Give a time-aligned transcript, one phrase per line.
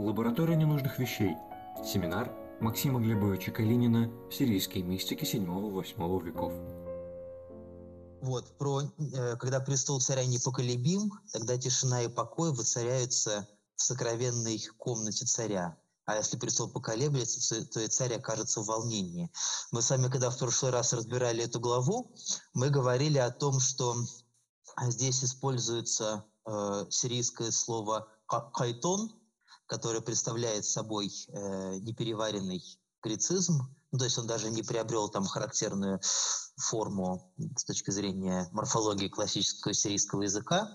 [0.00, 1.36] Лаборатория ненужных вещей.
[1.84, 6.54] Семинар Максима Глебовича Калинина «Сирийские мистики 7-8 веков».
[8.22, 15.26] Вот, про, э, когда престол царя непоколебим, тогда тишина и покой воцаряются в сокровенной комнате
[15.26, 15.76] царя.
[16.06, 19.30] А если престол поколеблется, то и царь окажется в волнении.
[19.70, 22.10] Мы с вами, когда в прошлый раз разбирали эту главу,
[22.54, 23.94] мы говорили о том, что
[24.80, 28.08] здесь используется э, сирийское слово
[28.54, 29.19] «кайтон»,
[29.70, 32.60] который представляет собой э, непереваренный
[33.04, 36.00] грецизм, ну, то есть он даже не приобрел там характерную
[36.60, 40.70] форму с точки зрения морфологии классического сирийского языка.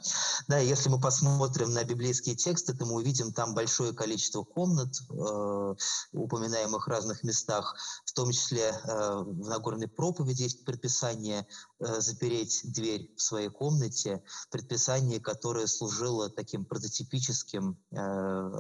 [0.48, 5.76] Да, если мы посмотрим на библейские тексты, то мы увидим там большое количество комнат, э,
[6.13, 11.48] упоминаемых в разных местах, в том числе э, в Нагорной проповеди есть предписание
[11.79, 18.52] э, запереть дверь в своей комнате, предписание, которое служило таким прототипическим э,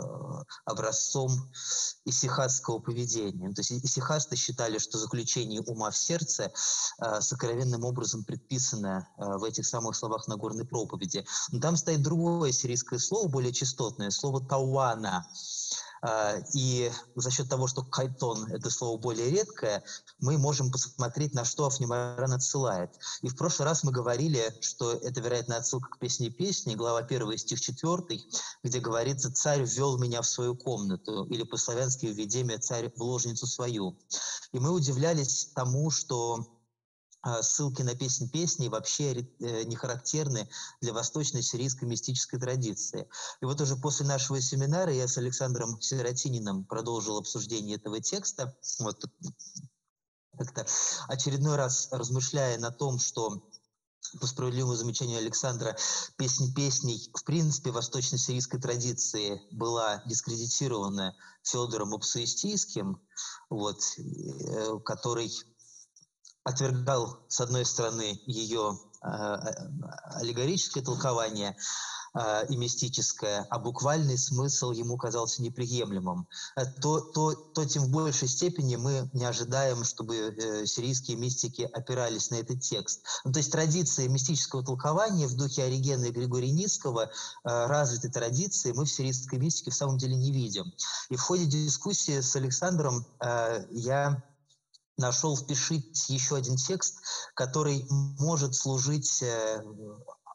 [0.65, 1.31] образцом
[2.05, 3.51] исихатского поведения.
[3.53, 6.51] То есть исихасты считали, что заключение ума в сердце
[6.99, 11.25] э, сокровенным образом предписано э, в этих самых словах Нагорной проповеди.
[11.51, 15.25] Но там стоит другое сирийское слово, более частотное, слово «тауана».
[16.05, 19.83] А, и за счет того, что кайтон– это слово более редкое,
[20.19, 22.91] мы можем посмотреть, на что Афнимаран отсылает.
[23.23, 27.37] И в прошлый раз мы говорили, что это, вероятно, отсылка к песне песни, глава 1,
[27.39, 28.21] стих 4,
[28.63, 33.97] где говорится «Царь ввел меня в свою комнату», или по-славянски «Введение царь в ложницу свою».
[34.51, 36.54] И мы удивлялись тому, что
[37.41, 40.47] ссылки на песни песни вообще э, не характерны
[40.81, 43.07] для восточной сирийской мистической традиции.
[43.41, 48.55] И вот уже после нашего семинара я с Александром Сиротининым продолжил обсуждение этого текста.
[48.79, 49.03] Вот
[50.37, 50.67] как-то
[51.07, 53.41] очередной раз размышляя на том, что
[54.19, 55.75] по справедливому замечанию Александра,
[56.17, 63.01] песни песней, в принципе, восточно-сирийской традиции была дискредитирована Федором Апсуистийским,
[63.49, 65.31] вот, э, который
[66.45, 71.57] отвергал, с одной стороны, ее э, аллегорическое толкование
[72.13, 76.27] э, и мистическое, а буквальный смысл ему казался неприемлемым,
[76.81, 82.29] то, то, то тем в большей степени мы не ожидаем, чтобы э, сирийские мистики опирались
[82.29, 83.01] на этот текст.
[83.23, 87.09] Ну, то есть традиции мистического толкования в духе Оригена и Григория Ницкого, э,
[87.43, 90.71] развитой традиции, мы в сирийской мистике в самом деле не видим.
[91.09, 94.23] И в ходе дискуссии с Александром э, я
[94.97, 96.99] нашел впишить еще один текст,
[97.33, 99.61] который может служить, э,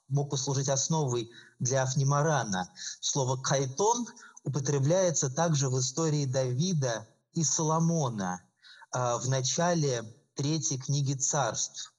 [0.09, 2.73] мог послужить основой для Афнимарана.
[3.01, 4.07] Слово «кайтон»
[4.45, 8.43] употребляется также в истории Давида и Соломона
[8.93, 10.03] э, в начале
[10.35, 11.95] третьей книги царств.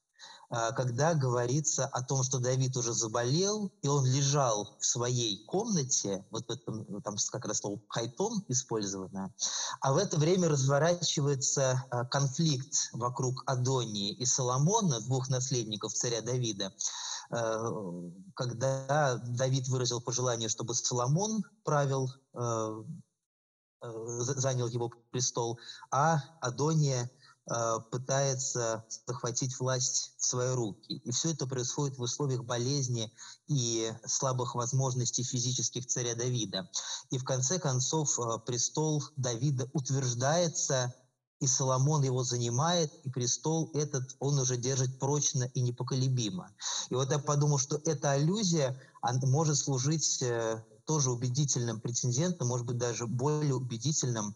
[0.51, 6.25] А, когда говорится о том, что Давид уже заболел, и он лежал в своей комнате,
[6.29, 9.33] вот в этом, там как раз слово «хайтон» использовано,
[9.79, 16.73] а в это время разворачивается а, конфликт вокруг Адонии и Соломона, двух наследников царя Давида,
[17.29, 17.71] а,
[18.35, 22.11] когда Давид выразил пожелание, чтобы Соломон правил,
[23.81, 25.59] занял его престол,
[25.91, 27.09] а Адония–
[27.91, 30.93] пытается захватить власть в свои руки.
[31.03, 33.11] И все это происходит в условиях болезни
[33.47, 36.69] и слабых возможностей физических царя Давида.
[37.09, 40.93] И в конце концов э, престол Давида утверждается,
[41.39, 46.51] и Соломон его занимает, и престол этот он уже держит прочно и непоколебимо.
[46.89, 48.79] И вот я подумал, что эта аллюзия
[49.23, 54.35] может служить э, тоже убедительным претендентом, может быть, даже более убедительным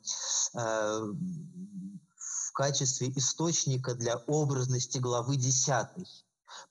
[2.56, 5.88] качестве источника для образности главы 10.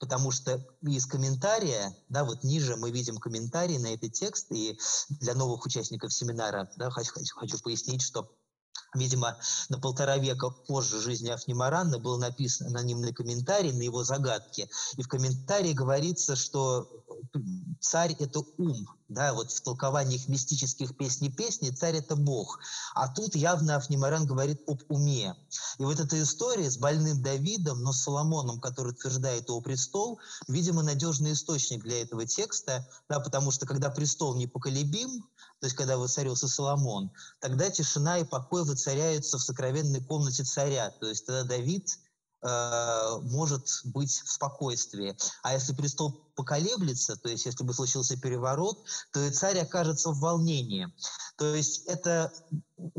[0.00, 4.78] Потому что из комментария, да, вот ниже мы видим комментарий на этот текст, и
[5.20, 8.34] для новых участников семинара да, хочу, хочу, хочу пояснить, что
[8.94, 9.36] Видимо,
[9.68, 14.68] на полтора века позже жизни Афнимаранна был написан анонимный комментарий на его загадки.
[14.96, 16.88] И в комментарии говорится, что
[17.80, 18.88] царь– это ум.
[19.08, 22.58] Да, вот в толкованиях мистических песней песни царь– это Бог.
[22.94, 25.36] А тут явно Афнимаран говорит об уме.
[25.78, 30.82] И вот эта история с больным Давидом, но с Соломоном, который утверждает его престол, видимо,
[30.82, 35.24] надежный источник для этого текста, да, потому что когда престол непоколебим,
[35.64, 40.90] то есть когда воцарился Соломон, тогда тишина и покой воцаряются в сокровенной комнате царя.
[41.00, 41.88] То есть тогда Давид
[42.42, 45.16] э, может быть в спокойствии.
[45.42, 48.76] А если престол поколеблется, то есть если бы случился переворот,
[49.10, 50.92] то и царь окажется в волнении.
[51.38, 52.30] То есть это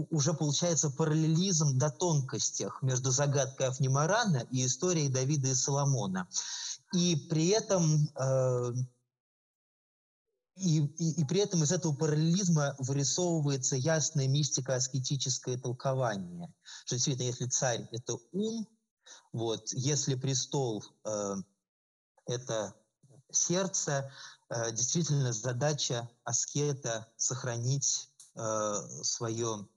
[0.09, 6.27] уже получается параллелизм до тонкостях между загадкой Афнимарана и историей Давида и Соломона.
[6.94, 8.73] И при этом э,
[10.56, 16.54] и, и, и при этом из этого параллелизма вырисовывается ясная мистика аскетическое толкование.
[16.86, 18.68] Что действительно, если царь– это ум,
[19.34, 21.36] вот, если престол э,–
[22.28, 22.74] это
[23.31, 24.12] сердце,
[24.50, 28.74] э, действительно задача аскета– сохранить э,
[29.04, 29.68] свое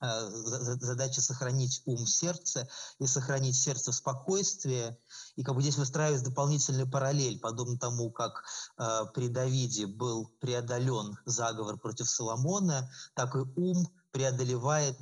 [0.00, 4.96] задача сохранить ум в сердце и сохранить сердце в спокойствии.
[5.36, 8.44] И как бы здесь выстраивается дополнительный параллель, подобно тому, как
[8.78, 14.96] э, при Давиде был преодолен заговор против Соломона, так и ум преодолевает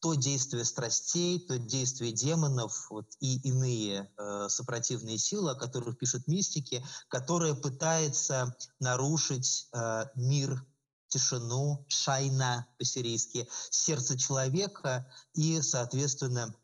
[0.00, 6.26] то действие страстей, то действие демонов вот, и иные э, сопротивные силы, о которых пишут
[6.26, 10.62] мистики, которые пытаются нарушить э, мир
[11.08, 16.54] тишину, шайна по-сирийски, сердце человека и, соответственно,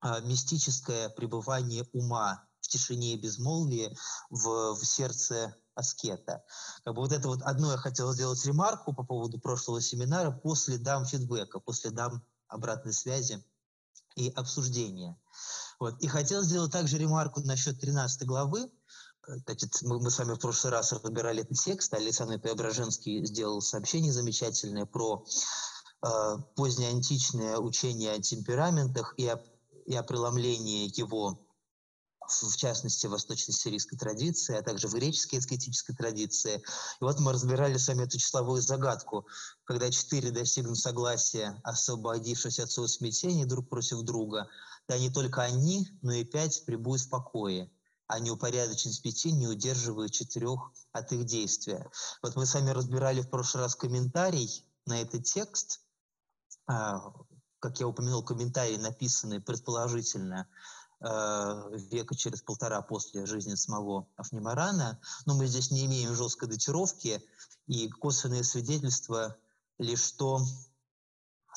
[0.00, 3.96] а, мистическое пребывание ума в тишине и безмолвии
[4.30, 6.44] в, в сердце аскета.
[6.84, 10.78] Как бы вот это вот одно я хотел сделать ремарку по поводу прошлого семинара после
[10.78, 13.44] дам фидбэка, после дам обратной связи
[14.16, 15.18] и обсуждения.
[15.78, 16.00] Вот.
[16.00, 18.70] И хотел сделать также ремарку насчет 13 главы,
[19.26, 21.92] Значит, мы, мы с вами в прошлый раз разбирали этот текст.
[21.94, 25.24] Александр Преображенский сделал сообщение замечательное про
[26.04, 26.08] э,
[26.54, 29.42] позднеантичное учение о темпераментах и о,
[29.86, 31.42] и о преломлении его
[32.28, 36.56] в частности, в восточно-сирийской традиции, а также в греческой эскетической традиции.
[36.56, 39.28] И вот мы разбирали с вами эту числовую загадку,
[39.62, 44.48] когда четыре достигнут согласия, освободившись от своего смятения друг против друга,
[44.88, 47.70] да не только они, но и пять прибудут в покое
[48.06, 51.90] а неупорядоченность пяти не удерживает четырех от их действия.
[52.22, 55.80] Вот мы с вами разбирали в прошлый раз комментарий на этот текст.
[56.66, 57.12] А,
[57.58, 60.48] как я упомянул, комментарий, написанный предположительно
[61.00, 65.00] а, века через полтора после жизни самого Афнимарана.
[65.24, 67.22] Но мы здесь не имеем жесткой датировки,
[67.66, 69.36] и косвенные свидетельства
[69.78, 70.40] лишь то,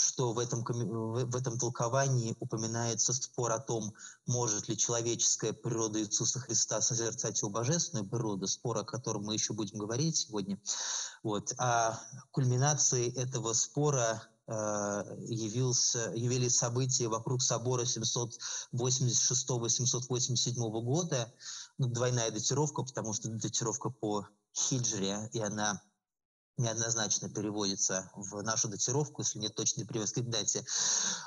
[0.01, 3.93] что в этом, в этом толковании упоминается спор о том,
[4.25, 9.53] может ли человеческая природа Иисуса Христа созерцать его божественную природу, спор, о котором мы еще
[9.53, 10.59] будем говорить сегодня.
[11.23, 11.53] Вот.
[11.57, 11.99] А
[12.31, 14.53] кульминацией этого спора э,
[15.27, 21.33] явился, явились события вокруг собора 786-787 года.
[21.77, 25.81] Ну, двойная датировка, потому что датировка по хиджре, и она
[26.59, 30.63] неоднозначно переводится в нашу датировку, если нет точной привязки дате.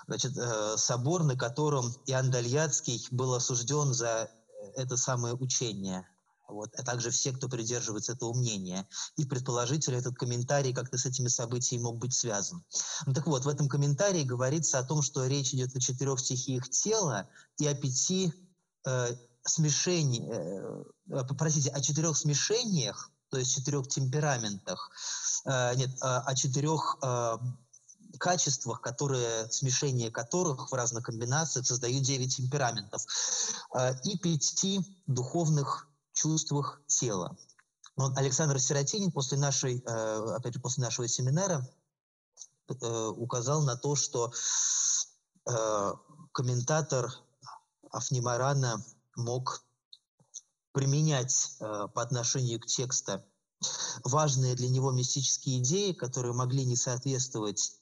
[0.07, 4.31] Значит, э, собор, на котором Иоанн Дальяцкий был осужден за
[4.77, 6.07] это самое учение.
[6.49, 8.87] Вот, а также все, кто придерживается этого мнения.
[9.17, 12.63] И предположительно этот комментарий как-то с этими событиями мог быть связан.
[13.07, 16.69] Ну, так вот, в этом комментарии говорится о том, что речь идет о четырех стихиях
[16.69, 17.27] тела
[17.59, 18.35] и о пяти
[18.85, 24.91] э, смешениях, э, э, простите, о четырех смешениях то есть четырех темпераментах,
[25.47, 27.39] э, нет, э, о четырех э,
[28.19, 33.03] качествах, которые, смешение которых в разных комбинациях создают девять темпераментов,
[34.05, 37.39] и пяти духовных чувствах тела.
[37.97, 41.67] Вот Александр Сиротинин после нашей, опять же, после нашего семинара
[42.69, 44.31] указал на то, что
[46.33, 47.11] комментатор
[47.91, 48.85] Афнимарана
[49.17, 49.65] мог
[50.73, 53.23] применять э, по отношению к тексту
[54.05, 57.79] важные для него мистические идеи, которые могли не соответствовать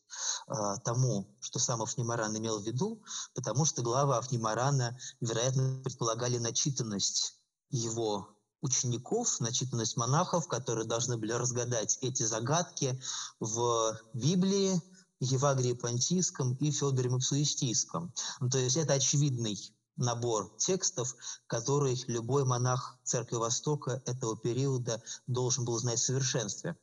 [0.49, 0.53] э,
[0.85, 3.03] тому, что сам Афнимаран имел в виду,
[3.35, 7.39] потому что главы Афнимарана, вероятно, предполагали начитанность
[7.71, 8.29] его
[8.61, 13.01] учеников, начитанность монахов, которые должны были разгадать эти загадки
[13.39, 14.81] в Библии,
[15.21, 18.13] Евагрии Понтийском и Федоре Мапсуистийском.
[18.41, 19.59] Ну, то есть это очевидный
[20.01, 21.15] набор текстов,
[21.47, 26.77] который любой монах Церкви Востока этого периода должен был знать в совершенстве.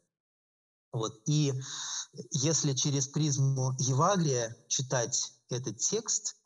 [0.94, 1.22] Вот.
[1.26, 1.54] И
[2.32, 6.38] если через призму Евагрия читать этот текст,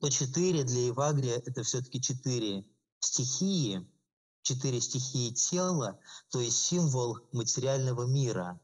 [0.00, 2.66] то четыре для Евагрия– это все-таки четыре
[2.98, 3.88] стихии,
[4.42, 6.00] четыре стихии тела,
[6.30, 8.60] то есть символ материального мира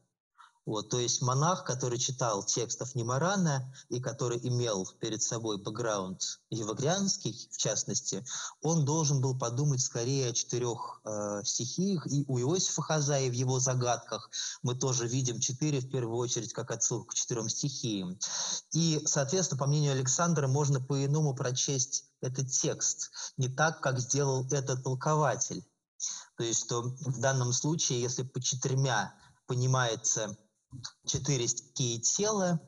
[0.65, 7.49] вот, то есть монах, который читал текстов Немарана и который имел перед собой бэкграунд евагрианский,
[7.51, 8.23] в частности,
[8.61, 12.05] он должен был подумать скорее о четырех э, стихиях.
[12.05, 14.29] И у Иосифа Хазаи в его загадках
[14.61, 18.19] мы тоже видим четыре, в первую очередь, как отсылку к четырем стихиям.
[18.71, 24.83] И, соответственно, по мнению Александра, можно по-иному прочесть этот текст, не так, как сделал этот
[24.83, 25.65] толкователь.
[26.37, 29.15] То есть, что в данном случае, если по четырьмя
[29.47, 30.37] понимается
[31.05, 32.59] четыре стихии тела,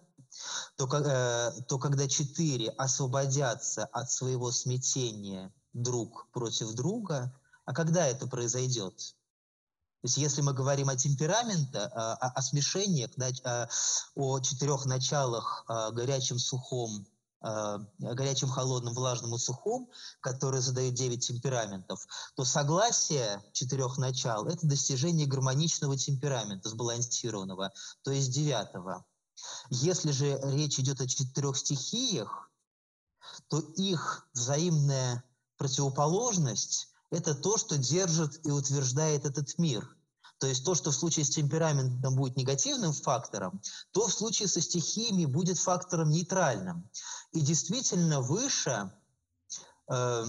[0.78, 8.28] то, э, то когда четыре освободятся от своего смятения друг против друга, а когда это
[8.28, 8.98] произойдет?
[8.98, 13.70] То есть если мы говорим о темпераменте, о, о смешениях, да,
[14.16, 17.08] о четырех началах, горячем, сухом,
[18.00, 19.90] горячем, холодном, влажном и сухом,
[20.22, 27.72] которые задают девять темпераментов, то согласие четырех начал– это достижение гармоничного темперамента, сбалансированного,
[28.04, 29.06] то есть девятого.
[29.70, 32.50] Если же речь идет о четырех стихиях,
[33.50, 35.24] то их взаимная
[35.58, 39.96] противоположность– это то, что держит и утверждает этот мир.
[40.44, 43.62] То есть то, что в случае с темпераментом будет негативным фактором,
[43.94, 46.90] то в случае со стихиями будет фактором нейтральным.
[47.32, 48.92] И действительно выше
[49.90, 50.26] э,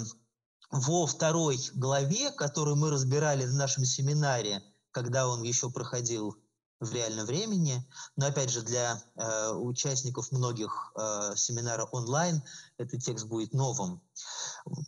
[0.71, 6.37] во второй главе, которую мы разбирали в нашем семинаре, когда он еще проходил
[6.79, 7.85] в реальном времени.
[8.15, 12.41] Но опять же, для э, участников многих э, семинара онлайн
[12.79, 14.01] этот текст будет новым.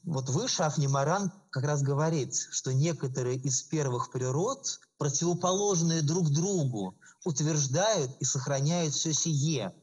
[0.04, 8.10] Вот выше Афнимаран как раз говорит, что некоторые из первых природ, противоположные друг другу, утверждают
[8.20, 9.74] и сохраняют все сие.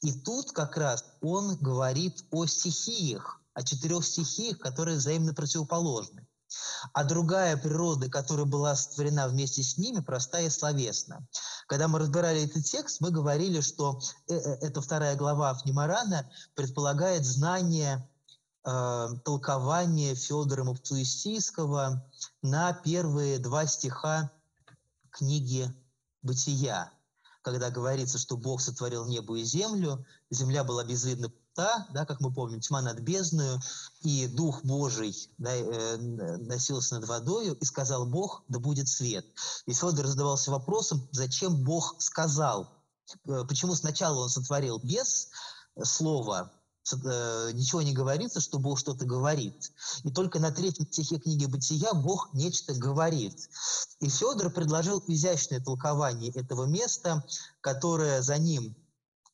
[0.00, 6.26] И тут как раз он говорит о стихиях, о четырех стихиях, которые взаимно противоположны.
[6.92, 11.26] А другая природа, которая была сотворена вместе с ними, простая и словесна.
[11.66, 17.24] Когда мы разбирали этот текст, мы говорили, что э, э, эта вторая глава Афнимарана предполагает
[17.24, 18.08] знание
[18.64, 22.06] э, толкования Федора Мапсуистийского
[22.42, 24.30] на первые два стиха
[25.14, 25.72] книги
[26.22, 26.92] «Бытия»,
[27.42, 32.32] когда говорится, что Бог сотворил небо и землю, земля была безвидна та, да, как мы
[32.32, 33.60] помним, тьма над бездною,
[34.00, 39.24] и Дух Божий да, э, носился над водою, и сказал Бог, да будет свет.
[39.66, 42.82] И Федор задавался вопросом, зачем Бог сказал,
[43.26, 45.28] э, почему сначала он сотворил без
[45.82, 46.50] слова,
[46.92, 49.72] ничего не говорится, что Бог что-то говорит.
[50.02, 53.48] И только на третьем стихе книги «Бытия» Бог нечто говорит.
[54.00, 57.24] И Федор предложил изящное толкование этого места,
[57.60, 58.76] которое за ним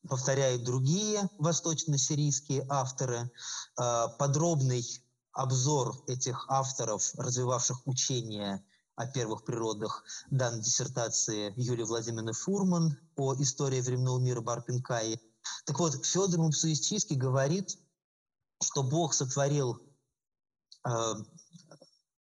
[0.08, 3.30] повторяют другие восточно-сирийские авторы.
[3.76, 4.84] А, подробный
[5.32, 8.64] обзор этих авторов, развивавших учение
[8.96, 15.20] о первых природах, дан диссертации Юлии Владимировны Фурман о истории временного мира Барпинкаи.
[15.64, 17.78] Так вот, Федор Мупсуистийский говорит,
[18.62, 19.80] что Бог сотворил
[20.86, 21.14] э,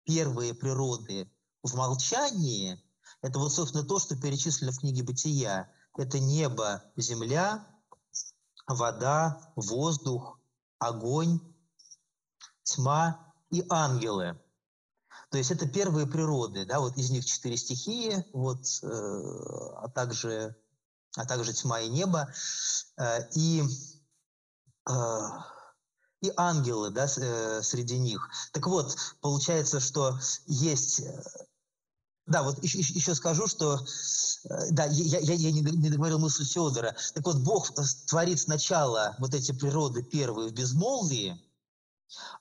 [0.04, 1.30] первые природы
[1.62, 2.83] в молчании.
[3.23, 7.66] Это вот, собственно, то, что перечислено в книге «Бытия» это небо, земля,
[8.66, 10.40] вода, воздух,
[10.78, 11.40] огонь,
[12.62, 14.40] тьма и ангелы.
[15.30, 20.56] То есть это первые природы, да, вот из них четыре стихии, вот, э, а также
[21.16, 22.33] а также тьма и небо,
[22.97, 23.62] э, и
[24.88, 25.18] э,
[26.21, 28.28] и ангелы, да, э, среди них.
[28.52, 31.02] Так вот, получается, что есть
[32.26, 33.78] да, вот еще, еще скажу, что
[34.71, 36.97] да, я, я, я не договорил мысль Федора.
[37.12, 37.71] Так вот, Бог
[38.09, 41.38] творит сначала вот эти природы первые в безмолвии,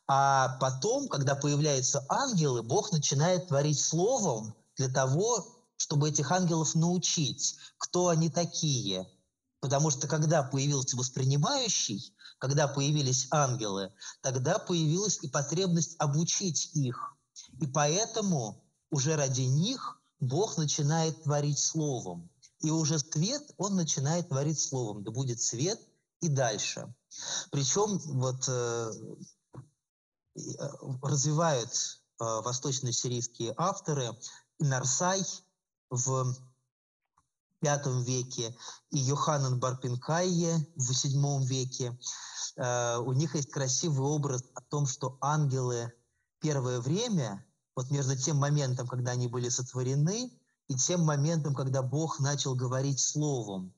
[0.07, 7.57] а потом, когда появляются ангелы, Бог начинает творить словом для того, чтобы этих ангелов научить,
[7.77, 9.05] кто они такие.
[9.59, 17.17] Потому что когда появился воспринимающий, когда появились ангелы, тогда появилась и потребность обучить их.
[17.59, 22.29] И поэтому уже ради них Бог начинает творить словом.
[22.61, 25.03] И уже свет Он начинает творить словом.
[25.03, 25.81] Да будет свет
[26.21, 26.95] и дальше.
[27.51, 28.91] Причем вот э,
[30.37, 30.69] э
[31.01, 34.17] развивают э, восточно-сирийские авторы
[34.59, 35.25] Нарсай
[35.93, 36.35] в
[37.61, 38.55] V веке
[38.89, 41.97] и Йоханан Барпинкайе в VII веке.
[42.57, 45.93] Э, у них есть красивый образ о том, что ангелы
[46.39, 47.45] первое время
[47.75, 50.31] вот между тем моментом, когда они были сотворены,
[50.67, 53.73] и тем моментом, когда Бог начал говорить Словом.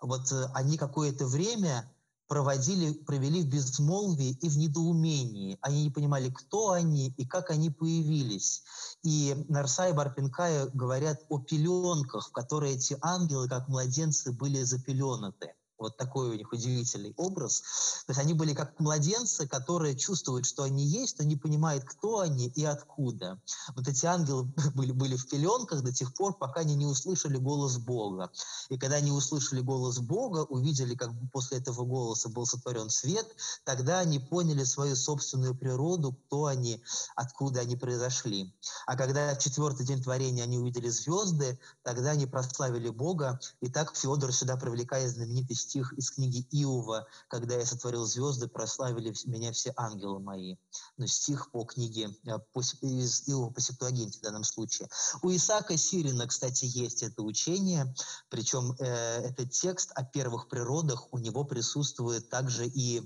[0.00, 1.92] Вот э, они какое-то время
[2.28, 5.58] проводили, провели в безмолвии и в недоумении.
[5.60, 8.62] Они не понимали, кто они и как они появились.
[9.02, 15.55] И Нарса и Барпинкая говорят о пеленках, в которые эти ангелы, как младенцы, были запеленаты.
[15.78, 17.60] Вот такой у них удивительный образ.
[18.06, 22.20] То есть они были как младенцы, которые чувствуют, что они есть, но не понимают, кто
[22.20, 23.40] они и откуда.
[23.74, 27.76] Вот эти ангелы были, были в пеленках до тех пор, пока они не услышали голос
[27.76, 28.30] Бога.
[28.70, 33.26] И когда они услышали голос Бога, увидели, как после этого голоса был сотворен свет,
[33.64, 36.82] тогда они поняли свою собственную природу, кто они,
[37.14, 38.54] откуда они произошли.
[38.86, 43.38] А когда в четвертый день творения они увидели звезды, тогда они прославили Бога.
[43.60, 49.12] И так Федор сюда привлекает знаменитость стих из книги Иова, когда я сотворил звезды, прославили
[49.26, 50.56] меня все ангелы мои.
[50.96, 52.38] Ну, стих по книге э,
[52.82, 54.88] из Иова по Септуагинте в данном случае.
[55.22, 57.94] У Исаака Сирина, кстати, есть это учение,
[58.28, 63.02] причем э, этот текст о первых природах у него присутствует также и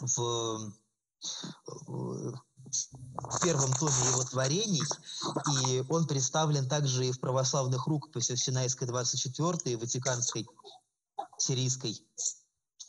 [0.00, 0.72] в,
[1.20, 2.34] в
[3.42, 4.82] первом томе его творений,
[5.52, 10.46] и он представлен также и в православных рукописях Синайской 24 и Ватиканской
[11.46, 12.02] сирийской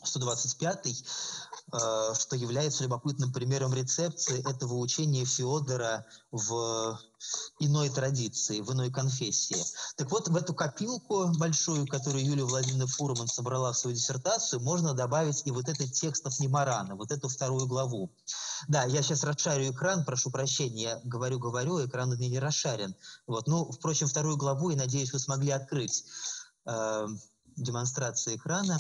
[0.04, 1.04] 125
[1.74, 6.98] Э, что является любопытным примером рецепции этого учения Феодора в
[7.60, 9.62] иной традиции, в иной конфессии.
[9.98, 14.94] Так вот, в эту копилку большую, которую Юлия Владимировна Фурман собрала в свою диссертацию, можно
[14.94, 18.14] добавить и вот этот текст от Немарана, вот эту вторую главу.
[18.70, 22.96] Да, я сейчас расшарю экран, прошу прощения, говорю-говорю, экран у меня не расшарен.
[23.26, 23.48] Вот.
[23.48, 26.06] Ну, впрочем, вторую главу, и надеюсь, вы смогли открыть
[27.58, 28.78] демонстрацию экрана.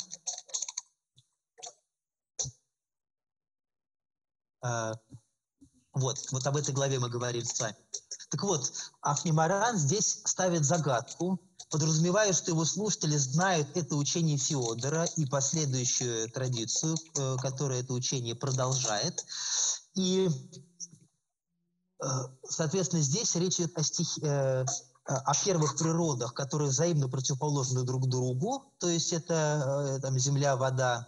[4.62, 4.93] А,
[5.93, 7.75] вот, вот об этой главе мы говорили с вами.
[8.29, 15.25] Так вот, Афнимаран здесь ставит загадку, подразумевая, что его слушатели знают это учение Феодора и
[15.25, 19.25] последующую традицию, э, которая это учение продолжает.
[19.96, 20.29] И,
[22.03, 22.07] э,
[22.43, 24.65] соответственно, здесь речь идет о, стих, э,
[25.08, 31.08] о первых природах, которые взаимно противоположны друг другу, то есть это там, земля, вода,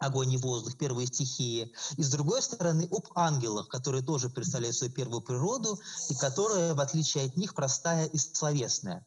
[0.00, 4.92] огонь и воздух, первые стихии, и с другой стороны об ангелах, которые тоже представляют свою
[4.92, 5.78] первую природу
[6.08, 9.06] и которая, в отличие от них, простая и словесная.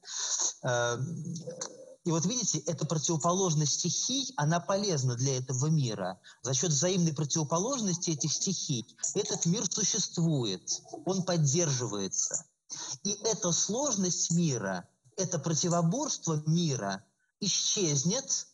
[0.64, 1.24] Эм,
[2.04, 6.20] и вот видите, эта противоположность стихий, она полезна для этого мира.
[6.42, 12.46] За счет взаимной противоположности этих стихий этот мир существует, он поддерживается.
[13.04, 14.88] И эта сложность мира,
[15.18, 17.04] это противоборство мира
[17.40, 18.48] исчезнет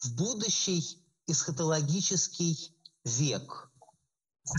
[0.00, 3.70] в будущей эсхатологический век.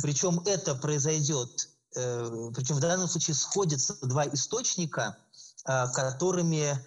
[0.02, 5.18] Причем это произойдет, э, причем в данном случае сходятся два источника,
[5.66, 6.80] которыми,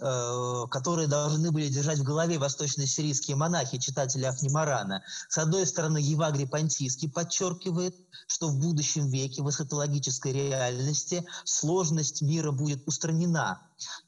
[0.00, 5.02] э, которые должны были держать в голове восточно-сирийские монахи, читатели Афнимарана.
[5.28, 7.94] С одной стороны, Евагрий Понтийский подчеркивает,
[8.26, 13.60] что в будущем веке в эсхатологической реальности сложность мира будет устранена,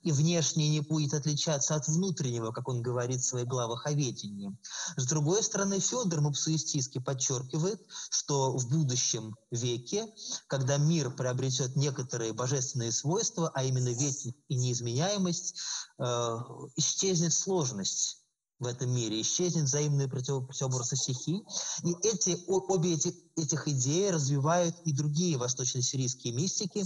[0.03, 4.57] и внешнее не будет отличаться от внутреннего, как он говорит в своих главах о ведении.
[4.97, 10.07] С другой стороны, Федор Мапсуистийский подчеркивает, что в будущем веке,
[10.47, 15.61] когда мир приобретет некоторые божественные свойства, а именно вечность и неизменяемость,
[15.99, 16.37] э,
[16.77, 18.23] исчезнет сложность
[18.59, 21.45] в этом мире, исчезнет взаимные противоборство стихий.
[21.85, 26.85] И эти, обе эти, этих идеи развивают и другие восточно-сирийские мистики.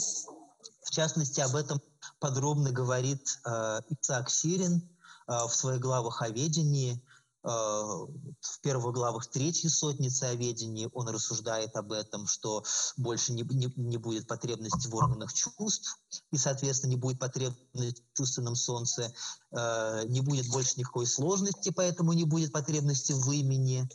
[0.83, 1.81] В частности, об этом
[2.21, 4.89] подробно говорит э, Ицак Сирин
[5.27, 7.03] э, в своих главах о ведении.
[7.43, 12.63] Э, в первых главах третьей сотницы о ведении он рассуждает об этом, что
[12.99, 15.99] больше не, не, не будет потребности в органах чувств,
[16.31, 19.13] и, соответственно, не будет потребности в чувственном солнце,
[19.53, 23.89] э, не будет больше никакой сложности, поэтому не будет потребности в имени,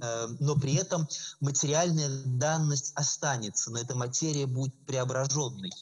[0.00, 1.08] э, но при этом
[1.40, 5.72] материальная данность останется, но эта материя будет преображенной.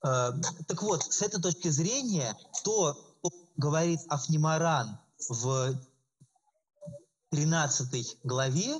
[0.00, 5.74] Так вот, с этой точки зрения, то, что говорит Афнимаран в
[7.30, 8.78] 13 главе,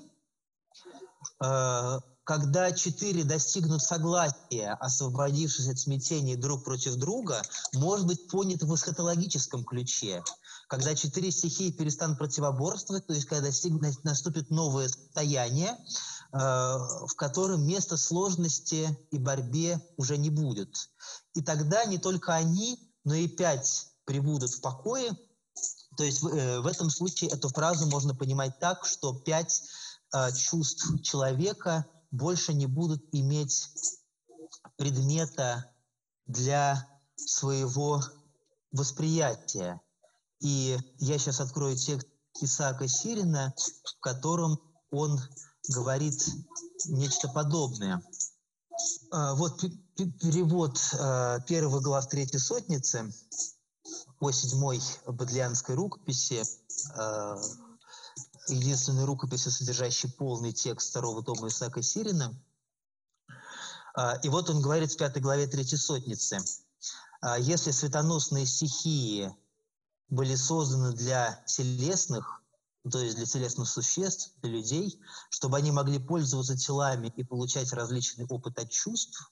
[1.42, 7.42] э, когда четыре достигнут согласия, освободившись от смятений друг против друга,
[7.74, 10.22] может быть понято в эсхатологическом ключе.
[10.68, 13.48] Когда четыре стихии перестанут противоборствовать, то есть когда
[14.04, 15.78] наступит новое состояние, э,
[16.30, 20.90] в котором место сложности и борьбе уже не будет.
[21.34, 25.16] И тогда не только они, но и пять прибудут в покое–
[25.98, 29.64] то есть э, в этом случае эту фразу можно понимать так, что пять
[30.14, 33.68] э, чувств человека больше не будут иметь
[34.76, 35.68] предмета
[36.26, 36.86] для
[37.16, 38.00] своего
[38.70, 39.80] восприятия.
[40.38, 42.06] И я сейчас открою текст
[42.40, 44.60] Исаака Сирина, в котором
[44.92, 45.20] он
[45.68, 46.26] говорит
[46.87, 48.02] нечто подобное.
[49.12, 49.61] Э, вот
[49.96, 53.12] перевод э, первого глав третьей сотницы–
[54.18, 56.42] по седьмой бодлианской рукописи,
[56.94, 57.37] э,
[58.48, 62.35] единственной рукописи, содержащей полный текст второго тома Исаака Сирина.
[64.22, 66.38] И вот он говорит в пятой главе Третьей Сотницы.
[67.20, 69.35] «Э, «Если светоносные стихии
[70.09, 72.38] были созданы для телесных,
[72.90, 78.27] то есть для телесных существ, для людей, чтобы они могли пользоваться телами и получать различный
[78.27, 79.31] опыт от чувств,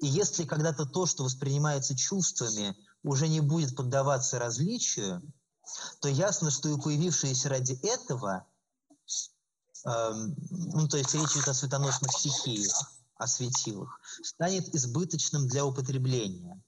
[0.00, 5.22] и если когда-то то, что воспринимается чувствами, уже не будет поддаваться различию,
[6.00, 8.46] то ясно, что и появившиеся ради этого,
[9.86, 10.12] э,
[10.50, 12.72] ну, то есть речь идет о светоносных стихиях,
[13.16, 16.62] о светилах, станет избыточным для употребления.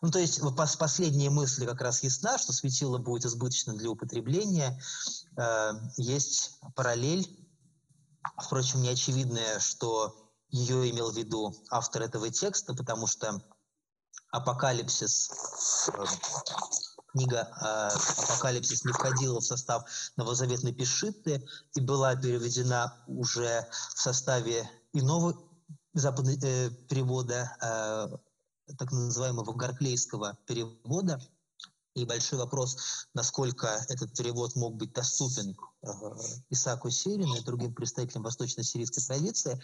[0.00, 0.40] Ну, то есть
[0.78, 4.80] последняя мысль как раз ясна, что светило будет избыточно для употребления.
[5.36, 7.28] Э, есть параллель,
[8.42, 13.42] впрочем, неочевидная, что ее имел в виду автор этого текста, потому что
[14.30, 15.30] апокалипсис,
[15.88, 16.04] э,
[17.12, 19.84] книга э, «Апокалипсис» не входила в состав
[20.16, 25.38] новозаветной Пешиты и была переведена уже в составе иного
[25.94, 28.20] западного перевода,
[28.78, 31.20] так называемого гарклейского перевода.
[31.94, 35.88] И большой вопрос, насколько этот перевод мог быть доступен э,
[36.48, 39.60] Исааку Сирину и другим представителям восточно-сирийской традиции.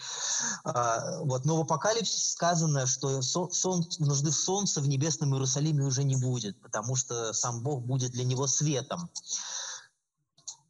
[0.66, 1.46] Э, вот.
[1.46, 6.16] Но в Апокалипсисе сказано, что сон, сон, нужды в солнце в небесном Иерусалиме уже не
[6.16, 9.08] будет, потому что сам Бог будет для него светом.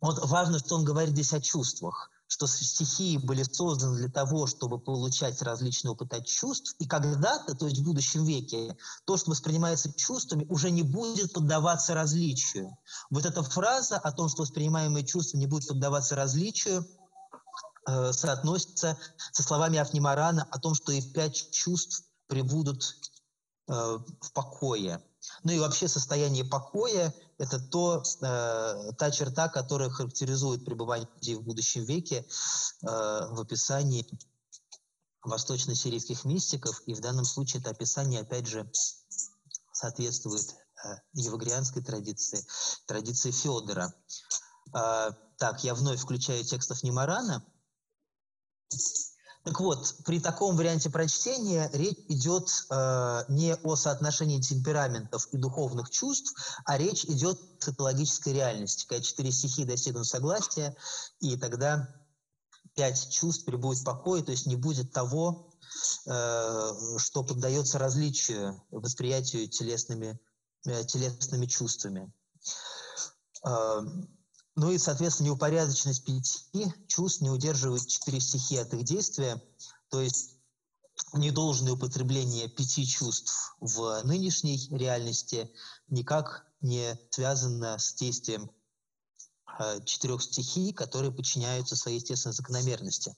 [0.01, 4.79] Вот важно, что он говорит здесь о чувствах что стихии были созданы для того, чтобы
[4.79, 10.45] получать различные опыты чувств, и когда-то, то есть в будущем веке, то, что воспринимается чувствами,
[10.51, 12.77] уже не будет поддаваться различию.
[13.11, 16.87] Вот эта фраза о том, что воспринимаемые чувства не будут поддаваться различию,
[17.89, 18.99] э, соотносится
[19.33, 22.95] со словами Афнимарана о том, что и пять чувств прибудут
[23.69, 23.73] э,
[24.21, 25.03] в покое.
[25.45, 31.43] Ну и вообще состояние покоя– это то, э, та черта, которая характеризует пребывание людей в
[31.43, 32.27] будущем веке э,
[32.83, 34.07] в описании
[35.23, 36.81] восточно-сирийских мистиков.
[36.87, 38.71] И в данном случае это описание, опять же,
[39.73, 40.51] соответствует
[40.85, 42.45] э, евагрианской традиции,
[42.87, 43.95] традиции Федора.
[44.75, 47.45] Э, так, я вновь включаю текстов Немарана–
[49.49, 55.89] так вот, при таком варианте прочтения речь идет э, не о соотношении темпераментов и духовных
[55.89, 56.35] чувств,
[56.67, 60.77] а речь идет о психологической реальности, когда четыре стихии достигнут согласия,
[61.21, 61.89] и тогда
[62.75, 65.51] пять чувств прибудет в покое, то есть не будет того,
[66.05, 70.21] э, что поддается различию, восприятию телесными,
[70.67, 72.13] э, телесными чувствами.
[73.47, 73.81] Э,
[74.59, 79.41] ну и, соответственно, неупорядоченность пяти чувств не удерживает четыре стихии от их действия,
[79.89, 80.35] то есть
[81.13, 85.49] недолжное употребление пяти чувств в нынешней реальности
[85.87, 88.51] никак не связано с действием
[89.61, 93.15] э, четырех стихий, которые подчиняются своей естественной закономерности.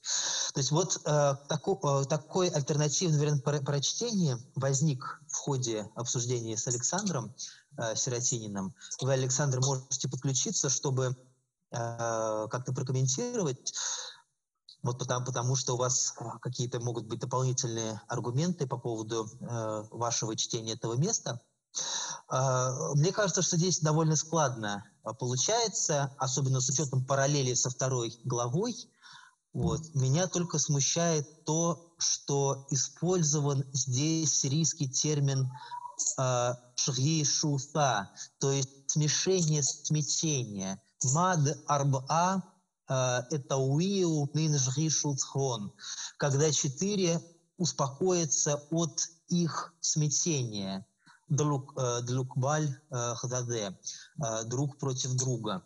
[0.53, 6.67] То есть вот э, тако, э, такой альтернативный вариант прочтения возник в ходе обсуждения с
[6.67, 7.33] Александром
[7.79, 8.75] э, Сиротининым.
[9.01, 11.17] Вы, Александр, можете подключиться, чтобы
[11.71, 13.73] как-то прокомментировать,
[14.83, 19.83] вот потому, потому что у вас э, какие-то могут быть дополнительные аргументы по поводу э,
[19.91, 21.39] вашего чтения этого места.
[22.31, 24.85] Э, мне кажется, что здесь довольно складно
[25.19, 28.75] получается, особенно с учетом параллели со второй главой.
[29.53, 29.81] Вот.
[29.93, 35.51] Меня только смущает то, что использован здесь сирийский термин
[36.17, 36.53] э,
[37.23, 42.43] шуфа, то есть смешение, смятение– Мад арба
[42.87, 42.93] э,
[43.31, 43.57] это
[44.35, 45.73] минжги шуцхон,
[46.17, 47.19] когда четыре
[47.57, 50.85] успокоятся от их смятения.
[51.27, 53.75] Длукбаль э, хададе,
[54.23, 55.63] э, друг против друга.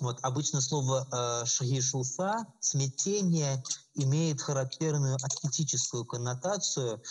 [0.00, 3.62] Вот, обычно слово шаги шулфа, смятение,
[3.94, 7.02] имеет характерную аскетическую коннотацию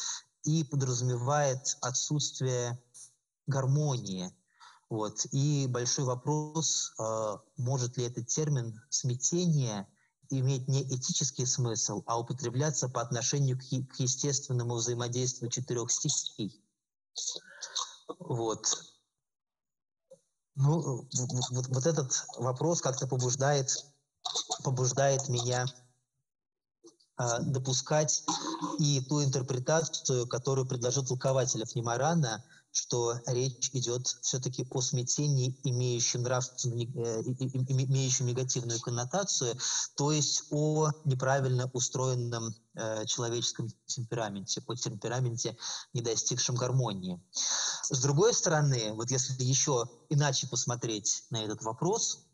[0.44, 2.82] и подразумевает отсутствие
[3.46, 4.34] гармонии–
[4.90, 5.26] вот.
[5.32, 9.88] И большой вопрос, а, может ли этот термин смятение
[10.30, 16.64] иметь не этический смысл, а употребляться по отношению к, естественному взаимодействию четырех стихий.
[18.20, 18.66] Вот.
[20.56, 21.08] Ну,
[21.52, 23.86] вот, вот этот вопрос как-то побуждает,
[24.64, 25.66] побуждает меня
[27.20, 28.24] э, допускать
[28.80, 32.44] и ту интерпретацию, которую предложил толкователь Фнимарана,
[32.76, 36.42] что речь идет все-таки о смятении, имеющем, э,
[37.70, 39.58] имеющем негативную коннотацию,
[39.96, 45.58] то есть о неправильно устроенном э, человеческом темпераменте, о темпераменте,
[45.94, 47.22] не достигшем гармонии.
[47.90, 52.26] С другой стороны, вот если еще иначе посмотреть на этот вопрос,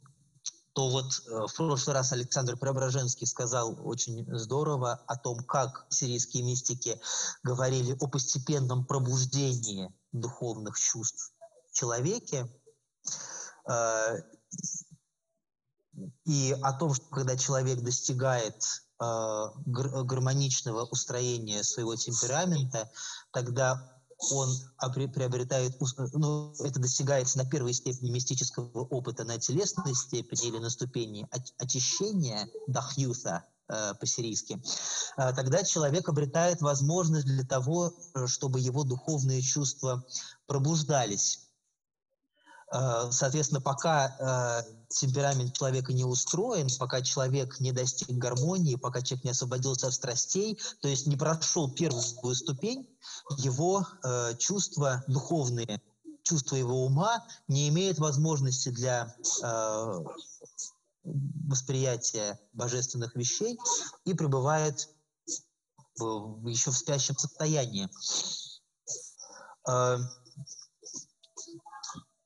[0.74, 6.42] то вот э, в прошлый раз Александр Преображенский сказал очень здорово о том, как сирийские
[6.42, 7.00] мистики
[7.44, 11.34] говорили о постепенном пробуждении духовных чувств
[11.70, 12.48] в человеке,
[13.70, 14.18] э,
[16.26, 18.64] и о том, что когда человек достигает
[19.00, 19.06] э,
[19.66, 22.90] гармоничного устроения своего темперамента,
[23.32, 24.50] тогда он
[24.86, 25.80] приобретает,
[26.14, 32.48] ну, это достигается на первой степени мистического опыта, на телесной степени или на ступени очищения
[32.68, 33.46] дахьюса
[34.00, 34.62] по-сирийски,
[35.18, 40.06] э, тогда человек обретает возможность для того, э, чтобы его духовные чувства
[40.48, 41.48] пробуждались.
[43.12, 49.88] Соответственно, пока темперамент человека не устроен, пока человек не достиг гармонии, пока человек не освободился
[49.88, 52.88] от страстей, то есть не прошел первую ступень,
[53.38, 55.82] его э, чувства духовные,
[56.24, 59.14] чувства его ума не имеют возможности для
[61.04, 63.58] восприятия божественных вещей
[64.06, 64.90] и пребывает
[65.98, 67.90] в, еще в спящем состоянии.
[69.68, 69.98] Э,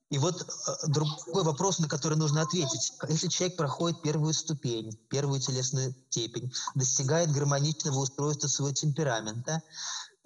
[0.10, 2.94] и вот э, другой вопрос, на который нужно ответить.
[3.10, 9.62] Если человек проходит первую ступень, первую телесную степень, достигает гармоничного устройства своего темперамента,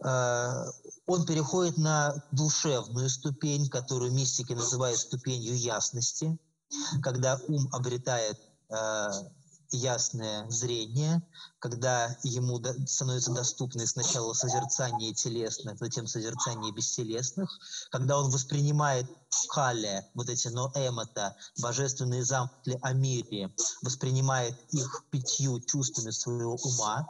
[0.04, 0.66] э,
[1.06, 6.38] он переходит на душевную ступень, которую мистики называют ступенью ясности,
[7.02, 8.38] когда ум обретает
[8.70, 9.10] э,
[9.72, 11.22] ясное зрение,
[11.60, 17.50] когда ему становится доступны сначала созерцание телесных, затем созерцание бестелесных,
[17.92, 19.06] когда он воспринимает
[19.50, 22.94] хале, вот эти ноэмата, божественные замки о
[23.82, 27.08] воспринимает их пятью чувствами своего ума,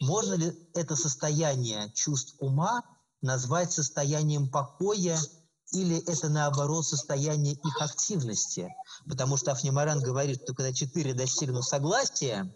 [0.00, 2.82] можно ли это состояние чувств ума
[3.22, 5.18] назвать состоянием покоя
[5.72, 8.68] или это наоборот состояние их активности.
[9.08, 12.52] Потому что Афнимаран говорит, что когда четыре достигнут согласия,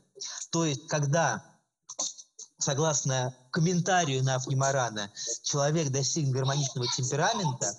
[0.50, 1.44] то есть когда,
[2.58, 5.10] согласно комментарию на Афнимарана,
[5.42, 7.74] человек достигнет гармоничного темперамента,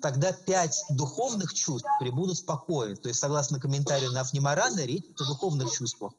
[0.00, 2.96] тогда пять духовных чувств прибудут в покое.
[2.96, 6.12] То есть, согласно комментарию на Афнимарана, речь о духовных чувствах.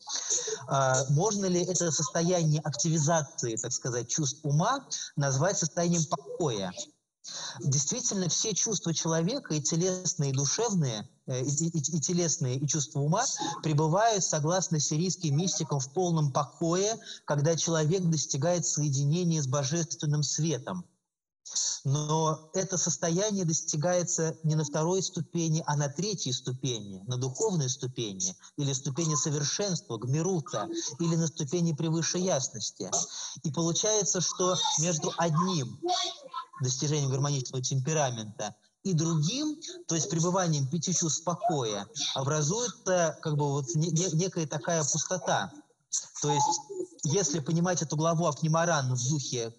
[0.67, 4.85] А, можно ли это состояние активизации, так сказать, чувств ума
[5.15, 6.71] назвать состоянием покоя?
[7.59, 13.01] Действительно, все чувства человека, и телесные, и душевные, э, и, и, и телесные, и чувства
[13.01, 13.23] ума,
[13.61, 20.85] пребывают, согласно сирийским мистикам, в полном покое, когда человек достигает соединения с божественным светом.
[21.83, 28.35] Но это состояние достигается не на второй ступени, а на третьей ступени, на духовной ступени,
[28.57, 32.89] или ступени совершенства, гмирута, или на ступени превыше ясности.
[33.43, 35.79] И получается, что между одним
[36.61, 43.65] достижением гармоничного темперамента, и другим, то есть пребыванием пяти чувств покоя, образуется как бы вот
[43.75, 45.51] некая такая пустота.
[46.21, 46.61] То есть,
[47.03, 49.53] если понимать эту главу Апнимаран в духе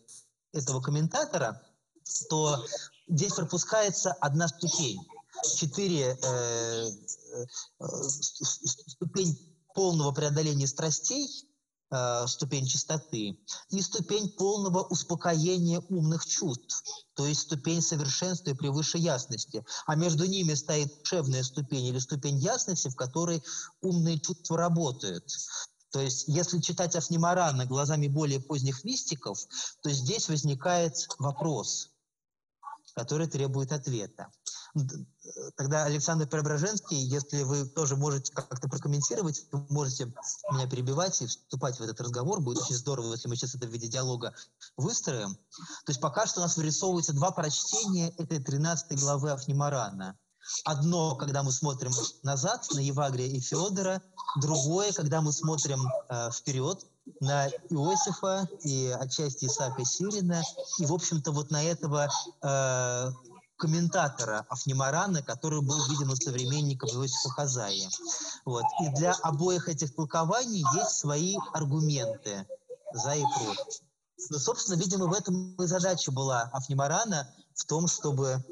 [0.52, 1.60] этого комментатора,
[2.28, 2.64] то
[3.08, 5.00] здесь пропускается одна ступень.
[5.56, 6.90] Четыре э,
[7.30, 7.86] э,
[8.88, 9.38] ступень
[9.74, 11.28] полного преодоления страстей–
[11.94, 18.96] Э, ступень чистоты, и ступень полного успокоения умных чувств, то есть ступень совершенства и превыше
[18.96, 19.62] ясности.
[19.84, 23.42] А между ними стоит душевная ступень или ступень ясности, в которой
[23.82, 25.30] умные чувства работают.
[25.90, 29.38] То есть, если читать Афнимарана глазами более поздних мистиков,
[29.82, 31.90] то здесь возникает вопрос,
[32.94, 34.30] который требует ответа.
[35.56, 40.06] Тогда Александр Преображенский, если вы тоже можете как-то прокомментировать, вы можете
[40.50, 42.40] меня перебивать и вступать в этот разговор.
[42.40, 44.34] Будет очень здорово, если мы сейчас это в виде диалога
[44.78, 45.34] выстроим.
[45.34, 50.18] То есть пока что у нас вырисовываются два прочтения этой 13 главы Афнимарана.
[50.64, 54.02] Одно, когда мы смотрим назад на Евагрия и Федора,
[54.40, 56.84] другое, когда мы смотрим э, вперед
[57.20, 60.42] на Иосифа и отчасти Исаака Сирина,
[60.78, 62.08] и, в общем-то, вот на этого
[62.42, 63.12] э,
[63.56, 67.88] комментатора Афнимарана, который был, видимо, современником Иосифа Хазаи.
[68.44, 68.64] Вот.
[68.82, 72.46] И для обоих этих толкований есть свои аргументы
[72.92, 73.80] за и против.
[74.30, 78.44] Но, собственно, видимо, в этом и задача была Афнимарана, в том, чтобы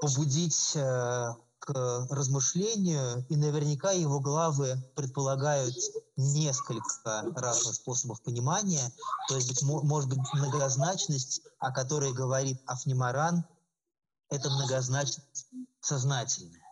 [0.00, 5.74] побудить э, к размышлению, и наверняка его главы предполагают
[6.16, 8.92] несколько разных способов понимания,
[9.28, 13.44] то есть, может быть, многозначность, о которой говорит Афнимаран,
[14.30, 15.46] это многозначность
[15.80, 16.62] сознательная.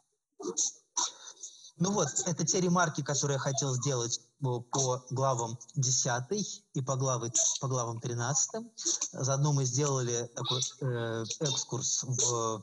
[1.77, 7.33] Ну вот, это те ремарки, которые я хотел сделать по главам 10 и по, главы,
[7.61, 8.65] по главам 13.
[9.13, 12.63] Заодно мы сделали такой э, экскурс в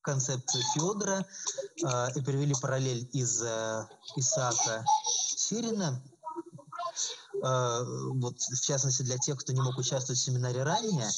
[0.00, 1.26] концепцию Федора
[1.84, 4.84] э, и привели параллель из э, Исаака
[5.48, 6.02] Сирина.
[7.42, 7.84] Э,
[8.14, 11.08] вот, в частности, для тех, кто не мог участвовать в семинаре ранее.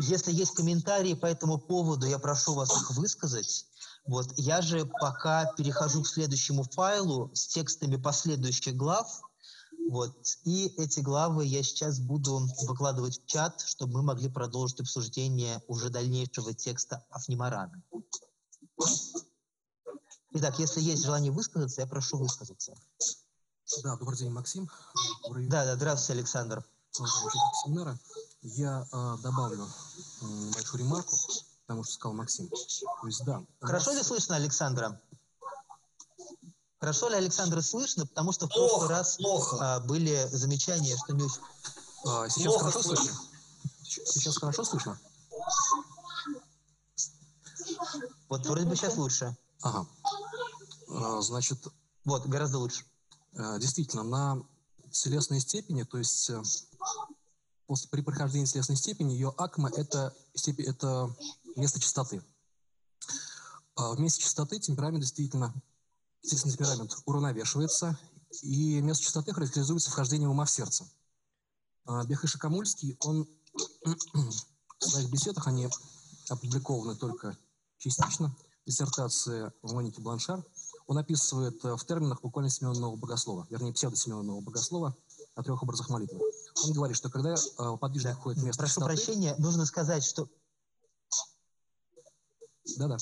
[0.00, 3.66] Если есть комментарии по этому поводу, я прошу вас их высказать.
[4.06, 4.32] Вот.
[4.36, 9.20] Я же пока перехожу к следующему файлу с текстами последующих глав.
[9.90, 10.16] Вот.
[10.44, 15.90] И эти главы я сейчас буду выкладывать в чат, чтобы мы могли продолжить обсуждение уже
[15.90, 17.82] дальнейшего текста Афнимарана.
[20.34, 22.74] Итак, если есть желание высказаться, я прошу высказаться.
[23.80, 24.70] Да, добрый день, Максим.
[25.24, 25.46] Добрый...
[25.46, 26.64] Да, да, здравствуйте, Александр.
[26.92, 27.98] семинара.
[28.42, 29.66] Я э, добавлю
[30.20, 31.16] э, большую ремарку,
[31.66, 32.48] потому что сказал Максим.
[32.48, 33.42] То есть, да.
[33.60, 33.98] Хорошо нас...
[33.98, 35.00] ли слышно Александра?
[36.80, 38.06] Хорошо ли Александра слышно?
[38.06, 39.56] Потому что в плохо, прошлый раз плохо.
[39.60, 41.28] А, были замечания, что не
[42.04, 43.04] а, Сейчас плохо хорошо слышно?
[43.04, 44.12] слышно?
[44.12, 44.98] Сейчас хорошо слышно?
[48.28, 49.36] Вот вроде бы сейчас лучше.
[49.62, 49.86] Ага.
[50.90, 51.58] А, значит...
[52.04, 52.84] Вот, гораздо лучше.
[53.36, 54.42] А, действительно, на
[54.90, 56.42] телесной степени, то есть э,
[57.66, 61.14] после, при прохождении телесной степени, ее акма– это, степень, это
[61.56, 62.22] место частоты.
[63.74, 65.54] А в месте частоты темперамент действительно,
[66.20, 67.98] телесный темперамент уравновешивается,
[68.42, 70.86] и место частоты характеризуется вхождением ума в сердце.
[72.06, 73.26] Бех Шакамульский, он
[74.12, 75.68] в своих беседах, они
[76.28, 77.36] опубликованы только
[77.78, 78.34] частично,
[78.66, 80.44] диссертации в Монике Бланшар,
[80.92, 84.94] он описывает э, в терминах буквально Симеонного богослова, вернее, псевдо-Симеонного богослова
[85.34, 86.20] о трех образах молитвы.
[86.64, 88.18] Он говорит, что когда э, подвижник да.
[88.18, 88.86] входит в место Прошу чистоты...
[88.86, 90.28] прощения, нужно сказать, что...
[92.76, 92.98] Да-да.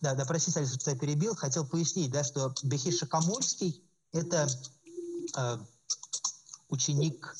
[0.00, 1.36] Да, да, простите, Александр, что я перебил.
[1.36, 3.80] Хотел пояснить, да, что Бехиша Камульский–
[4.12, 4.48] это
[5.36, 5.58] э,
[6.68, 7.36] ученик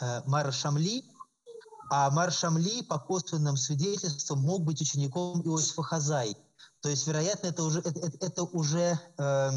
[0.00, 1.04] э, Мара Шамли,
[1.90, 6.36] а Мар Шамли по косвенным свидетельствам мог быть учеником Иосифа Хазай.
[6.80, 9.50] То есть, вероятно, это уже, это, это уже э,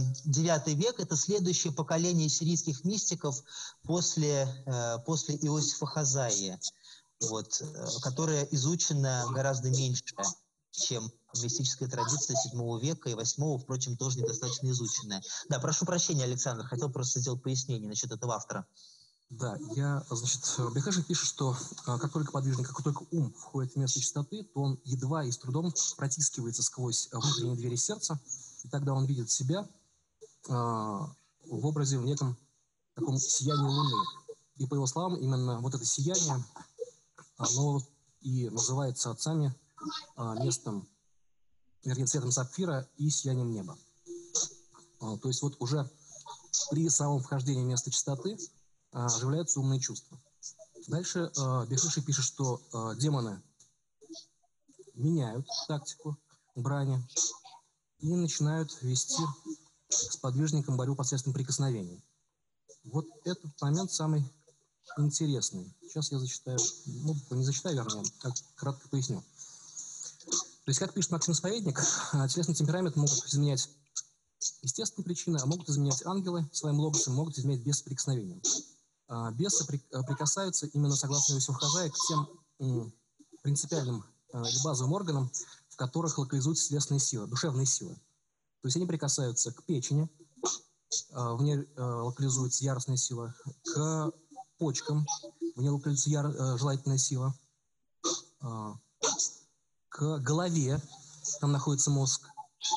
[0.73, 3.43] век, это следующее поколение сирийских мистиков
[3.83, 6.59] после, э, после Иосифа Хазаия,
[7.21, 10.03] вот, э, которое изучено гораздо меньше,
[10.71, 15.21] чем мистическая традиция 7 века и 8, впрочем, тоже недостаточно изученная.
[15.49, 18.65] Да, прошу прощения, Александр, хотел просто сделать пояснение насчет этого автора.
[19.29, 20.41] Да, я, значит,
[20.73, 24.61] Бехешев пишет, что а, как только подвижник, как только ум входит в место чистоты, то
[24.61, 28.19] он едва и с трудом протискивается сквозь внутренние двери сердца,
[28.63, 29.69] и тогда он видит себя
[30.49, 31.13] а,
[31.45, 32.37] в образе в неком
[32.95, 34.03] таком сиянии Луны.
[34.57, 36.43] И по его словам, именно вот это сияние,
[37.37, 37.81] оно
[38.21, 39.53] и называется отцами
[40.15, 40.87] а, местом,
[41.83, 43.77] вернее, цветом сапфира и сиянием неба.
[45.01, 45.87] А, то есть вот уже
[46.71, 48.58] при самом вхождении в место чистоты а,
[48.91, 50.19] оживляются умные чувства.
[50.87, 53.41] Дальше э, Бехыши пишет, что э, демоны
[54.95, 56.17] меняют тактику
[56.55, 57.01] брани
[57.99, 59.23] и начинают вести
[59.89, 62.03] с подвижником борьбу посредством прикосновений.
[62.83, 64.23] Вот этот момент самый
[64.97, 65.73] интересный.
[65.81, 69.21] Сейчас я зачитаю, ну, не зачитаю, вернее, как кратко поясню.
[70.65, 71.79] То есть, как пишет Максим Споведник,
[72.29, 73.69] телесный темперамент могут изменять
[74.61, 78.39] естественные причины, а могут изменять ангелы своим логосом, могут изменять без прикосновения.
[79.11, 82.93] А, бесы э, прикасаются именно согласно Иосифу к тем
[83.41, 85.31] принципиальным или базовым органам,
[85.69, 87.95] в которых локализуются телесные силы, душевные силы.
[88.61, 90.07] То есть они прикасаются к печени,
[91.09, 94.11] в ней локализуется яростная сила, к
[94.59, 95.07] почкам,
[95.55, 96.57] в ней локализуется яр...
[96.59, 97.33] желательная сила,
[99.89, 100.79] к голове,
[101.39, 102.27] там находится мозг.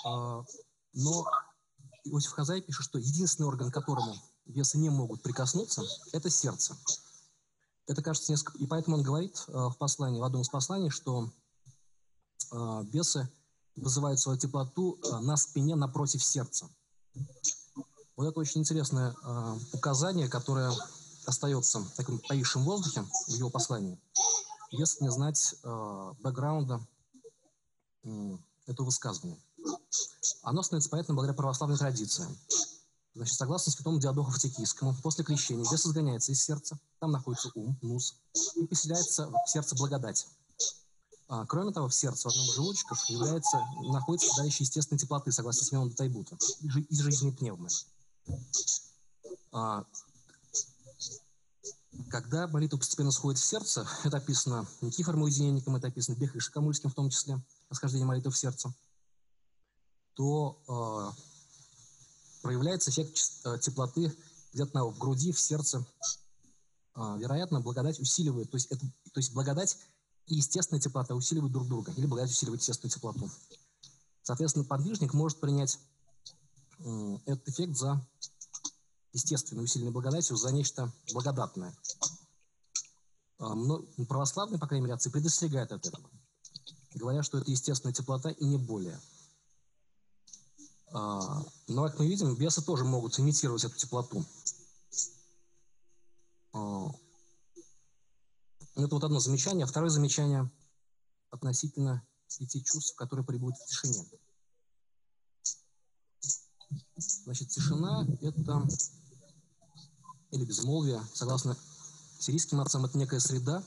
[0.05, 1.27] Но
[2.05, 4.15] Иосиф Хазай пишет, что единственный орган, которому
[4.47, 6.77] весы не могут прикоснуться, это сердце.
[7.87, 8.59] Это кажется несколько...
[8.59, 11.31] И поэтому он говорит э, в послании, в одном из посланий, что
[12.53, 13.29] э, бесы
[13.75, 16.69] вызывают свою теплоту э, на спине напротив сердца.
[18.17, 19.17] Вот это очень интересное
[19.73, 20.73] указание, которое
[21.27, 23.99] остается таким повисшим в воздухе в его послании,
[24.71, 26.87] если не знать бэкграунда
[28.67, 29.39] этого высказывания.
[30.43, 32.27] Оно становится понятно благодаря православной традиции.
[33.15, 38.17] Значит, согласно святому Диадоху Фатикийскому, после крещения бес изгоняется из сердца, там находится ум, нус,
[38.57, 40.27] и поселяется в сердце благодать.
[41.29, 43.59] А, кроме того, в сердце, в одном из желудочков, является,
[43.91, 47.69] находится седалище естественной теплоты, согласно Симеону Тайбута, из жизни пневмы.
[49.53, 49.85] А,
[52.11, 56.95] когда молитва постепенно сходит в сердце, это описано Никифором Уединенником, это описано Бехой Шакамульским в
[56.95, 58.73] том числе, расхождение молитвы в сердце,
[60.15, 61.15] то а,
[62.43, 64.15] проявляется эффект э, теплоты
[64.53, 65.87] где-то в груди, в сердце.
[66.95, 69.79] А, вероятно, благодать усиливает, то есть, это, то есть благодать
[70.27, 73.31] и естественная теплота усиливают друг друга, или благодать усиливает естественную теплоту.
[74.23, 75.79] Соответственно, подвижник может принять
[77.27, 78.05] этот эффект за
[79.13, 81.75] естественную усиленную благодатью, за нечто благодатное.
[83.39, 86.11] А, но православные, по крайней мере, отцы предостерегают от этого,
[86.95, 89.01] говоря, что это естественная теплота и не более–
[90.95, 94.25] а, но, как мы видим, бесы тоже могут имитировать эту теплоту.
[96.53, 96.91] А,
[98.75, 99.67] это вот одно замечание.
[99.67, 100.51] Второе замечание
[101.31, 102.07] относительно
[102.39, 104.05] пяти чувств, которые прибудут в тишине.
[106.97, 108.69] Значит, тишина– это,
[110.31, 111.57] или безмолвие, согласно
[112.19, 113.65] сирийским отцам, это некая среда,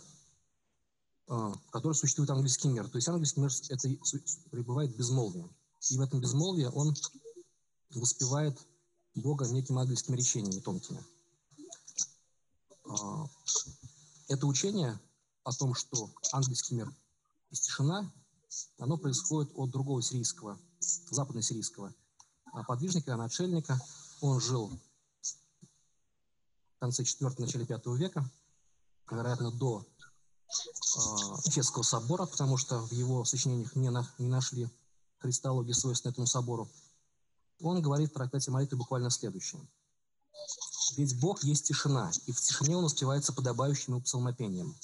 [1.28, 2.88] а, в которой существует английский мир.
[2.88, 3.89] То есть английский мир– это
[4.51, 5.49] пребывает безмолвие.
[5.89, 6.95] И в этом безмолвии он
[7.91, 8.57] воспевает
[9.13, 11.03] Бога некими ангельскими речениями тонкими.
[12.86, 13.27] А,
[14.27, 14.99] это учение
[15.43, 16.93] о том, что ангельский мир
[17.51, 18.11] есть тишина,
[18.77, 21.93] оно происходит от другого сирийского, западно-сирийского
[22.51, 23.79] а, подвижника, начальника.
[24.21, 24.71] Он жил
[26.75, 28.29] в конце 4 начале 5 века,
[29.09, 34.69] вероятно, до э, Фесского собора, потому что в его сочинениях не, на, не нашли
[35.20, 36.70] христологии, свойственной этому собору.
[37.59, 39.61] Он говорит в трактате молитвы буквально следующее.
[40.97, 44.76] «Ведь Бог есть тишина, и в тишине он успевается подобающим ему псалмопением.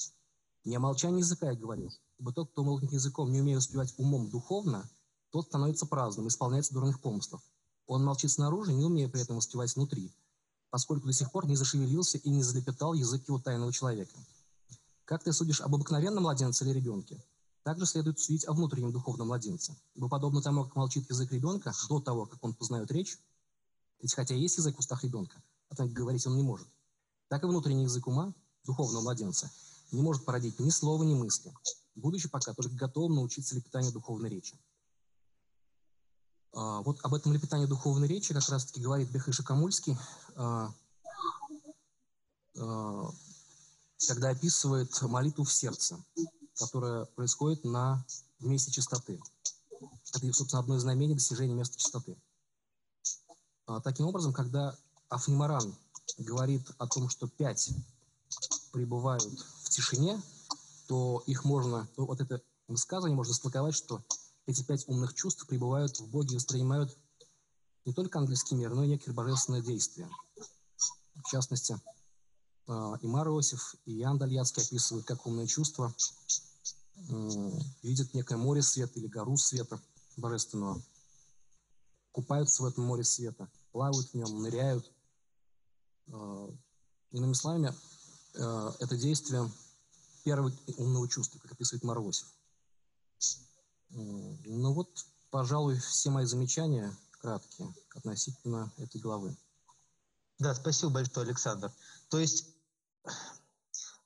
[0.64, 4.30] Не о молчании языка я говорил, ибо тот, кто молчит языком, не умея успевать умом
[4.30, 4.88] духовно,
[5.30, 7.42] тот становится праздным, исполняется дурных помыслов.
[7.86, 10.14] Он молчит снаружи, не умея при этом успевать внутри,
[10.70, 14.16] поскольку до сих пор не зашевелился и не залепетал язык его тайного человека.
[15.04, 17.22] Как ты судишь об обыкновенном младенце или ребенке?
[17.62, 19.76] Также следует судить о внутреннем духовном младенце.
[19.94, 23.18] Ибо подобно тому, как молчит язык ребенка до того, как он познает речь,
[24.00, 26.66] ведь хотя есть язык в устах ребенка, а говорить он не может,
[27.28, 28.34] так и внутренний язык ума,
[28.64, 29.50] духовного младенца,
[29.92, 31.54] не может породить ни слова, ни мысли,
[31.94, 34.58] будучи пока только готовым научиться лепетанию духовной речи.
[36.52, 39.96] А, вот об этом лепетании духовной речи как раз-таки говорит Бехыша Камульский,
[40.34, 40.74] а,
[42.58, 43.10] а,
[44.08, 46.04] когда описывает молитву в сердце,
[46.56, 48.04] которая происходит на
[48.40, 49.20] месте чистоты.
[50.14, 52.16] Это, собственно, одно из знамений достижения места чистоты.
[53.84, 54.76] Таким образом, когда
[55.08, 55.74] Афнимаран
[56.18, 57.70] говорит о том, что пять
[58.72, 59.22] пребывают
[59.62, 60.20] в тишине,
[60.88, 64.02] то их можно, то вот это высказывание можно смаковать, что
[64.46, 66.96] эти пять умных чувств пребывают в Боге и воспринимают
[67.84, 70.08] не только английский мир, но и некие божественные действия.
[71.14, 71.91] В частности, а,
[72.68, 75.94] и Мар Иосиф, и Иоанн Дальяцкий описывают, как умные чувства
[77.82, 79.80] видят некое море света или гору света
[80.16, 80.82] божественного,
[82.12, 84.90] купаются в этом море света, плавают в нем, ныряют.
[86.12, 86.50] А,
[87.10, 87.74] иными словами,
[88.38, 89.50] а, это действие
[90.24, 92.28] первого умного чувства, как описывает Иосиф.
[93.90, 99.36] Ну вот, пожалуй, все мои замечания краткие относительно этой главы.
[100.38, 101.72] Да, спасибо большое, Александр.
[102.08, 102.46] То есть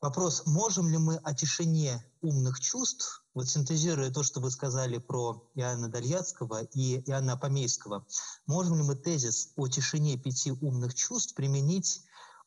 [0.01, 5.51] вопрос, можем ли мы о тишине умных чувств, вот синтезируя то, что вы сказали про
[5.55, 8.07] Иоанна Дальяцкого и Иоанна Помейского,
[8.47, 12.03] можем ли мы тезис о тишине пяти умных чувств применить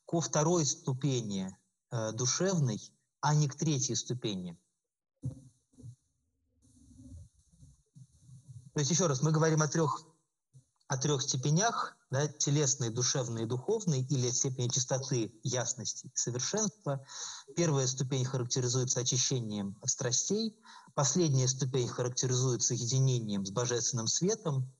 [0.05, 1.55] ко второй ступени
[1.91, 2.79] э, душевной,
[3.21, 4.57] а не к третьей ступени?
[8.73, 10.05] То есть еще раз, мы говорим о трех,
[10.87, 13.45] о трех степенях, да, телесной, душевной и
[14.09, 17.05] или степени чистоты, ясности совершенства.
[17.55, 20.57] Первая ступень характеризуется очищением страстей,
[20.95, 24.71] последняя ступень характеризуется единением с божественным светом,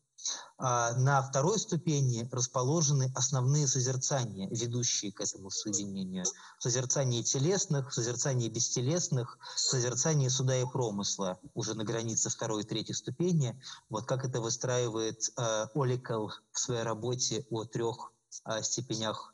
[0.57, 6.25] на второй ступени расположены основные созерцания, ведущие к этому соединению.
[6.59, 13.59] Созерцание телесных, созерцание бестелесных, созерцание суда и промысла уже на границе второй и третьей ступени.
[13.89, 18.11] Вот как это выстраивает э, Оликал в своей работе о трех
[18.45, 19.33] э, степенях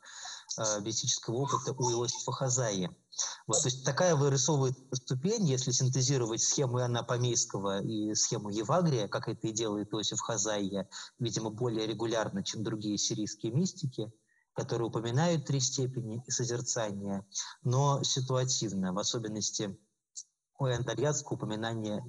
[0.58, 2.90] э, мистического опыта у Иосифа Хазаи.
[3.46, 9.28] Вот, то есть такая вырисовывает ступень, если синтезировать схему Иоанна Помейского и схему Евагрия, как
[9.28, 10.88] это и делает Иосиф Хазайя,
[11.18, 14.12] видимо, более регулярно, чем другие сирийские мистики,
[14.52, 17.26] которые упоминают три степени и созерцания,
[17.62, 19.78] но ситуативно, в особенности
[20.58, 22.04] у Антальятска упоминание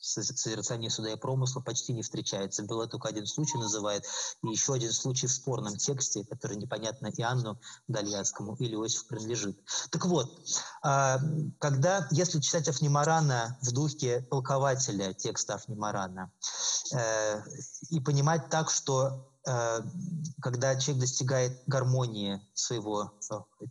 [0.00, 2.64] созерцания суда и промысла почти не встречается.
[2.64, 4.04] Было только один случай, называет,
[4.42, 9.58] и еще один случай в спорном тексте, который непонятно Иоанну Дальятскому или Иосифу принадлежит.
[9.90, 10.30] Так вот,
[10.82, 11.18] а,
[11.58, 16.32] когда, если читать Афнимарана в духе толкователя текста Афнимарана,
[16.94, 17.42] э,
[17.90, 19.80] и понимать так, что э,
[20.40, 23.66] когда человек достигает гармонии своего э,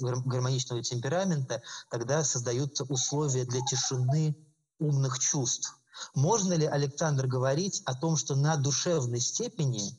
[0.00, 4.36] гармоничного темперамента, тогда создаются условия для тишины
[4.78, 5.78] умных чувств.
[6.14, 9.96] Можно ли, Александр, говорить о том, что на душевной степени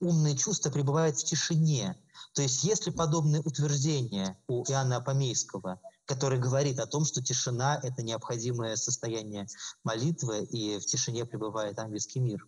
[0.00, 1.96] умные чувства пребывают в тишине?
[2.34, 7.78] То есть есть ли подобное утверждение у Иоанна Апомейского, который говорит о том, что тишина—
[7.82, 9.46] это необходимое состояние
[9.84, 12.46] молитвы, и в тишине пребывает ангельский мир?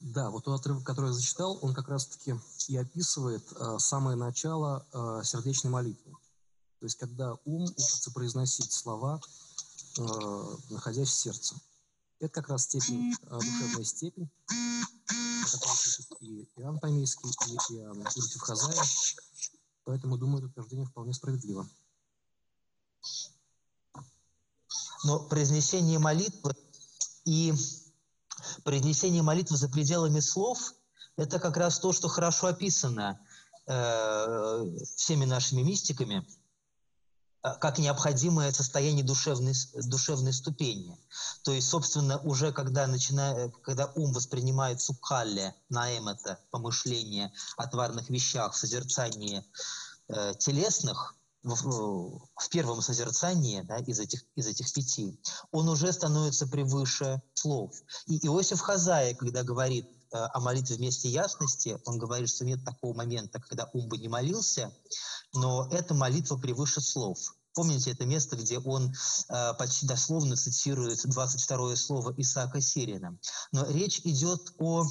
[0.00, 2.36] Да, вот тот отрывок, который я зачитал, он как раз-таки
[2.68, 6.12] и описывает э, самое начало э, сердечной молитвы.
[6.78, 9.20] То есть, когда ум учится произносить слова,
[9.98, 11.56] э, находясь в сердце.
[12.20, 14.30] Это как раз степень, э, душевная степень,
[15.50, 17.30] которую пишет и Иоанн Памейский,
[17.70, 18.84] и Иоанн Иосиф Хазая.
[19.84, 21.68] Поэтому, думаю, это утверждение вполне справедливо.
[25.04, 26.54] Но произнесение молитвы
[27.24, 27.52] и
[28.64, 30.74] произнесение молитвы за пределами слов–
[31.16, 33.20] это как раз то, что хорошо описано
[33.66, 34.64] э,
[34.96, 36.26] всеми нашими мистиками–
[37.42, 40.98] Э, как необходимое состояние душевной, душевной ступени.
[41.42, 48.56] То есть, собственно, уже когда, начинает, когда ум воспринимает сукалле, наэмета, помышление о тварных вещах,
[48.56, 49.44] созерцание
[50.08, 55.20] э, телесных, в, в первом созерцании да, из, этих, из этих пяти,
[55.50, 57.72] он уже становится превыше слов.
[58.06, 62.94] И Иосиф Хазая, когда говорит э, о молитве вместе ясности, он говорит, что нет такого
[62.94, 64.72] момента, когда ум бы не молился,
[65.32, 67.18] но эта молитва превыше слов.
[67.54, 68.92] Помните это место, где он
[69.28, 73.18] э, почти дословно цитирует 22 слово Исаака Сирина.
[73.52, 74.86] Но речь идет о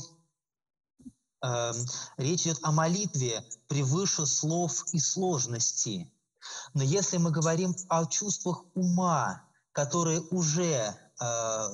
[1.43, 1.73] э,
[2.17, 6.11] речь идет о молитве превыше слов и сложности.
[6.73, 11.67] Но если мы говорим о чувствах ума, которые уже э,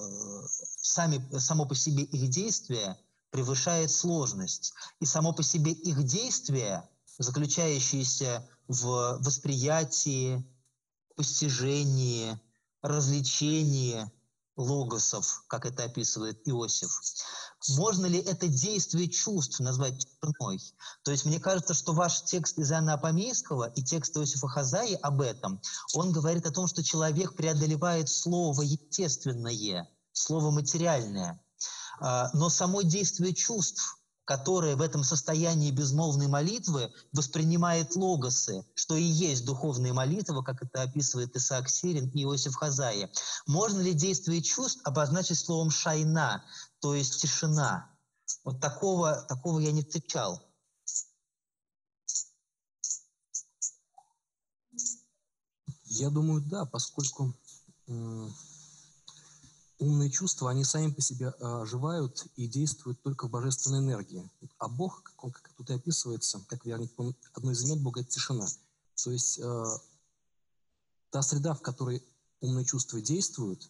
[0.81, 2.97] сами, само по себе их действие
[3.29, 10.45] превышает сложность, и само по себе их действие, заключающееся в восприятии,
[11.15, 12.39] постижении,
[12.81, 14.11] развлечении
[14.55, 17.01] логосов, как это описывает Иосиф.
[17.69, 20.59] Можно ли это действие чувств назвать тишиной?
[21.03, 25.21] То есть мне кажется, что ваш текст из Иоанна Апомейского и текст Иосифа Хазаи об
[25.21, 25.61] этом,
[25.93, 31.41] он говорит о том, что человек преодолевает слово естественное, слово материальное.
[31.99, 39.03] А, но само действие чувств которое в этом состоянии безмолвной молитвы воспринимает логосы, что и
[39.03, 43.09] есть духовная молитва, как это описывает Исаак Сирин и Иосиф Хазая.
[43.47, 46.43] Можно ли действие чувств обозначить словом «шайна»,
[46.79, 47.89] то есть «тишина»?
[48.43, 50.41] Вот такого, такого я не встречал.
[55.85, 57.35] Я думаю, да, поскольку
[59.79, 64.29] умные чувства, они сами по себе э, оживают и действуют только в божественной энергии.
[64.57, 68.01] А Бог, как, он, как тут и описывается, как вернее, он, одно из имен Бога–
[68.01, 68.47] это тишина.
[68.95, 69.65] То есть э,
[71.09, 72.03] та среда, в которой
[72.41, 73.69] умные чувства действуют,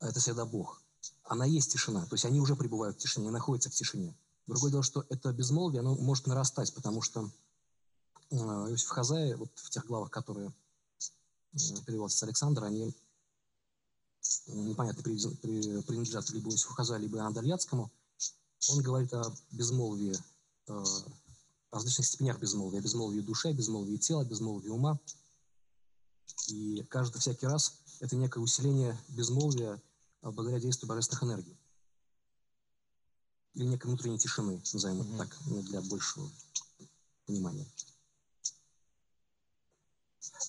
[0.00, 0.82] это среда Бог.
[1.24, 2.06] Она есть тишина.
[2.06, 4.14] То есть они уже пребывают в тишине, находятся в тишине.
[4.46, 7.30] Другое дело, что это безмолвие, оно может нарастать, потому что
[8.30, 10.52] э, Иосиф Хазай, вот в тех главах, которые
[11.52, 12.94] э, перевелся с Александра, они
[14.46, 17.90] непонятно, принадлежат либо Иосифу Хаза, либо Андальяцкому,
[18.68, 20.14] он говорит о безмолвии,
[20.68, 24.98] э, о различных степенях безмолвия, о безмолвии души, о безмолвии тела, о безмолвии ума.
[26.48, 29.80] И каждый всякий раз это некое усиление безмолвия
[30.22, 31.56] э, благодаря действию божественных энергий.
[33.54, 36.30] Или некой внутренней тишины, назовем это так, ну, для большего
[37.26, 37.66] понимания.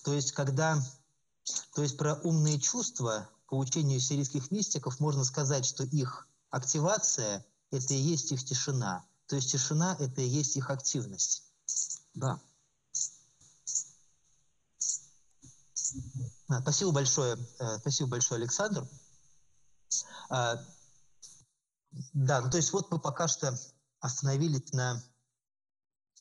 [0.04, 0.80] То есть, когда,
[1.74, 7.92] то есть про умные чувства по учению сирийских мистиков можно сказать, что их активация– это
[7.92, 9.04] и есть их тишина.
[9.26, 11.42] То есть тишина– это и есть их активность.
[12.14, 12.40] Да.
[16.48, 18.88] А, спасибо большое, э, спасибо большое, Александр.
[20.30, 20.64] А,
[22.14, 23.54] да, ну, то есть вот мы пока что
[24.00, 25.04] остановились на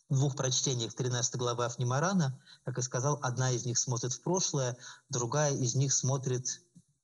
[0.09, 2.37] двух прочтениях 13 главы Афнимарана.
[2.65, 4.77] Как я сказал, одна из них смотрит в прошлое,
[5.07, 6.61] другая из них смотрит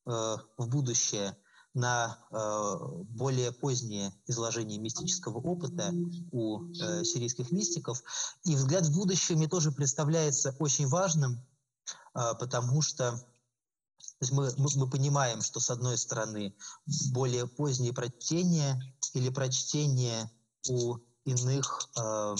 [0.07, 1.35] в будущее
[1.73, 5.93] на э, более позднее изложение мистического опыта
[6.31, 8.01] у э, сирийских мистиков.
[8.45, 11.45] И взгляд в будущее мне тоже представляется очень важным,
[12.13, 13.21] потому что
[14.19, 16.55] то есть мы, мы, мы понимаем, что с одной стороны
[17.11, 18.81] более поздние прочтения
[19.13, 20.31] или прочтения
[20.69, 22.35] у иных э,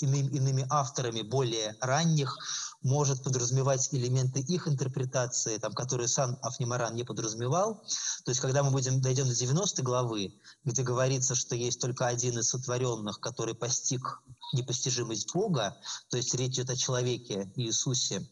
[0.00, 2.36] иным, иными авторами более ранних
[2.82, 7.82] может подразумевать элементы их интерпретации, там, которые сам Афнимаран не подразумевал.
[8.24, 12.38] То есть, когда мы будем, дойдем до 90 главы, где говорится, что есть только один
[12.38, 15.76] из сотворенных, который постиг непостижимость Бога,
[16.08, 18.26] то есть речь идет о человеке Иисусе,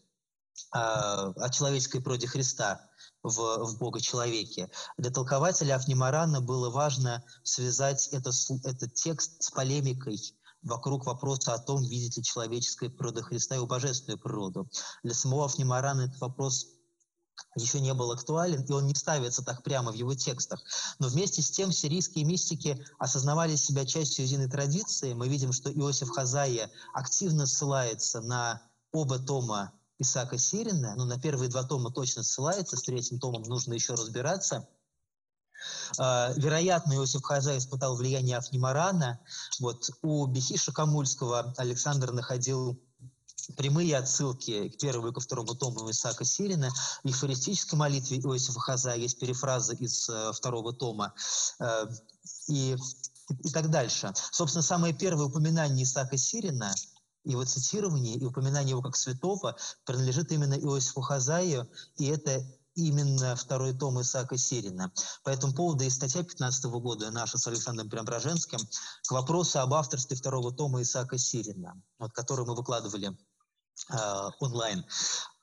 [0.71, 2.89] о, о человеческой природе Христа,
[3.23, 4.69] в, в Бога-человеке.
[4.97, 8.31] Для толкователя Афнимарана было важно связать это,
[8.63, 10.17] этот текст с полемикой
[10.61, 14.69] вокруг вопроса о том, видит ли человеческая природа Христа его божественную природу.
[15.03, 16.67] Для самого Афнимарана этот вопрос
[17.55, 20.61] еще не был актуален, и он не ставится так прямо в его текстах.
[20.99, 25.13] Но вместе с тем сирийские мистики осознавали себя частью единой традиции.
[25.13, 31.49] Мы видим, что Иосиф Хазая активно ссылается на оба тома Исаака Сирина, ну, на первые
[31.49, 34.67] два тома точно ссылается, с третьим томом нужно еще разбираться.
[35.97, 39.19] А, вероятно, Иосиф Хаза испытал влияние Афнимарана.
[39.59, 42.79] Вот у Бехиша Камульского Александр находил
[43.57, 46.69] прямые отсылки к первому и ко второму тому Исаака Сирина.
[47.03, 51.13] В ефористической молитве Иосифа Хаза есть перефразы из э, второго тома.
[51.59, 51.85] Э,
[52.47, 52.75] и,
[53.43, 54.13] и так дальше.
[54.31, 56.73] Собственно, самое первое упоминание Исаака Сирина
[57.25, 59.55] его цитирование и упоминание его как святого
[59.85, 62.43] принадлежит именно Иосифу Хазаю, и это
[62.79, 64.91] именно второй том Исаака Сирина.
[65.23, 68.59] По этому поводу и статья 15 года наша с Александром Преображенским
[69.07, 73.17] к вопросу об авторстве второго тома Исаака Сирина, вот, который мы выкладывали
[73.91, 74.85] э, онлайн.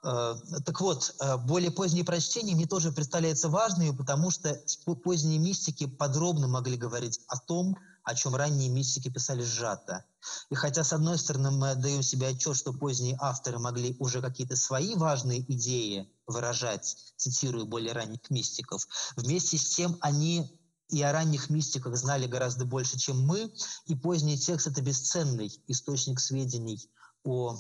[0.03, 0.35] Э,
[0.65, 4.59] так вот, э, более поздние прочтения мне тоже представляются важными, потому что
[5.05, 7.77] поздние мистики подробно могли говорить о том,
[8.07, 10.05] о чем ранние мистики писали сжато.
[10.49, 14.55] И хотя, с одной стороны, мы отдаем себе отчет, что поздние авторы могли уже какие-то
[14.55, 18.87] свои важные идеи выражать, цитирую более ранних мистиков,
[19.17, 20.57] вместе с тем они
[20.89, 23.53] и о ранних мистиках знали гораздо больше, чем мы,
[23.87, 26.89] и поздний текст– это бесценный источник сведений
[27.25, 27.59] о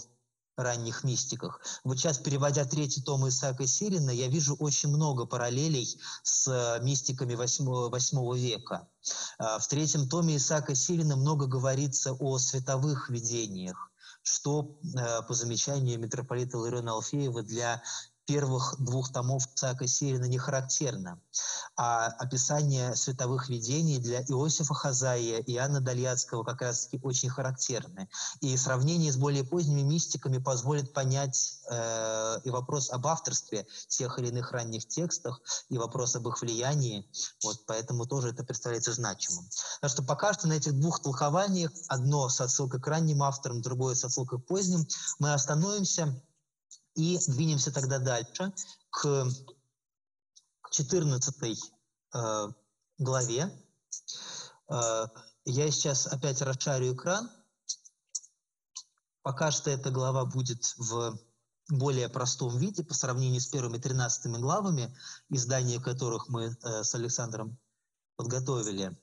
[0.57, 1.61] ранних мистиках.
[1.84, 7.34] Вот сейчас, переводя третий том Исаака Сирина, я вижу очень много параллелей с э, мистиками
[7.34, 8.88] восьмого века.
[9.38, 13.90] Э, в третьем томе Исаака Сирина много говорится о световых видениях,
[14.22, 17.82] что, э, по замечанию митрополита Лариона Алфеева, для
[18.27, 21.20] первых двух томов Исаака Сирина не характерно.
[21.77, 28.09] А описание световых видений для Иосифа Хазая и Иоанна Дальяцкого как раз-таки очень характерны.
[28.41, 34.29] И сравнение с более поздними мистиками позволит понять э, и вопрос об авторстве тех или
[34.29, 35.37] иных ранних текстов,
[35.68, 37.09] и вопрос об их влиянии.
[37.45, 39.49] Вот, поэтому тоже это представляется значимым.
[39.81, 43.95] Так что пока что на этих двух толкованиях, одно с отсылкой к ранним авторам, другое
[43.95, 44.87] с отсылкой к поздним,
[45.18, 46.20] мы остановимся
[46.97, 48.53] и двинемся тогда дальше
[48.90, 49.28] к
[50.70, 51.34] 14
[52.14, 52.49] э,
[52.99, 53.64] главе.
[54.68, 55.07] Э,
[55.44, 57.30] я сейчас опять расшарю экран.
[59.22, 61.18] Пока что эта глава будет в
[61.68, 64.97] более простом виде по сравнению с первыми 13 главами,
[65.28, 67.59] издание которых мы э, с Александром
[68.16, 68.97] подготовили.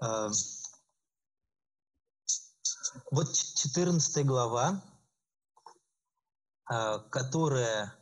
[0.00, 0.30] Э,
[3.10, 4.82] вот 14 глава,
[6.66, 7.94] которая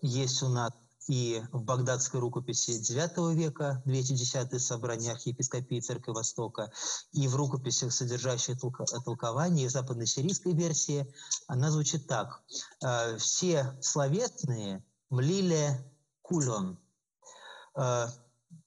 [0.00, 0.72] есть у нас
[1.08, 6.70] и в багдадской рукописи IX века, 210 собрание архиепископии Церкви Востока,
[7.12, 8.60] и в рукописях, содержащих
[9.04, 11.12] толкование западно-сирийской версии,
[11.46, 12.42] она звучит так.
[12.82, 15.78] «А, «Все словесные млили
[16.20, 16.78] кулон»,
[17.74, 18.10] а,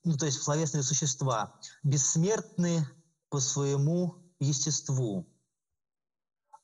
[0.03, 2.87] ну, то есть словесные существа, бессмертны
[3.29, 5.27] по своему естеству,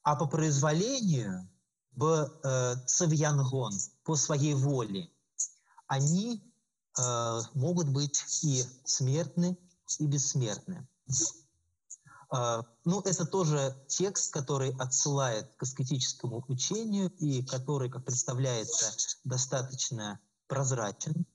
[0.08, 1.50] а по произволению
[1.98, 3.74] в э, цавьянгон,
[4.06, 5.12] по своей воле,
[5.88, 6.42] они
[6.98, 9.58] э, могут быть и смертны,
[10.00, 10.88] и бессмертны.
[12.34, 18.86] Э, ну, это тоже текст, который отсылает к аскетическому учению и который, как представляется,
[19.26, 21.26] достаточно прозрачен.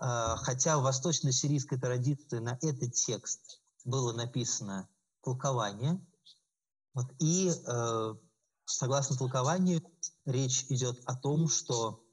[0.00, 4.88] Э, хотя в восточно-сирийской традиции на этот текст было написано
[5.20, 6.00] толкование–
[6.94, 8.14] вот, и э,
[8.64, 9.82] согласно толкованию
[10.24, 12.04] речь идет о том, что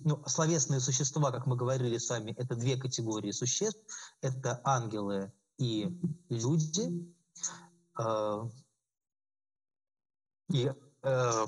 [0.00, 3.80] ну, словесные существа, как мы говорили с вами, это две категории существ.
[4.20, 5.88] Это ангелы и
[6.28, 7.14] люди.
[7.98, 8.48] Э,
[10.50, 10.70] и
[11.02, 11.46] э,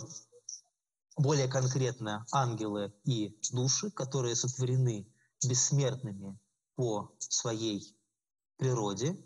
[1.17, 5.07] более конкретно ангелы и души, которые сотворены
[5.47, 6.39] бессмертными
[6.75, 7.97] по своей
[8.57, 9.17] природе.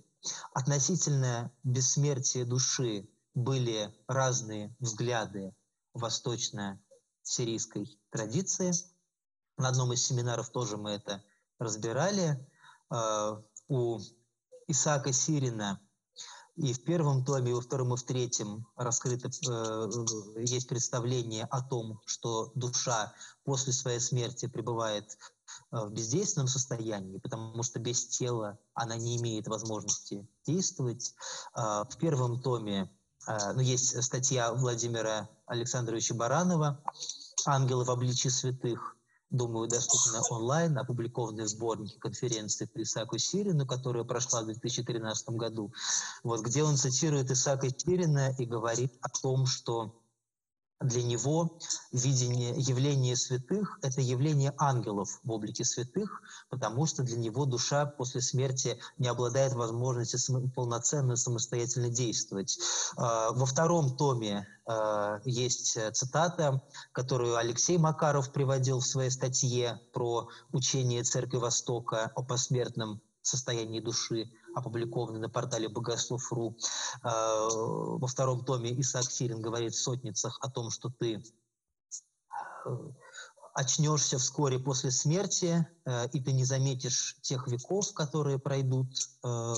[0.53, 3.09] Относительно бессмертия души
[3.43, 5.55] были разные взгляды
[5.95, 8.73] восточно-сирийской традиции.
[9.57, 11.23] На одном из семинаров тоже мы это
[11.59, 12.47] разбирали.
[12.91, 13.99] А, у
[14.69, 15.81] Исаака Сирина
[16.57, 21.63] и в первом томе, и во втором, и в третьем раскрыто э, есть представление о
[21.63, 23.15] том, что душа
[23.45, 25.17] после своей смерти пребывает
[25.73, 31.15] э, в бездейственном состоянии, потому что без тела она не имеет возможности действовать.
[31.55, 32.91] Э, в первом томе
[33.27, 36.81] ну, есть статья Владимира Александровича Баранова
[37.47, 38.97] «Ангелы в обличии святых».
[39.31, 45.73] Думаю, доступна онлайн, опубликованная в сборнике конференции по Исааку Сирину, которая прошла в 2013 году,
[46.25, 50.00] вот, где он цитирует Исаака Сирина и говорит о том, что
[50.81, 51.59] для него
[51.93, 58.23] видение явления святых– это явление ангелов в облике святых, потому что для него душа после
[58.23, 62.59] смерти не обладает возможностью полноценно самостоятельно действовать.
[62.97, 66.63] А, во втором томе а, есть цитата,
[66.93, 74.31] которую Алексей Макаров приводил в своей статье про учение Церкви Востока о посмертном состоянии души
[74.55, 76.57] опубликованный на портале Богослов.ру.
[77.03, 81.23] А, во втором томе Исаак Сирин говорит в сотницах о том, что ты
[82.65, 82.71] э,
[83.55, 88.89] очнешься вскоре после смерти, э, и ты не заметишь тех веков, которые пройдут
[89.25, 89.55] э,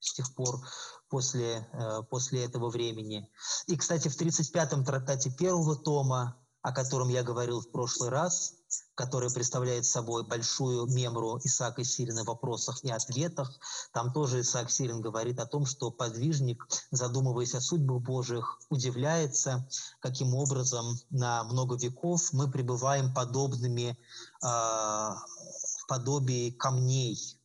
[0.00, 0.60] с тех пор
[1.08, 1.68] после,
[2.10, 3.30] после этого времени.
[3.66, 8.54] И, кстати, в 35-м трактате первого тома, о котором я говорил в прошлый раз,
[8.94, 13.50] который представляет собой большую мемру Исаака Сирина в вопросах и ответах.
[13.92, 19.68] Там тоже Исаак Сирин говорит о том, что подвижник, задумываясь о судьбах Божьих, удивляется,
[20.00, 27.38] каким образом на много веков мы пребываем подобными э, в подобии камней,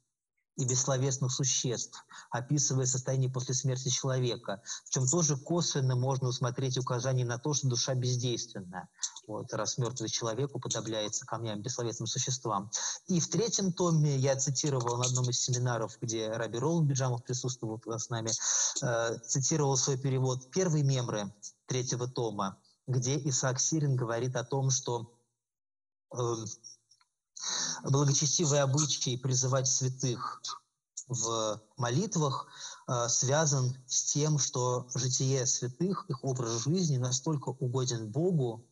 [0.57, 7.25] и бессловесных существ, описывая состояние после смерти человека, в чем тоже косвенно можно усмотреть указание
[7.25, 8.89] на то, что душа бездейственная,
[9.27, 12.71] вот, раз мертвый человек уподобляется камням, бессловесным существам.
[13.05, 17.79] И в третьем томе я цитировал на одном из семинаров, где Раби Ролл Биджамов присутствовал
[17.85, 18.31] с нами,
[18.81, 21.31] э, цитировал свой перевод первой мемры
[21.67, 25.13] третьего тома, где Исаак Сирин говорит о том, что
[26.15, 26.17] э,
[27.83, 30.41] благочестивый обычай призывать святых
[31.07, 32.47] в молитвах
[32.87, 38.65] э, связан с тем, что житие святых, их образ жизни настолько угоден Богу,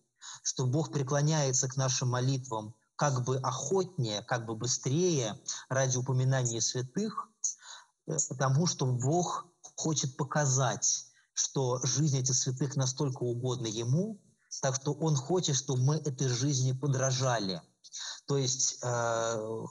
[0.43, 5.39] что Бог преклоняется к нашим молитвам как бы охотнее, как бы быстрее
[5.69, 7.29] ради упоминания святых,
[8.07, 14.21] э, потому что Бог хочет показать, что жизнь этих святых настолько угодна Ему,
[14.61, 17.61] так что Он хочет, чтобы мы этой жизни подражали–
[18.25, 19.65] то есть э,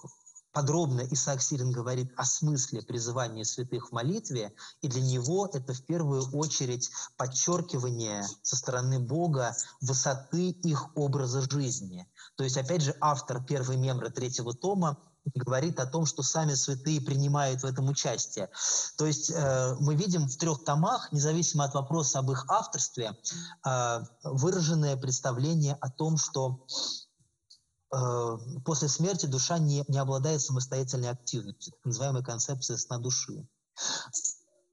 [0.54, 5.84] подробно Исаак Сирин говорит о смысле призывания святых в молитве, и для него это в
[5.84, 12.06] первую очередь подчеркивание со стороны Бога высоты их образа жизни.
[12.36, 14.96] То есть, опять же, автор первой мемры третьего тома
[15.34, 18.50] говорит о том, что сами святые принимают в этом участие.
[18.96, 23.16] То есть э, мы видим в трех томах, независимо от вопроса об их авторстве,
[23.66, 26.66] э, выраженное представление о том, что
[28.64, 33.46] после смерти душа не, не обладает самостоятельной активностью, так называемая концепция сна души.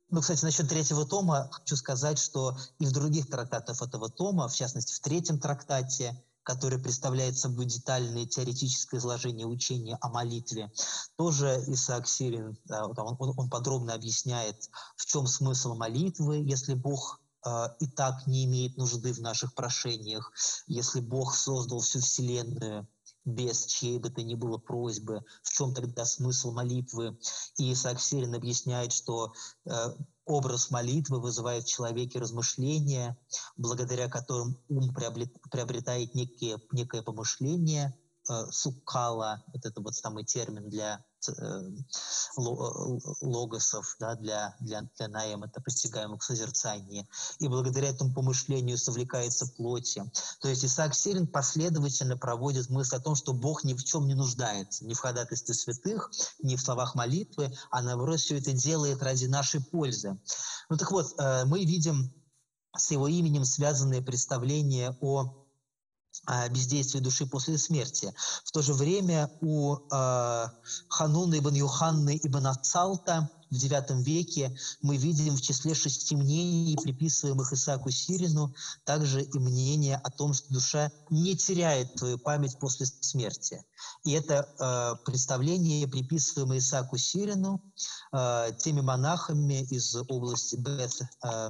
[0.09, 4.53] Ну, кстати, насчет третьего тома хочу сказать, что и в других трактатах этого тома, в
[4.53, 10.69] частности, в третьем трактате, который представляет собой детальное теоретическое изложение учения о молитве,
[11.15, 17.67] тоже Исаак Сирин, он, он, он подробно объясняет, в чем смысл молитвы, если Бог э,
[17.79, 20.31] и так не имеет нужды в наших прошениях,
[20.67, 22.85] если Бог создал всю Вселенную,
[23.25, 27.17] без чьей бы то ни было просьбы, в чем тогда смысл молитвы.
[27.57, 29.33] И Исаак Сирин объясняет, что
[29.65, 29.71] э,
[30.25, 33.17] образ молитвы вызывает в человеке размышления,
[33.57, 37.97] благодаря которым ум приобретает некие, некое помышление,
[38.51, 41.61] суккала, вот это вот самый термин для Э,
[43.21, 47.07] логосов да, для, для, для это постигаемых созерцания.
[47.39, 50.03] И благодаря этому помышлению совлекается плоти.
[50.41, 54.15] То есть Исаак Сирин последовательно проводит мысль о том, что Бог ни в чем не
[54.15, 56.09] нуждается, ни в ходатайстве святых,
[56.41, 60.19] ни в словах молитвы, а наоборот все это делает ради нашей пользы.
[60.69, 62.11] Ну так вот, э, мы видим
[62.75, 65.40] с его именем связанные представления о
[66.51, 68.13] бездействие души после смерти.
[68.45, 70.47] В то же время у э,
[70.87, 77.51] Хануна ибн Юханны ибн Ацалта в IX веке мы видим в числе шести мнений, приписываемых
[77.51, 78.55] Исааку Сирину,
[78.85, 83.63] также и мнение о том, что душа не теряет твою память после смерти.
[84.05, 87.61] И это э, представление, приписываемое Исааку Сирину,
[88.13, 91.49] э, теми монахами из области Бет, э,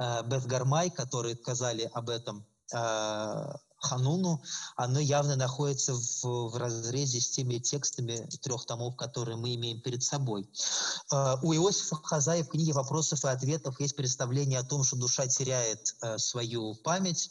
[0.00, 2.44] э, Бет Гармай, которые сказали об этом
[3.80, 4.42] Хануну,
[4.76, 10.02] оно явно находится в, в разрезе с теми текстами трех томов, которые мы имеем перед
[10.02, 10.48] собой.
[11.12, 15.26] Э, у Иосифа Хазая в книге «Вопросов и ответов» есть представление о том, что душа
[15.26, 17.30] теряет э, свою память,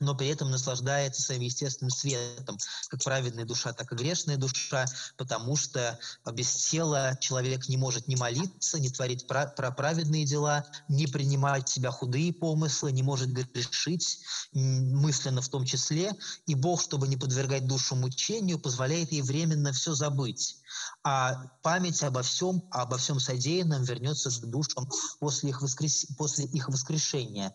[0.00, 4.86] но при этом наслаждается своим естественным светом, как праведная душа, так и грешная душа,
[5.16, 5.98] потому что
[6.32, 11.72] без тела человек не может ни молиться, ни творить про праведные дела, ни принимать в
[11.72, 14.20] себя худые помыслы, не может грешить,
[14.52, 16.12] мысленно в том числе.
[16.46, 20.59] И Бог, чтобы не подвергать душу мучению, позволяет ей временно все забыть
[21.02, 26.06] а память обо всем, обо всем содеянном вернется к душам после их, воскрес...
[26.16, 27.54] после их воскрешения.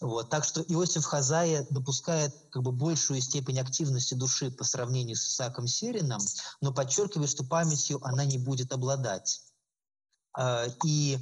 [0.00, 0.30] Вот.
[0.30, 5.66] Так что Иосиф Хазая допускает как бы большую степень активности души по сравнению с Исааком
[5.66, 6.20] Сирином,
[6.60, 9.40] но подчеркивает, что памятью она не будет обладать.
[10.32, 11.18] А, и,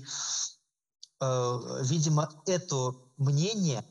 [1.21, 3.85] а, видимо, это мнение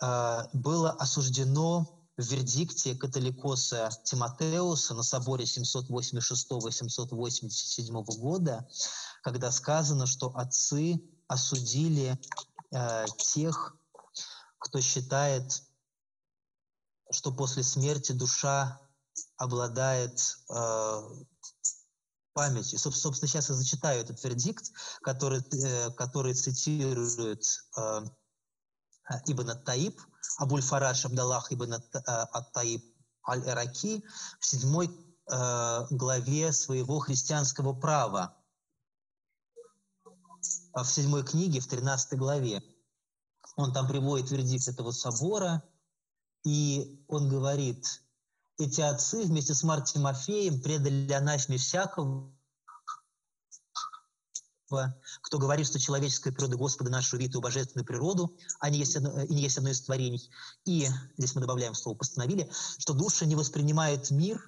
[0.00, 8.68] а, было осуждено в вердикте католикоса Тимотеуса на соборе 786-787 года,
[9.22, 12.20] когда сказано, что отцы осудили
[12.72, 13.76] э, тех,
[14.58, 15.62] кто считает,
[17.12, 18.80] что после смерти душа
[19.36, 20.18] обладает
[20.50, 21.02] э,
[22.32, 22.80] памятью.
[22.80, 27.44] Собственно, сейчас я зачитаю этот вердикт, который, э, который цитирует
[27.76, 28.00] э,
[29.26, 30.00] Ибн Таиб,
[30.36, 32.84] Абуль Фараш Абдаллах Ибн Ат-Таиб
[33.26, 34.04] Аль-Ираки
[34.40, 34.90] в седьмой
[35.30, 38.36] э, главе своего христианского права,
[40.74, 42.62] в седьмой книге, в тринадцатой главе.
[43.56, 45.62] Он там приводит вердикт этого собора,
[46.44, 48.02] и он говорит,
[48.58, 52.32] эти отцы вместе с Марк Тимофеем предали анафеме всякого,
[55.22, 59.22] кто говорит, что человеческая природа Господа нашу видит и божественную природу, а не есть одно,
[59.22, 60.30] и не есть одно из творений.
[60.64, 64.42] И, здесь мы добавляем слово «постановили», что душа не воспринимает мир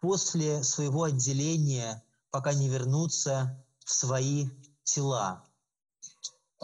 [0.00, 4.48] после своего отделения, пока не вернутся в свои
[4.84, 5.44] тела.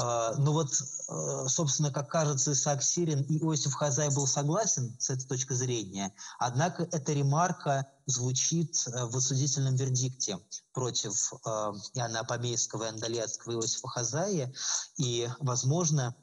[0.00, 5.10] А, ну вот, э, собственно, как кажется, Исаак Сирин и Иосиф Хазай был согласен с
[5.10, 10.38] этой точки зрения, однако эта ремарка звучит э, в осудительном вердикте
[10.72, 11.38] против э,
[11.94, 14.54] Иоанна Апомейского и Андалецкого Иосифа Хазая,
[14.98, 16.14] и, возможно,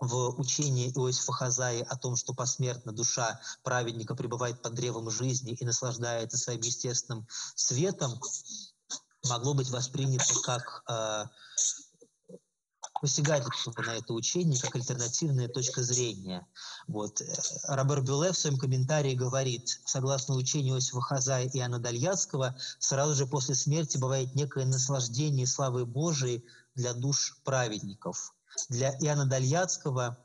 [0.00, 5.64] в учении Иосифа Хазаи о том, что посмертно душа праведника пребывает под древом жизни и
[5.66, 8.18] наслаждается своим естественным светом,
[9.28, 10.84] могло быть воспринято как
[13.00, 16.46] посягательство на это учение как альтернативная точка зрения.
[16.86, 17.20] Вот.
[17.20, 17.26] Э,
[17.64, 23.26] Робер Бюле в своем комментарии говорит, согласно учению Иосифа Хазая и Иоанна Дальяцкого, сразу же
[23.26, 28.34] после смерти бывает некое наслаждение славы Божией для душ праведников.
[28.68, 30.18] Для Иоанна Дальяцкого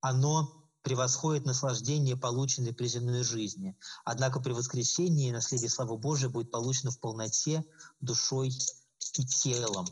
[0.00, 3.76] оно превосходит наслаждение, полученное при земной жизни.
[4.04, 7.64] Однако при воскресении наследие славы Божией будет получено в полноте
[8.00, 8.52] душой
[9.14, 9.86] и телом.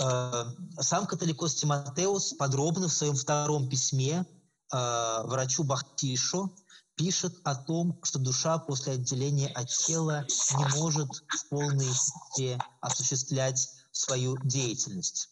[0.00, 0.44] Э,
[0.80, 4.26] сам католикос Тимотеус подробно в своем втором письме
[4.72, 6.54] э, врачу Бахтишу
[6.96, 10.26] пишет о том, что душа после отделения от тела
[10.56, 11.88] не может в полной
[12.36, 15.28] мере осуществлять свою деятельность.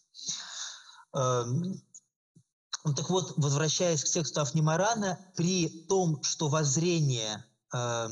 [1.13, 1.81] Эм,
[2.83, 8.09] так вот, возвращаясь к тексту Афнимарана, при том, что воззрение э,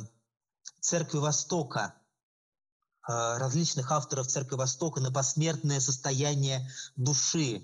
[0.79, 1.95] Церкви Востока
[3.07, 7.63] различных авторов Церкви Востока на посмертное состояние души э,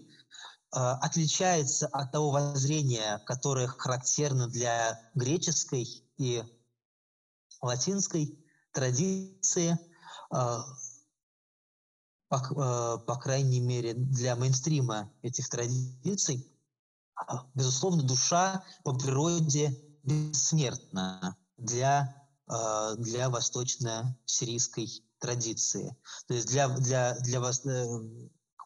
[0.72, 6.44] отличается от того воззрения, которое характерно для греческой и
[7.62, 9.78] латинской традиции,
[10.34, 10.58] э,
[12.30, 16.52] по, по крайней мере, для мейнстрима этих традиций.
[17.54, 22.28] Безусловно, душа по природе бессмертна для,
[22.98, 25.96] для восточно-сирийской традиции.
[26.28, 27.86] То есть для, для, для вас э,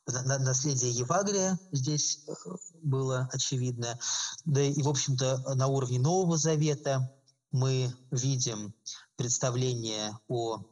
[0.07, 2.33] наследие Евагрия здесь э,
[2.81, 3.99] было очевидно.
[4.45, 7.13] Да и, в общем-то, на уровне Нового Завета
[7.51, 8.73] мы видим
[9.15, 10.63] представление о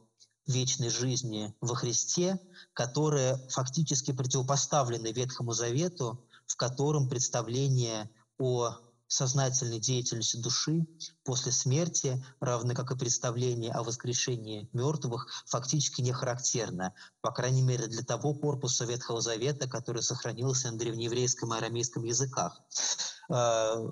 [0.46, 2.40] вечной жизни во Христе,
[2.72, 8.76] которое фактически противопоставлено Ветхому Завету, в котором представление о
[9.10, 10.86] сознательной деятельности души
[11.24, 17.88] после смерти, равно как и представление о воскрешении мертвых, фактически не характерно, по крайней мере
[17.88, 22.62] для того корпуса Ветхого Завета, который сохранился на древнееврейском и арамейском языках.
[23.28, 23.84] А,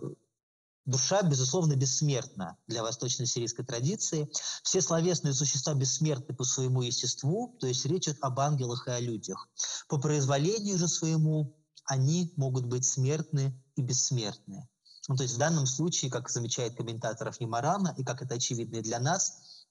[0.87, 4.31] душа, безусловно, бессмертна для восточно-сирийской традиции.
[4.63, 9.01] Все словесные существа бессмертны по своему естеству, то есть речь идет об ангелах и о
[9.01, 9.49] людях.
[9.89, 11.57] По произволению же своему
[11.87, 14.69] они могут быть смертны и бессмертны.
[15.09, 18.83] Ну, то есть в данном случае, как замечает комментаторов Немарана, и как это очевидно и
[18.83, 19.67] для нас,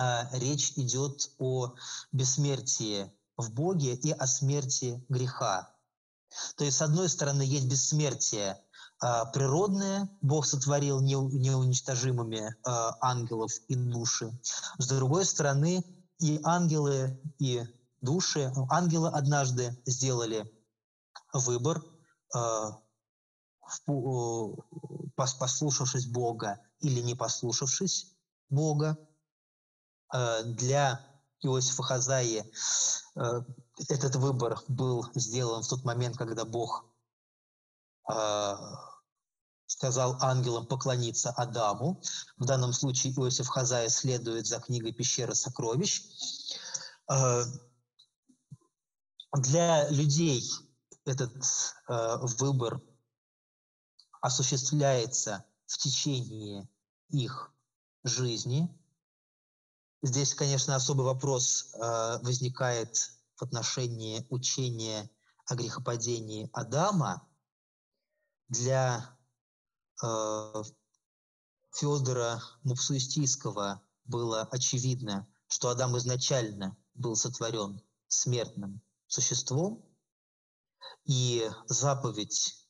[0.00, 1.74] э, речь идет о
[2.12, 5.74] бессмертии в Боге и о смерти греха.
[6.56, 8.60] То есть, с одной стороны, есть бессмертие
[9.02, 12.52] э, природное, Бог сотворил не, неуничтожимыми э,
[13.00, 14.38] ангелов и души.
[14.76, 15.82] С другой стороны,
[16.18, 17.64] и ангелы, и
[18.02, 20.50] души, ангелы однажды сделали
[21.32, 21.82] выбор,
[25.16, 28.14] послушавшись Бога или не послушавшись
[28.50, 28.96] Бога,
[30.12, 31.00] э, для
[31.42, 32.44] Иосифа Хазаи
[33.16, 33.40] э,
[33.88, 36.84] этот выбор был сделан в тот момент, когда Бог
[38.10, 38.56] э,
[39.66, 42.00] сказал ангелам поклониться Адаму.
[42.36, 46.02] В данном случае Иосиф Хазаи следует за книгой «Пещера сокровищ».
[47.10, 47.42] Э,
[49.36, 50.48] для людей
[51.04, 51.34] этот
[51.88, 52.80] э, выбор
[54.24, 56.66] осуществляется в течение
[57.10, 57.52] их
[58.04, 58.74] жизни.
[60.00, 61.78] Здесь, конечно, особый вопрос э,
[62.22, 62.96] возникает
[63.36, 65.10] в отношении учения
[65.44, 67.28] о грехопадении Адама.
[68.48, 69.14] Для
[70.02, 70.62] э,
[71.74, 79.84] Федора Мупсуистийского было очевидно, что Адам изначально был сотворен смертным существом,
[81.04, 82.63] и заповедь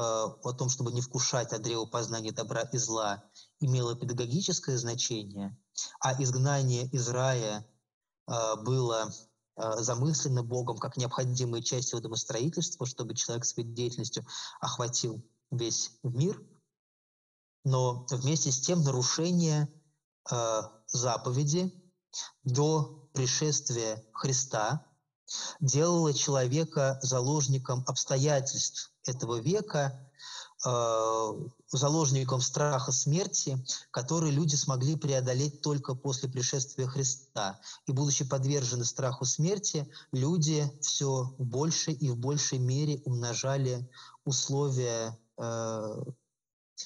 [0.00, 3.24] о том, чтобы не вкушать от древа познания добра и зла,
[3.58, 5.56] имела педагогическое значение,
[6.00, 7.66] а изгнание из рая
[8.26, 9.12] э, было
[9.56, 14.26] э, замыслено Богом как необходимая часть его домостроительства, чтобы человек своей деятельностью
[14.60, 16.42] охватил весь мир.
[17.64, 19.68] Но вместе с тем нарушение
[20.86, 21.72] заповеди
[22.44, 24.86] до пришествия Христа
[25.60, 29.98] делало человека заложником обстоятельств этого века,
[30.66, 31.32] э,
[31.72, 33.58] заложником страха смерти,
[33.90, 37.60] который люди смогли преодолеть только после пришествия Христа.
[37.86, 43.88] И будучи подвержены страху смерти, люди все в большей и в большей мере умножали
[44.24, 46.02] условия э,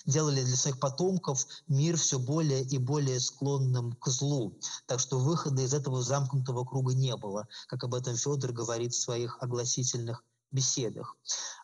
[0.06, 4.58] делали для своих потомков мир все более и более склонным к злу.
[4.86, 9.00] Так что выхода из этого замкнутого круга не было, как об этом Федор говорит в
[9.00, 11.16] своих огласительных беседах.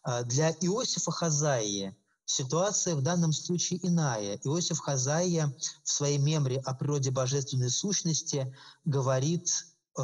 [0.02, 4.38] А, для Иосифа Хазаия ситуация в данном случае иная.
[4.44, 9.48] Иосиф Хазаия в своей мемре о природе божественной сущности говорит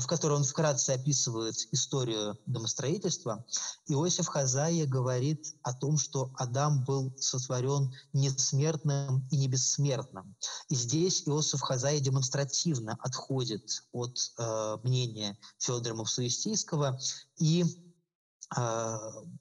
[0.00, 3.44] в которой он вкратце описывает историю домостроительства,
[3.86, 10.36] Иосиф Хазая говорит о том, что Адам был сотворен несмертным и не бессмертным.
[10.68, 16.98] И здесь Иосиф Хазая демонстративно отходит от э, мнения Федора Мавсуистийского
[17.38, 17.64] и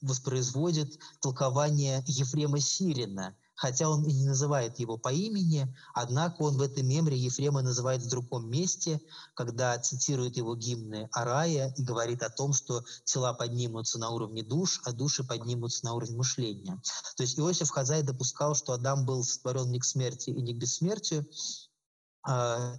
[0.01, 6.61] воспроизводит толкование Ефрема Сирина– хотя он и не называет его по имени, однако он в
[6.61, 9.01] этом мемре Ефрема называет в другом месте,
[9.33, 14.43] когда цитирует его гимны о рае и говорит о том, что тела поднимутся на уровне
[14.43, 16.81] душ, а души поднимутся на уровень мышления.
[17.15, 20.57] То есть Иосиф Хазай допускал, что Адам был сотворен не к смерти и не к
[20.57, 21.25] бессмертию, а,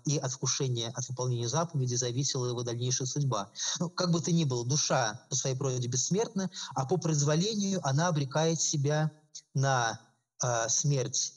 [0.04, 3.50] и от вкушения, от выполнения заповеди зависела его дальнейшая судьба.
[3.78, 8.08] Ну, как бы то ни было, душа по своей природе бессмертна, а по произволению она
[8.08, 9.12] обрекает себя
[9.54, 10.00] на
[10.42, 11.34] э, смерть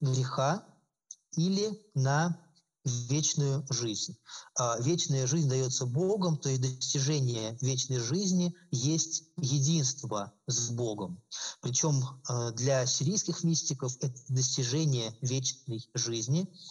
[0.00, 0.64] греха
[1.36, 2.38] или на
[2.84, 4.16] вечную жизнь.
[4.58, 11.22] Э, вечная жизнь дается Богом, то есть достижение вечной жизни есть единство с Богом.
[11.60, 16.48] Причем э, для сирийских мистиков это достижение вечной жизни–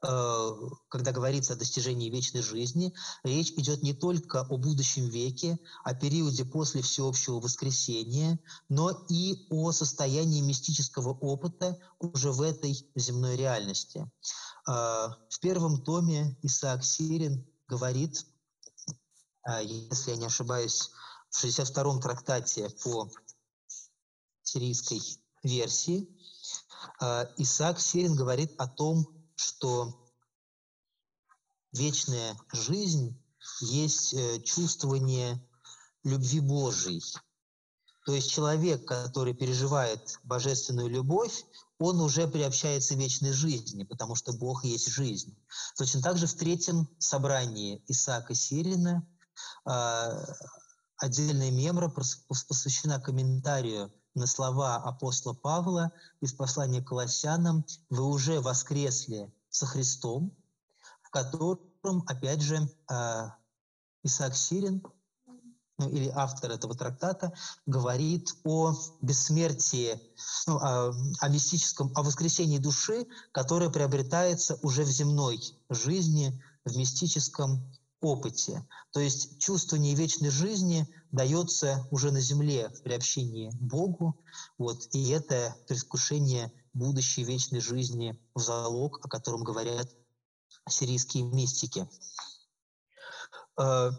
[0.00, 6.46] когда говорится о достижении вечной жизни, речь идет не только о будущем веке, о периоде
[6.46, 8.40] после всеобщего воскресения,
[8.70, 14.10] но и о состоянии мистического опыта уже в этой земной реальности.
[14.66, 18.24] Э, в первом томе Исаак Сирин говорит,
[19.48, 20.90] э, если я не ошибаюсь,
[21.28, 23.10] в 62-м трактате по
[24.42, 25.00] сирийской
[25.42, 26.08] версии,
[27.36, 30.06] Исаак Сирин говорит о том, что
[31.72, 33.18] вечная жизнь
[33.60, 35.40] есть э, чувствование
[36.04, 37.02] любви Божией.
[38.04, 41.44] То есть человек, который переживает божественную любовь,
[41.78, 45.34] он уже приобщается вечной жизни, потому что Бог есть жизнь.
[45.76, 49.06] Точно так же в третьем собрании Исаака Сирина
[49.66, 50.24] э,
[50.96, 53.90] отдельная мемра посвящена комментарию
[54.20, 60.36] на слова апостола Павла из послания к Колоссянам «Вы уже воскресли со Христом»,
[61.02, 63.34] в котором, опять же, а,
[64.02, 64.82] Исаак Сирин,
[65.78, 67.32] ну, или автор этого трактата,
[67.64, 69.98] говорит о бессмертии,
[70.46, 77.64] ну, о, о мистическом, о воскресении души, которое приобретается уже в земной жизни, в мистическом
[78.00, 78.66] опыте.
[78.92, 84.22] То есть чувствование вечной жизни дается уже на земле в приобщении к Богу,
[84.58, 89.88] вот, и это предвкушение будущей вечной жизни в залог, о котором говорят
[90.68, 91.88] сирийские мистики.
[93.58, 93.90] Э,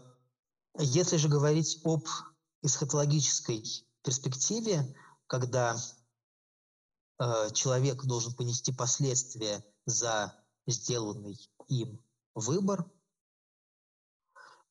[0.78, 2.06] если же говорить об
[2.62, 3.64] эсхатологической
[4.02, 4.96] перспективе,
[5.26, 5.76] когда
[7.18, 10.34] э, человек должен понести последствия за
[10.66, 11.38] сделанный
[11.68, 12.02] им
[12.34, 12.90] выбор,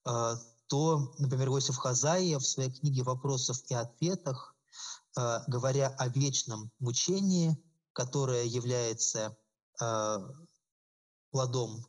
[0.03, 4.55] то, например, Иосиф Хазаия в своей книге «Вопросов и ответах»,
[5.17, 7.61] э, говоря о вечном мучении,
[7.93, 9.37] которое является
[11.31, 11.83] плодом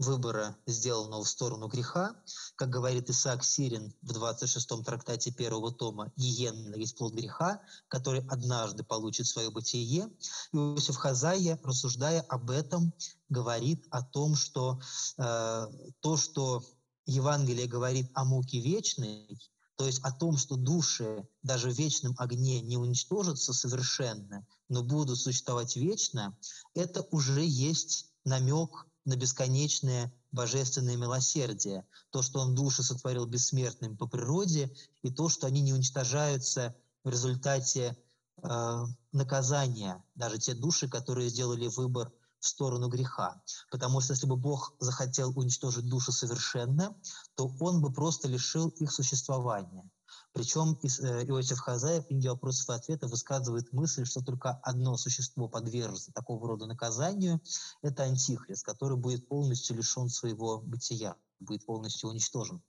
[0.00, 2.16] выбора, сделанного в сторону греха,
[2.56, 8.82] как говорит Исаак Сирин в 26-м трактате первого тома, «Иенна есть плод греха, который однажды
[8.82, 10.10] получит свое бытие».
[10.52, 12.94] Иосиф Хазая, рассуждая об этом,
[13.28, 14.80] говорит о том, что
[15.18, 15.66] э,
[16.00, 16.64] то, что
[17.06, 19.38] Евангелие говорит о муке вечной,
[19.76, 25.18] то есть о том, что души даже в вечном огне не уничтожатся совершенно, но будут
[25.18, 26.36] существовать вечно,
[26.74, 34.06] это уже есть намек на бесконечное божественное милосердие, то, что Он души сотворил бессмертными по
[34.06, 34.70] природе,
[35.02, 37.96] и то, что они не уничтожаются в результате
[38.42, 43.40] э, наказания, даже те души, которые сделали выбор в сторону греха.
[43.70, 46.96] Потому что если бы Бог захотел уничтожить души совершенно,
[47.36, 49.88] то Он бы просто лишил их существования.
[50.32, 55.48] Причем э, Иосиф Хазаев в книге «Вопросов и ответов» высказывает мысль, что только одно существо
[55.48, 57.40] подвержется такого рода наказанию–
[57.82, 62.62] это антихрист, который будет полностью лишен своего бытия, будет полностью уничтожен.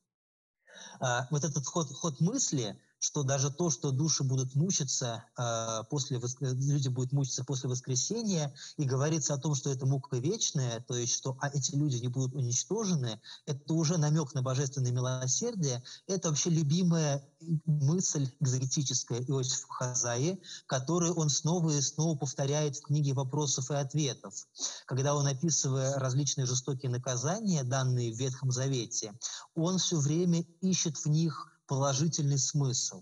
[1.00, 6.22] А, вот этот ход, ход мысли– что даже то, что души будут мучиться э, после
[6.42, 11.16] люди будут мучиться после воскресения, и говорится о том, что это мука вечная, то есть
[11.16, 15.84] что а эти люди не будут уничтожены, это уже намек на божественное милосердие.
[16.06, 17.28] Это вообще любимая
[17.66, 24.48] мысль экзотическая Иосифа Хазаи, которую он снова и снова повторяет в книге «Вопросов и ответов»,
[24.86, 29.14] когда он, описывая различные жестокие наказания, данные в Ветхом Завете,
[29.56, 33.02] он все время ищет в них положительный смысл.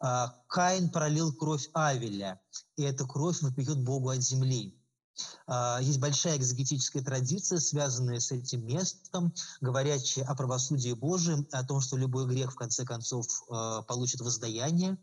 [0.00, 2.40] А, Каин пролил кровь Авеля,
[2.74, 4.76] и эта кровь выпьет Богу от земли.
[5.46, 11.80] А, есть большая экзегетическая традиция, связанная с этим местом, говорящая о правосудии Божьем, о том,
[11.80, 14.98] что любой грех, в конце концов, а, получит воздаяние.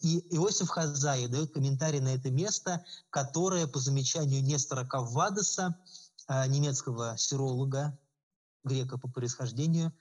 [0.00, 5.78] И Иосиф Хазай дает комментарий на это место, которое, по замечанию Нестора Каввадеса,
[6.48, 7.96] немецкого сиролога,
[8.64, 9.92] грека по происхождению,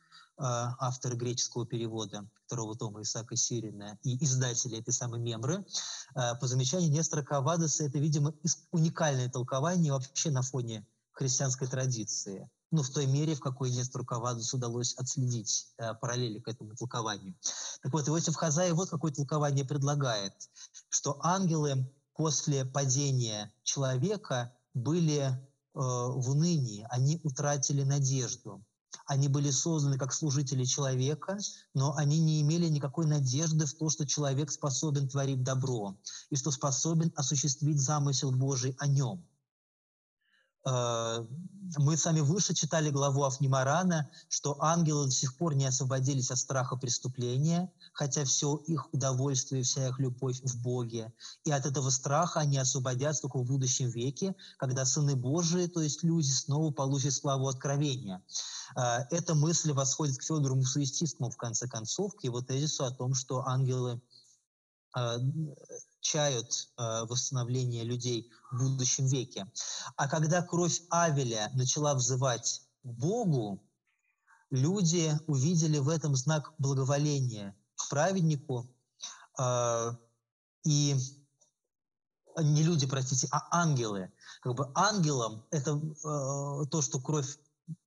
[0.41, 5.63] а, автора греческого перевода второго тома Исаака Сирина и издателя этой самой мемры.
[6.15, 8.33] А, по замечанию Нестора Кавадеса, это, видимо,
[8.71, 12.49] уникальное толкование вообще на фоне христианской традиции.
[12.71, 17.35] Ну, в той мере, в какой Нестору Кавадусу удалось отследить э, параллели к этому толкованию.
[17.83, 20.33] Так вот, Иосиф Хазай вот какое толкование предлагает,
[20.89, 25.33] что ангелы после падения человека были э,
[25.73, 28.63] в унынии, они утратили надежду.
[29.05, 31.37] Они были созданы как служители человека,
[31.73, 35.95] но они не имели никакой надежды в то, что человек способен творить добро
[36.29, 39.25] и что способен осуществить замысел Божий о нем.
[40.65, 41.25] Э,
[41.77, 46.75] мы сами выше читали главу Афнимарана, что ангелы до сих пор не освободились от страха
[46.75, 51.13] преступления, хотя все их удовольствие, вся их любовь в Боге.
[51.45, 56.03] И от этого страха они освободятся только в будущем веке, когда сыны Божии, то есть
[56.03, 58.21] люди, снова получат славу откровения.
[58.75, 63.13] Э, эта мысль восходит к Федору Мусуистистому, в конце концов, к его тезису о том,
[63.13, 64.01] что ангелы
[64.97, 65.17] э,
[66.01, 69.49] чают э, восстановление людей в будущем веке.
[69.95, 73.63] А когда кровь Авеля начала взывать к Богу,
[74.49, 78.67] люди увидели в этом знак благоволения к праведнику,
[79.39, 79.91] э,
[80.63, 80.95] и
[82.37, 84.11] не люди, простите, а ангелы.
[84.41, 87.37] Как бы ангелам это э, то, что кровь,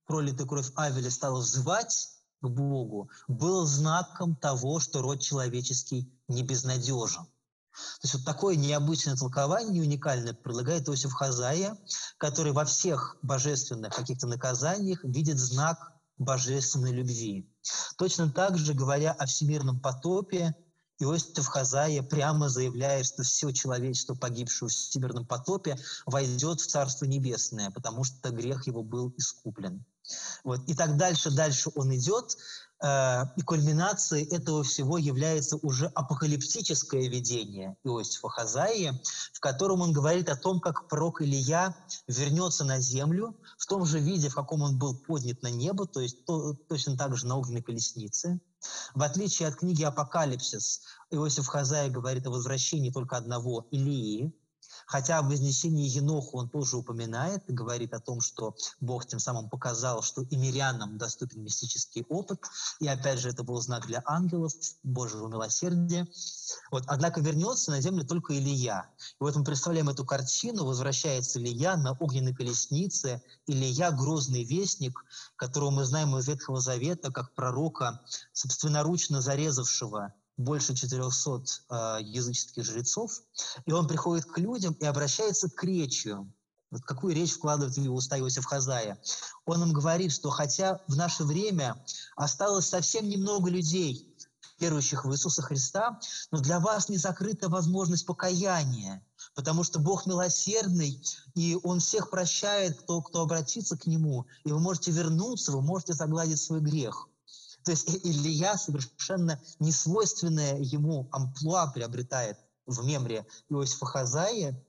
[0.05, 2.09] пролитая кровь Авеля стала взывать
[2.41, 7.27] к Богу, был знаком того, что род человеческий не безнадежен.
[7.75, 11.77] То есть вот такое необычное толкование, уникальное, предлагает Иосиф Хазая,
[12.17, 17.51] который во всех божественных каких-то наказаниях видит знак божественной любви.
[17.97, 20.55] Точно так же, говоря о всемирном потопе,
[20.99, 27.69] Иосиф Хазая прямо заявляет, что все человечество, погибшее в всемирном потопе, войдет в Царство Небесное,
[27.71, 29.83] потому что грех его был искуплен.
[30.43, 30.61] Вот.
[30.69, 32.37] И так дальше, дальше он идет,
[32.83, 38.91] и кульминацией этого всего является уже апокалиптическое видение Иосифа Хазаи,
[39.33, 41.75] в котором он говорит о том, как пророк Илья
[42.07, 46.01] вернется на землю в том же виде, в каком он был поднят на небо, то
[46.01, 48.41] есть то, точно так же на огненной колеснице.
[48.93, 50.81] В отличие от книги «Апокалипсис»,
[51.11, 54.33] Иосиф Хазай говорит о возвращении только одного Илии,
[54.85, 60.03] Хотя в вознесении Еноха он тоже упоминает говорит о том, что Бог тем самым показал,
[60.03, 62.41] что и мирянам доступен мистический опыт.
[62.79, 64.53] И опять же, это был знак для ангелов,
[64.83, 66.07] Божьего милосердия.
[66.71, 66.83] Вот.
[66.87, 68.89] Однако вернется на землю только Илья.
[68.97, 70.65] И вот мы представляем эту картину.
[70.65, 73.21] Возвращается Илья на огненной колеснице.
[73.47, 75.05] Илья– грозный вестник,
[75.35, 78.01] которого мы знаем из Ветхого Завета как пророка,
[78.33, 83.21] собственноручно зарезавшего больше 400 э, языческих жрецов,
[83.65, 86.31] и он приходит к людям и обращается к речью.
[86.71, 88.99] Вот какую речь вкладывает в его уста Иосиф Хазая?
[89.45, 91.81] Он им говорит, что хотя в наше время
[92.15, 94.13] осталось совсем немного людей,
[94.59, 95.99] верующих в Иисуса Христа,
[96.31, 99.05] но для вас не закрыта возможность покаяния,
[99.35, 101.01] потому что Бог милосердный,
[101.33, 105.93] и Он всех прощает, кто, кто обратится к Нему, и вы можете вернуться, вы можете
[105.93, 107.07] загладить свой грех.
[107.65, 112.37] То есть Илья совершенно несвойственное ему амплуа приобретает
[112.67, 114.63] в мемре Иосифа Хазая,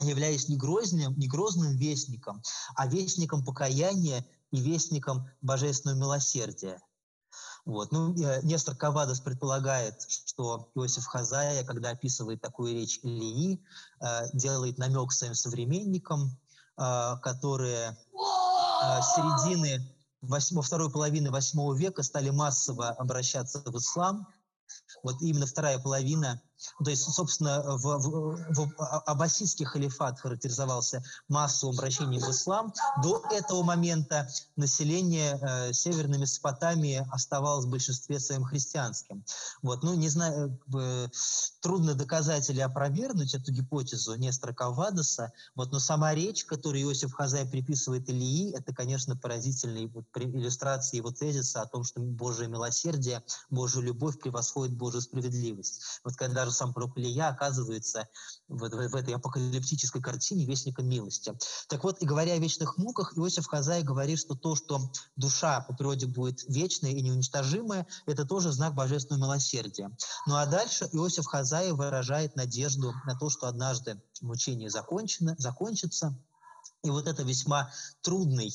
[0.00, 2.42] являясь не грозным, не грозным вестником,
[2.76, 6.80] а вестником покаяния и вестником божественного милосердия.
[7.64, 7.92] Вот.
[7.92, 13.64] Ну, э, Нестор Кавадос предполагает, что Иосиф Хазая, когда описывает такую речь Ильи,
[14.00, 16.38] э, делает намек своим современникам,
[16.76, 17.96] э, которые
[19.14, 19.93] середины
[20.28, 24.26] во второй половины восьмого века стали массово обращаться в ислам.
[25.02, 26.40] Вот именно вторая половина
[26.82, 28.74] то есть, собственно, в, в, в
[29.06, 32.72] аббасидский халифат характеризовался массовым обращением в ислам.
[33.02, 39.24] До этого момента население э, Северной Месопотамии оставалось в большинстве своим христианским.
[39.62, 41.08] Вот, ну, не знаю, э,
[41.60, 47.46] трудно доказать или опровергнуть эту гипотезу Нестора Кавадоса, вот, но сама речь, которую Иосиф Хазай
[47.46, 53.80] приписывает Илии, это, конечно, поразительные вот, иллюстрации его тезиса о том, что Божие милосердие, Божья
[53.80, 56.00] любовь превосходит Божью справедливость.
[56.04, 58.08] Вот когда сам пророк Илья оказывается
[58.48, 61.36] в, в, в этой апокалиптической картине вестником милости.
[61.68, 64.80] Так вот, и говоря о вечных муках, Иосиф Хазай говорит, что то, что
[65.16, 69.90] душа по природе будет вечная и неуничтожимая, это тоже знак божественного милосердия.
[70.26, 76.16] Ну а дальше Иосиф Хазай выражает надежду на то, что однажды мучение закончено, закончится,
[76.82, 77.70] и вот это весьма
[78.02, 78.52] трудный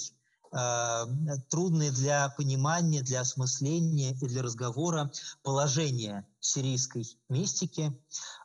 [1.50, 5.12] трудные для понимания, для осмысления и для разговора
[5.44, 7.92] положение сирийской мистики.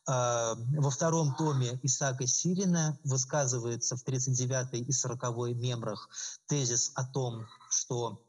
[0.09, 5.23] Э, во втором томе Исаака Сирина высказывается в 39 и 40
[5.55, 6.09] мемрах
[6.47, 8.23] тезис о том, что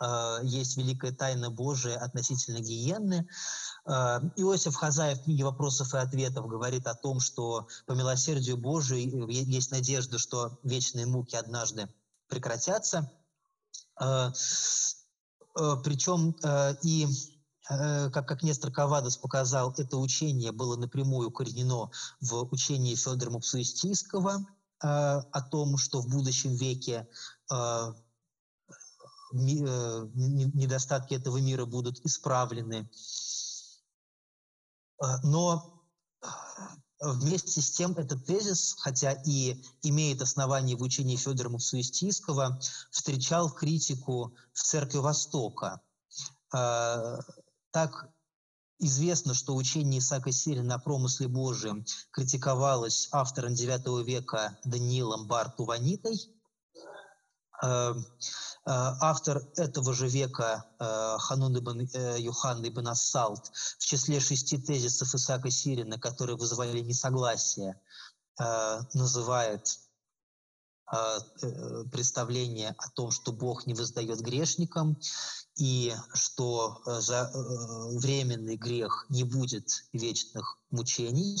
[0.00, 3.26] э, есть великая тайна Божия относительно гиенны.
[3.86, 9.70] Иосиф Хазаев в книге «Вопросов и ответов» говорит о том, что по милосердию Божию есть
[9.70, 11.88] надежда, что вечные муки однажды
[12.30, 13.10] прекратятся.
[14.00, 14.30] Э,
[15.58, 17.06] э, Причем э, и
[17.68, 24.44] как, как Нестор Кавадос показал, это учение было напрямую укоренено в учении Федора Мапсуистийского
[24.80, 27.06] о том, что в будущем веке
[29.32, 32.90] недостатки этого мира будут исправлены.
[35.22, 35.80] Но
[37.00, 42.60] Вместе с тем этот тезис, хотя и имеет основание в учении Федора Мусуистийского,
[42.90, 45.80] встречал критику в Церкви Востока.
[46.52, 47.20] А,
[47.70, 48.10] так
[48.78, 56.20] известно, что учение Исаака Сирина о промысле Божьем критиковалось автором IX века Даниилом Бартуванитой–
[57.62, 57.94] Э, э,
[58.72, 61.88] автор этого же века э, Ханун ибн
[62.18, 67.80] Юхан ибн Ассалт в числе шести тезисов Исаака Сирина, которые вызывали несогласие,
[68.94, 69.80] называет
[71.92, 74.98] представление о том, что Бог не воздает грешникам,
[75.56, 77.30] и что за
[77.98, 81.36] временный грех не будет вечных мучений.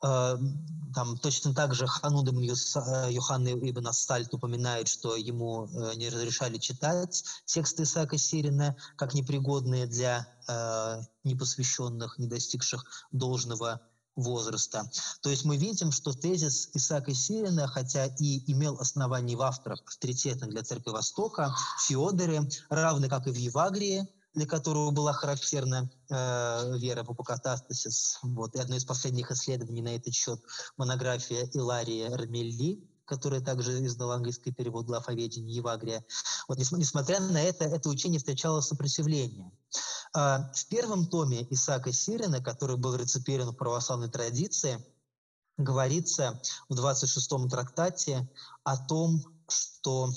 [0.00, 0.64] Эм,
[0.94, 6.58] там точно так же Хануд ибн Юхан ибн Астальт упоминает, что ему э, не разрешали
[6.58, 13.80] читать тексты Исаака Сирина как непригодные для э, непосвященных, не достигших должного
[14.14, 14.90] возраста.
[15.20, 20.50] То есть мы видим, что тезис Исаака Сирина, хотя и имел основание в авторах авторитетных
[20.50, 21.54] для Церкви Востока,
[21.86, 28.18] Феодоре, равны как и в Евагрии, для которого была характерна э, вера в апокатастасис.
[28.22, 28.54] Вот.
[28.54, 30.40] И одно из последних исследований на этот счет
[30.76, 36.04] монография Илария Рамелли, которая также издала английский перевод главоведения Евагрия.
[36.46, 39.50] Вот, несмотря на это, это учение встречало сопротивление.
[40.12, 44.84] А, в первом томе Исаака Сирина, который был реципирован в православной традиции,
[45.56, 48.28] говорится в 26-м трактате
[48.62, 50.10] о том, что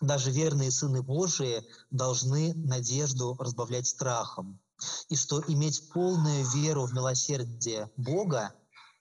[0.00, 4.60] даже верные сыны Божии должны надежду разбавлять страхом.
[5.08, 8.54] И что иметь полную веру в милосердие Бога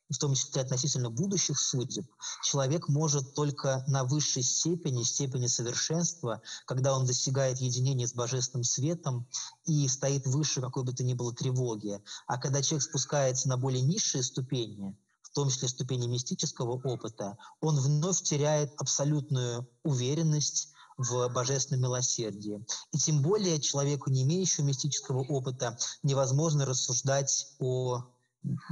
[0.09, 2.05] в том числе относительно будущих судеб,
[2.43, 9.27] человек может только на высшей степени, степени совершенства, когда он достигает единения с божественным светом
[9.65, 12.01] и стоит выше какой бы то ни было тревоги.
[12.25, 17.79] А когда человек спускается на более низшие ступени, в том числе ступени мистического опыта, он
[17.79, 22.63] вновь теряет абсолютную уверенность в божественном милосердии.
[22.91, 28.03] И тем более человеку, не имеющему мистического опыта, невозможно рассуждать о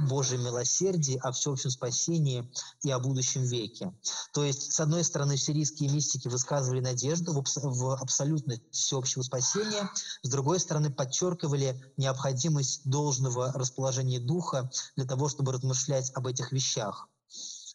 [0.08, 2.50] Божьем милосердии, о всеобщем спасении
[2.82, 3.92] и о будущем веке.
[4.32, 9.90] То есть, с одной стороны, сирийские мистики высказывали надежду в, абс- абсолютность всеобщего спасения,
[10.22, 17.08] с другой стороны, подчеркивали необходимость должного расположения духа для того, чтобы размышлять об этих вещах.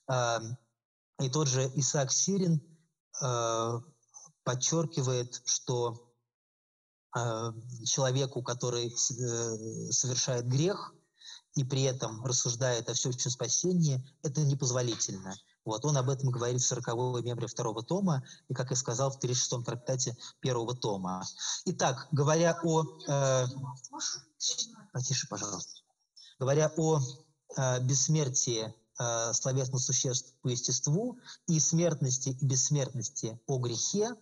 [0.07, 0.41] А,
[1.19, 2.61] и тот же Исаак Сирин
[3.21, 3.81] а,
[4.43, 6.09] подчеркивает, что
[7.11, 7.53] а,
[7.85, 10.93] человеку, который э, совершает грех–
[11.55, 15.35] и при этом рассуждает о всеобщем спасении, это непозволительно.
[15.65, 19.23] Вот, он об этом говорит в 40-й мембре второго тома и, как я сказал, в
[19.23, 21.23] 36-м трактате первого тома.
[21.65, 22.83] Итак, говоря о...
[23.07, 23.45] Э,
[24.91, 25.81] потише, пожалуйста.
[26.39, 26.99] Говоря о
[27.55, 34.15] э, бессмертии э, словесных существ по естеству и смертности и бессмертности о грехе,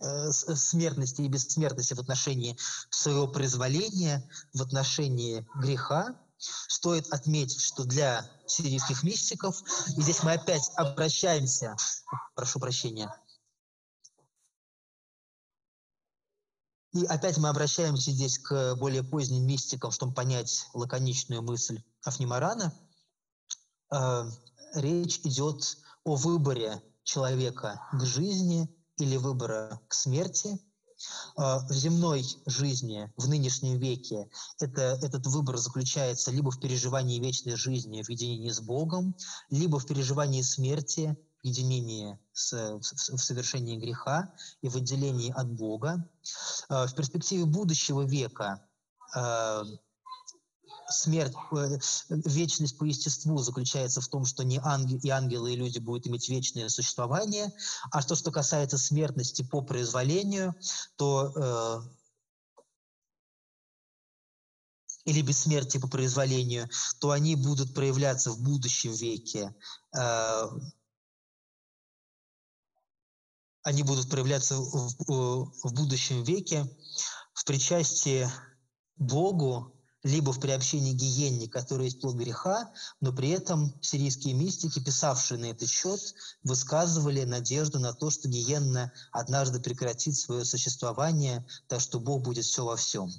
[0.00, 2.56] смертности и бессмертности в отношении
[2.90, 9.60] своего произволения, в отношении греха, стоит отметить, что для сирийских мистиков,
[9.96, 11.76] и здесь мы опять обращаемся,
[12.34, 13.12] прошу прощения,
[16.92, 22.72] и опять мы обращаемся здесь к более поздним мистикам, чтобы понять лаконичную мысль Афнимарана.
[23.92, 24.30] Э,
[24.74, 28.68] речь идет о выборе человека к жизни–
[28.98, 30.58] или выбора к смерти.
[31.36, 34.28] А, в земной жизни, в нынешнем веке,
[34.60, 39.14] это, этот выбор заключается либо в переживании вечной жизни в единении с Богом,
[39.48, 45.48] либо в переживании смерти, в единении с, в, в совершении греха и в отделении от
[45.48, 46.04] Бога.
[46.68, 48.66] А, в перспективе будущего века
[49.14, 49.62] а,
[50.90, 51.78] смерть, э,
[52.08, 56.28] вечность по естеству заключается в том, что не ангел, и ангелы, и люди будут иметь
[56.28, 57.52] вечное существование,
[57.90, 60.54] а то, что касается смертности по произволению,
[60.96, 61.98] то э,
[65.04, 66.68] или бессмертие по произволению,
[67.00, 69.54] то они будут проявляться в будущем веке.
[69.96, 70.48] Э,
[73.62, 76.64] они будут проявляться в, в, в будущем веке
[77.34, 78.28] в причастии
[78.96, 82.70] Богу либо в приобщении гиенне, которая есть плод греха,
[83.00, 86.00] но при этом сирийские мистики, писавшие на этот счет,
[86.44, 92.64] высказывали надежду на то, что гиенна однажды прекратит свое существование, так что Бог будет все
[92.64, 93.10] во всем.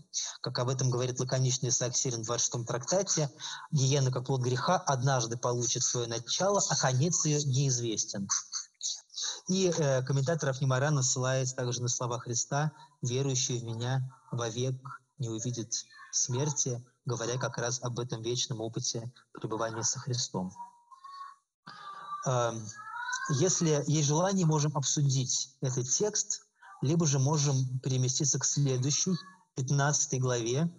[0.41, 3.29] Как об этом говорит лаконичный Исаак в 26 трактате,
[3.71, 8.27] гиенна, как плод греха, однажды получит свое начало, а конец ее неизвестен.
[9.49, 14.75] И э, комментатор Афнимарана ссылается также на слова Христа «Верующий в меня вовек
[15.17, 15.73] не увидит
[16.11, 20.51] смерти, говоря как раз об этом вечном опыте пребывания со Христом.
[22.25, 22.65] Эм,
[23.29, 26.47] если есть желание, можем обсудить этот текст,
[26.81, 29.15] либо же можем переместиться к следующей,
[29.55, 30.71] 15 главе,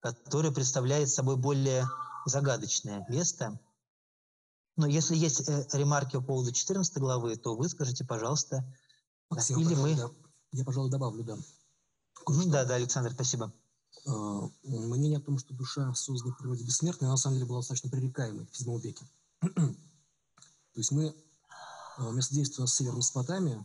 [0.00, 1.88] которая представляет собой более
[2.26, 3.58] загадочное место.
[4.76, 8.64] Но если есть э, ремарки по поводу 14 главы, то вы скажите, пожалуйста.
[9.28, 9.94] Максим, Или мы...
[9.94, 10.10] Да.
[10.52, 11.36] Я, пожалуй, добавлю, да.
[12.24, 12.50] Кое-что.
[12.50, 13.52] Да, да, Александр, спасибо.
[14.06, 17.90] А, мнение о том, что душа создана в природе бессмертной, на самом деле было достаточно
[17.90, 19.04] пререкаемой в VII веке.
[19.40, 21.14] То есть мы
[21.98, 23.64] а, вместо действия с Северной Месопотамии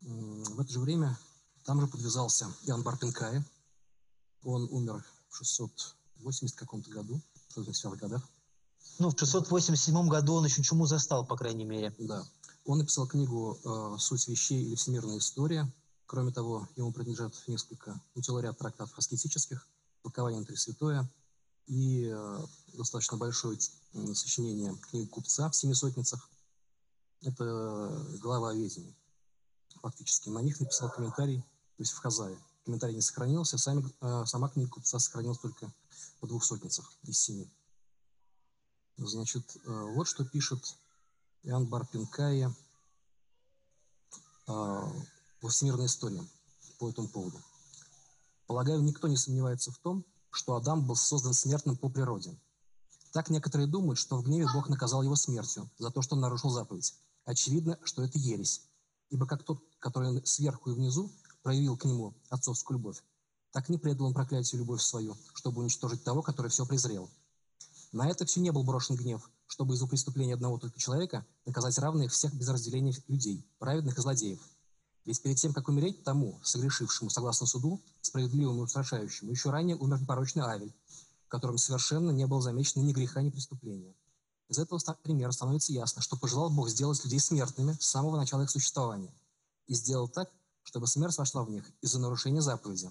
[0.00, 1.18] в это же время
[1.64, 3.44] там же подвязался Иоанн Барпинкая.
[4.42, 8.22] Он умер в 680 каком-то году, в 680 годах.
[8.98, 11.94] Ну, в 687 году он еще чему застал, по крайней мере.
[11.98, 12.24] Да.
[12.64, 15.70] Он написал книгу «Суть вещей» или «Всемирная история»,
[16.06, 19.68] Кроме того, ему принадлежат несколько, ну, целый ряд трактатов аскетических,
[20.02, 21.10] толкование на Святое
[21.66, 26.30] и э, достаточно большое э, сочинение книги купца в Семисотницах.
[27.22, 28.94] Это глава о ведении,
[29.82, 30.28] фактически.
[30.28, 32.38] На них написал комментарий, то есть в Хазае.
[32.64, 35.72] Комментарий не сохранился, сами, э, сама книга купца сохранилась только
[36.20, 37.50] по двух сотницах из семи.
[38.96, 39.60] Значит, э,
[39.94, 40.76] вот что пишет
[41.42, 42.54] Иоанн Барпинкая
[44.46, 44.82] э,
[45.40, 46.22] во всемирной истории
[46.78, 47.38] по этому поводу.
[48.46, 52.38] Полагаю, никто не сомневается в том, что Адам был создан смертным по природе.
[53.12, 56.50] Так некоторые думают, что в гневе Бог наказал его смертью за то, что он нарушил
[56.50, 56.94] заповедь.
[57.24, 58.62] Очевидно, что это ересь.
[59.08, 61.10] Ибо как тот, который сверху и внизу
[61.42, 63.02] проявил к нему отцовскую любовь,
[63.52, 67.08] Так не предал он проклятию любовь свою, чтобы уничтожить того, который все презрел.
[67.92, 72.12] На это все не был брошен гнев, чтобы из-за преступления одного только человека наказать равных
[72.12, 74.40] всех без разделения людей, праведных и злодеев.
[75.06, 80.00] Ведь перед тем, как умереть тому, согрешившему согласно суду, справедливому и устрашающему, еще ранее умер
[80.00, 80.74] непорочный Авель,
[81.26, 83.94] в котором совершенно не было замечено ни греха, ни преступления.
[84.48, 88.50] Из этого примера становится ясно, что пожелал Бог сделать людей смертными с самого начала их
[88.50, 89.14] существования.
[89.68, 90.28] И сделал так,
[90.64, 92.90] чтобы смерть вошла в них из-за нарушения заповеди.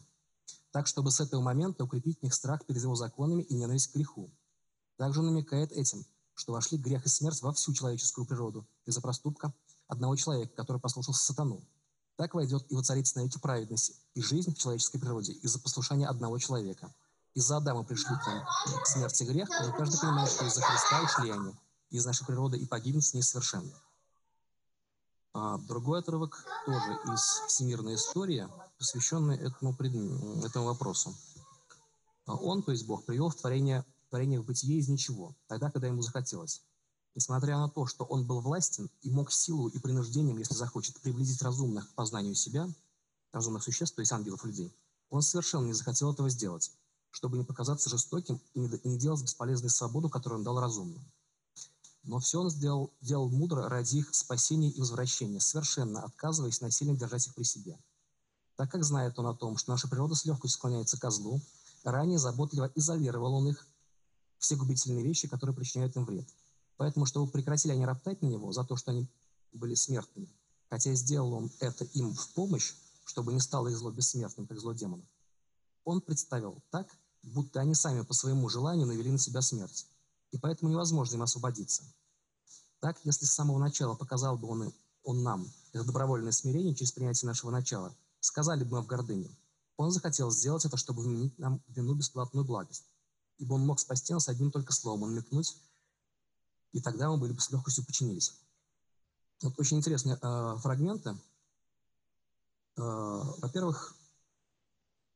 [0.71, 3.95] Так, чтобы с этого момента укрепить в них страх перед его законами и ненависть к
[3.95, 4.29] греху.
[4.97, 9.53] Также он намекает этим, что вошли грех и смерть во всю человеческую природу из-за проступка
[9.87, 11.61] одного человека, который послушался сатану.
[12.15, 16.37] Так войдет и воцарится на эти праведности и жизнь в человеческой природе из-за послушания одного
[16.37, 16.93] человека–
[17.35, 18.45] из-за Адама пришли к нам
[18.85, 21.53] смерть и грех, но каждый понимает, что из-за Христа ушли они,
[21.89, 23.73] из нашей природы и погибнут с несовершенны.
[25.33, 28.47] А другой отрывок тоже из всемирной истории,
[28.77, 29.75] посвященный этому,
[30.45, 31.13] этому вопросу.
[32.25, 35.87] А он, то есть Бог, привел в творение, творение в бытие из ничего, тогда, когда
[35.87, 36.61] ему захотелось.
[37.15, 41.41] Несмотря на то, что он был властен и мог силу и принуждением, если захочет, приблизить
[41.41, 42.69] разумных к познанию себя,
[43.31, 44.75] разумных существ, то есть ангелов и людей,
[45.09, 46.71] он совершенно не захотел этого сделать
[47.15, 51.01] чтобы не показаться жестоким и не, и не делать бесполезной свободу, которую он дал разумным.
[52.03, 57.25] Но все он сделал, делал мудро ради их спасения и возвращения, совершенно отказываясь насильно держать
[57.27, 57.79] их при себе.
[58.57, 61.39] Так как знает он о том, что наша природа с легкостью склоняется к злу,
[61.85, 63.65] ранее заботливо изолировал он их,
[64.37, 66.27] все губительные вещи, которые причиняют им вред.
[66.77, 69.07] Поэтому, чтобы прекратили они роптать на него за то, что они
[69.53, 70.29] были смертными,
[70.69, 72.73] хотя сделал он это им в помощь,
[73.05, 75.05] чтобы не стало их зло бессмертным, как зло демонов,
[75.85, 76.87] он представил так,
[77.23, 79.87] будто они сами по своему желанию навели на себя смерть,
[80.31, 81.83] и поэтому невозможно им освободиться.
[82.79, 84.73] Так, если с самого начала показал бы он,
[85.03, 89.29] он нам это добровольное смирение через принятие нашего начала, сказали бы мы в гордыне,
[89.77, 92.85] он захотел сделать это, чтобы вменить нам вину бесплатную благость,
[93.37, 95.55] ибо он мог спасти нас одним только словом, он намекнуть,
[96.75, 98.35] и тогда мы были бы с легкостью подчинились.
[99.41, 101.11] Вот очень интересные э, фрагменты.
[102.75, 103.95] Э, во-первых,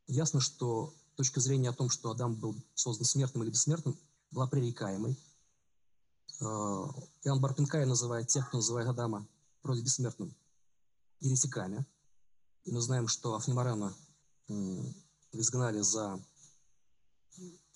[0.07, 3.99] ясно, что точка зрения о том, что Адам был создан смертным или бессмертным,
[4.31, 5.19] была пререкаемой.
[6.40, 9.27] Э, Иоанн Барпинкай называет тех, кто называет Адама
[9.61, 10.34] вроде бессмертным,
[11.19, 11.86] еретиками.
[12.64, 13.94] И мы знаем, что Афнимарана
[15.34, 16.23] изгнали за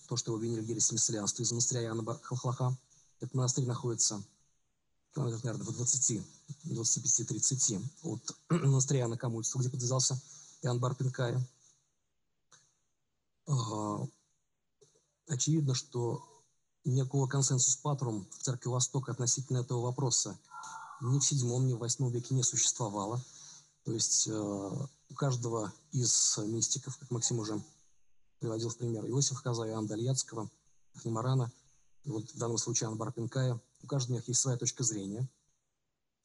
[0.08, 2.78] то, что его обвинили в ереси мессалианства из монастыря Иоанна Халхлаха.
[3.24, 4.22] Этот монастырь находится,
[5.16, 6.22] наверное, в 20,
[6.66, 10.22] 25-30 от монастыря Иоанна Камульского, где подвязался
[10.62, 11.42] Иоанн Барпинкая
[15.30, 16.22] очевидно, что
[16.84, 20.38] некого консенсус патрум в Церкви Востока относительно этого вопроса
[21.00, 23.24] ни в седьмом, ни в восьмом веке не существовало.
[23.86, 27.64] То есть э, у каждого из мистиков, как Максим уже
[28.40, 30.50] приводил в пример, Иосиф Каза, Иоанна Дальяцкого,
[30.96, 31.50] Ахнимарана,
[32.06, 35.28] вот в данном случае Анна Барпинкая, у каждого них есть своя точка зрения.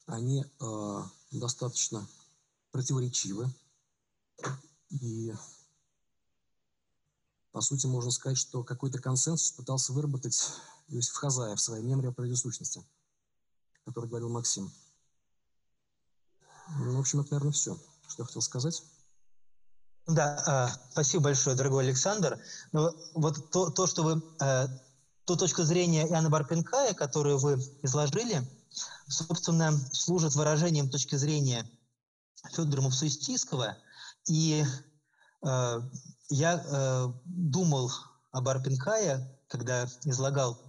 [0.05, 2.07] Они э, достаточно
[2.71, 3.47] противоречивы.
[4.89, 5.33] И
[7.51, 10.51] по сути, можно сказать, что какой-то консенсус пытался выработать
[10.87, 14.71] Иосиф Хазаев в своей меморе о природе о которой говорил Максим.
[16.77, 17.75] Ну, в общем, это, наверное, все,
[18.07, 18.83] что я хотел сказать.
[20.05, 22.39] Да, э, спасибо большое, дорогой Александр.
[22.71, 24.67] Ну, вот то, то что вы, э,
[25.29, 28.41] ту точку зрения Иоанна Барпинкая, которую вы изложили,
[29.07, 31.69] собственно, служит выражением точки зрения
[32.51, 33.77] Федора Мавсуистийского.
[34.27, 34.65] И
[35.45, 35.81] э,
[36.29, 37.91] я э, думал
[38.31, 40.59] об Арпенкае, когда излагал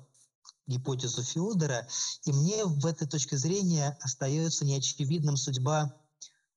[0.66, 1.88] гипотезу Феодора,
[2.26, 5.96] и мне в этой точке зрения остается неочевидным судьба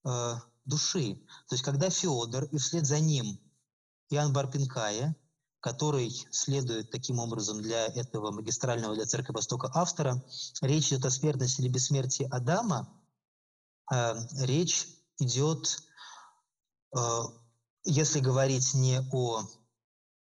[0.03, 0.35] э,
[0.65, 1.15] души.
[1.47, 3.39] То есть когда Феодор и вслед за ним
[4.09, 5.15] Иоанн Барпинкая,
[5.63, 10.21] который следует таким образом для этого магистрального для Церкви Востока автора,
[10.61, 12.93] речь идет о смертности или бессмертии Адама,
[13.89, 14.85] э, речь
[15.19, 15.81] идет
[16.93, 16.99] э,
[17.85, 19.43] если говорить не о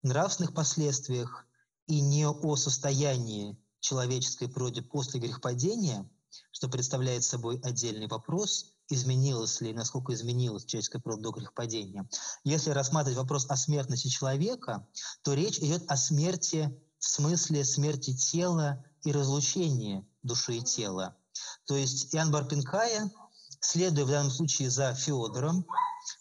[0.02, 1.46] нравственных последствиях
[1.88, 6.10] и не о состоянии человеческой природы после грехопадения,
[6.52, 12.08] что представляет собой отдельный вопрос, изменилось ли, насколько изменилась человеческая природа до грехопадения.
[12.44, 14.88] Если рассматривать вопрос о смертности человека,
[15.24, 21.16] то речь идет о смерти в смысле смерти тела и разлучения души и тела.
[21.66, 23.12] То есть Иоанн Барпинкая,
[23.60, 25.66] следуя в данном случае за Феодором,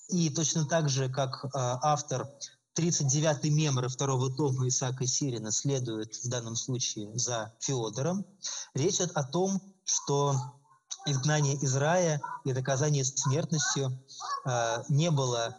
[0.08, 2.28] и точно так же, как э, автор
[2.76, 8.26] 39-й меморы второго тома Исаака Сирина следует в данном случае за Феодором,
[8.74, 10.55] речь идет о том, что
[11.06, 13.98] изгнание из рая и доказание смертностью
[14.44, 15.56] э, не было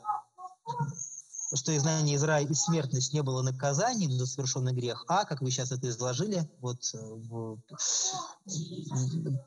[1.53, 5.49] что изгнание из рая и смертность не было наказанием за совершенный грех, а, как вы
[5.49, 7.57] сейчас это изложили, вот э, в,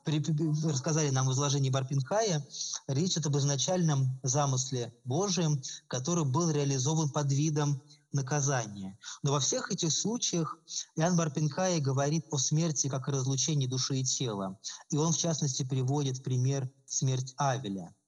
[0.05, 0.23] при,
[0.67, 2.47] рассказали нам в изложении Барпинхая,
[2.89, 7.83] речь идет об изначальном замысле Божьем, который был реализован под видом
[8.13, 8.99] наказания.
[9.23, 10.59] Но во всех этих случаях
[10.97, 14.59] Иоанн Барпинхай говорит о смерти как о разлучении души и тела.
[14.91, 17.95] И он, в частности, приводит пример смерть Авеля–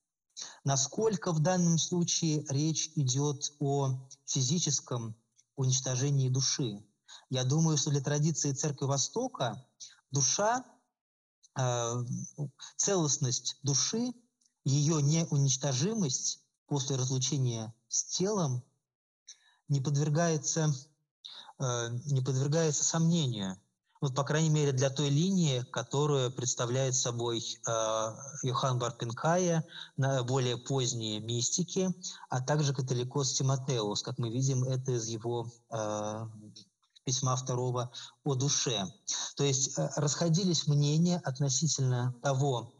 [0.64, 5.16] Насколько в данном случае речь идет о физическом
[5.56, 6.84] уничтожении души?
[7.28, 9.66] Я думаю, что для традиции Церкви Востока
[10.10, 10.64] душа,
[11.58, 11.94] э,
[12.76, 14.12] целостность души,
[14.64, 18.64] ее неуничтожимость после разлучения с телом
[19.72, 20.72] не подвергается,
[21.58, 23.56] э, не подвергается сомнению
[24.02, 27.70] вот, по крайней мере, для той линии, которую представляет собой э,
[28.42, 28.82] Йохан
[29.96, 31.88] на более поздние мистики,
[32.28, 36.26] а также католикос Тимотеус, как мы видим это из его э,
[37.04, 37.92] письма второго
[38.24, 38.92] о душе.
[39.36, 42.72] То есть э, расходились мнения относительно того,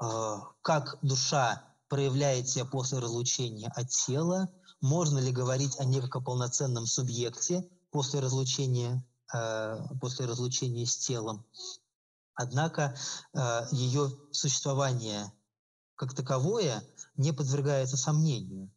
[0.00, 4.48] э, как душа проявляет себя после разлучения от тела,
[4.80, 9.04] можно ли говорить о о полноценном субъекте после разлучения
[9.34, 11.44] Э, после разлучения с телом.
[12.34, 12.96] Однако
[13.32, 15.32] э, ее существование
[15.96, 16.84] как таковое
[17.16, 18.70] не подвергается сомнению.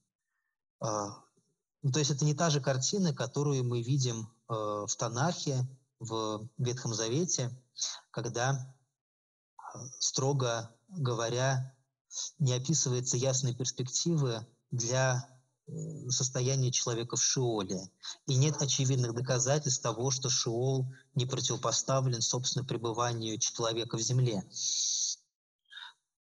[0.82, 1.10] Э,
[1.84, 5.66] ну, то есть это не та же картина, которую мы видим в Танахе,
[6.00, 7.52] в Ветхом Завете,
[8.10, 8.76] когда,
[10.00, 11.74] строго говоря,
[12.40, 15.39] не описывается ясной перспективы для Э,
[16.10, 17.90] состояние человека в Шиоле.
[18.28, 24.44] И нет очевидных доказательств того, что Шиол не противопоставлен, собственно, пребыванию человека в земле.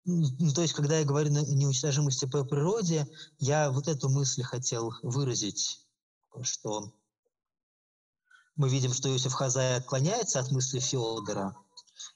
[0.04, 3.06] Ну, то есть, когда я говорю о неуничтожимости по природе,
[3.38, 5.86] я вот эту мысль хотел выразить,
[6.42, 6.94] что
[8.56, 11.56] мы видим, что Иосиф Хазай отклоняется от мысли Феодора,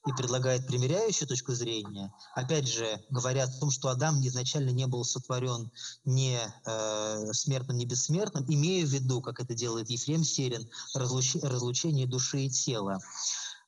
[0.06, 5.04] и предлагает примиряющую точку зрения, опять же, говорят о том, что Адам изначально не был
[5.04, 5.70] сотворен
[6.04, 11.36] не э, смертным, не бессмертным, имея в виду, как это делает Ефрем Серин, разлуч...
[11.36, 13.00] разлучение души и тела.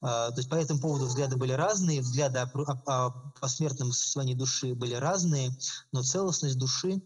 [0.03, 3.11] Э, то есть по этому поводу взгляды были разные, взгляды о, о, о
[3.41, 5.51] посмертном существовании души были разные,
[5.93, 7.03] но целостность души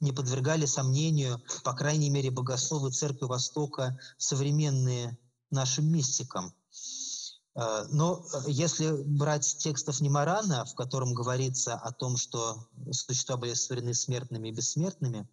[0.00, 5.18] не подвергали сомнению, по крайней мере, богословы Церкви Востока, современные
[5.50, 6.54] нашим мистикам.
[7.58, 13.54] Э, но э, если брать текстов Немарана, в котором говорится о том, что существа были
[13.54, 15.28] сотворены смертными и бессмертными,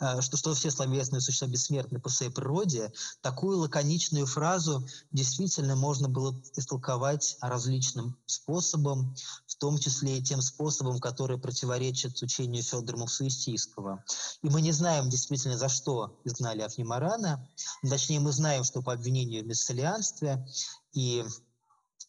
[0.00, 2.92] э, что, что все словесные существа бессмертны по своей природе,
[3.22, 9.16] такую лаконичную фразу действительно можно было истолковать различным способом,
[9.46, 14.04] в том числе и тем способом, который противоречит учению Федора Муксуистийского.
[14.42, 17.48] И мы не знаем действительно, за что изгнали Афнимарана,
[17.88, 20.46] точнее мы знаем, что по обвинению в мессалианстве,
[20.92, 21.24] и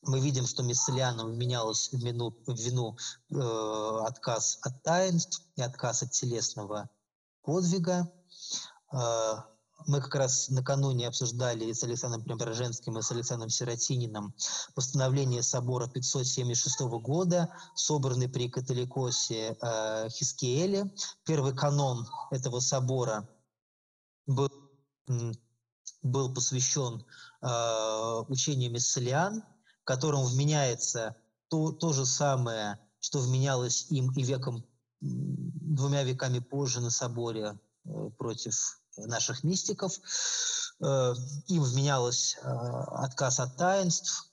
[0.06, 2.98] мы видим, что Мессалианом вменялось в, вину, в вину
[3.32, 6.90] э, отказ от таинств и отказ от телесного
[7.42, 8.12] подвига.
[8.92, 9.36] Э,
[9.86, 14.34] мы как раз накануне обсуждали с Александром Преображенским и с Александром Сиротининым
[14.76, 20.94] постановление собора 576 года, собранный при католикосе э, Хискиэле.
[21.26, 23.28] Первый канон этого собора
[24.26, 24.50] был,
[26.02, 27.06] был посвящен
[27.42, 29.44] э, учению Мессалиан,
[29.84, 31.16] которым вменяется
[31.50, 34.66] то, то же самое, что вменялось им и веком,
[35.02, 39.94] двумя веками позже на соборе э, против наших мистиков.
[40.80, 41.14] Э,
[41.48, 44.32] им вменялось э, отказ от таинств,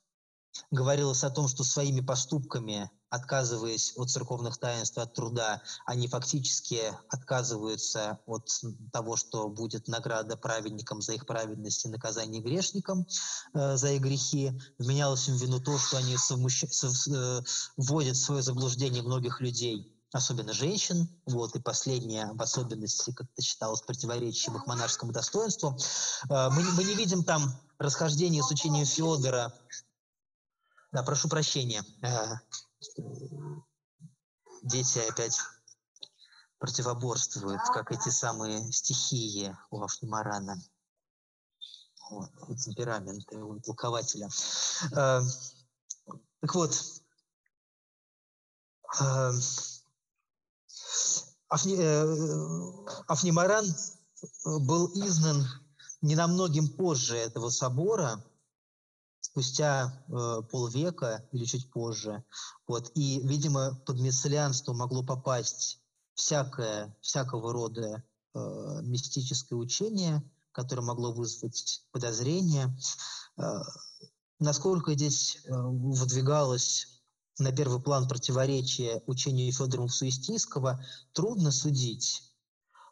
[0.71, 8.21] говорилось о том, что своими поступками отказываясь от церковных таинств, от труда, они фактически отказываются
[8.27, 8.49] от
[8.93, 13.07] того, что будет награда праведникам за их праведность и наказание грешникам
[13.53, 14.53] э, за их грехи.
[14.79, 16.65] Вменялось им вину то, что они совмущ...
[16.71, 16.93] сов...
[17.09, 17.43] э,
[17.77, 21.09] вводят в свое заблуждение многих людей, особенно женщин.
[21.27, 25.77] Вот, и последняя в особенности, как это считалось, противоречащим их монашескому достоинству.
[26.29, 29.53] Э, мы, мы не видим там расхождения с учением Федора.
[30.93, 31.85] Да, прошу прощения.
[34.63, 35.39] Дети опять
[36.59, 40.63] противоборствуют, как эти самые стихии у Афнемарана.
[42.11, 44.29] Вот, темперамента, у толкователя.
[44.93, 45.23] Э,
[46.41, 47.03] так вот,
[49.01, 49.33] э,
[51.49, 53.67] Афни, э, Афнимаран
[54.45, 55.47] был изгнан
[56.03, 58.23] не намногим позже этого собора,
[59.31, 62.25] спустя э, полвека или чуть позже.
[62.67, 62.91] Вот.
[62.95, 65.81] И, видимо, под мессалианство могло попасть
[66.15, 68.03] всякое, всякого рода
[68.35, 68.39] э,
[68.83, 72.77] мистическое учение, которое могло вызвать подозрения.
[73.39, 73.61] Э,
[74.41, 76.89] насколько здесь э, выдвигалось
[77.39, 82.23] на первый план противоречие учению Федора Мусуистийского, трудно судить.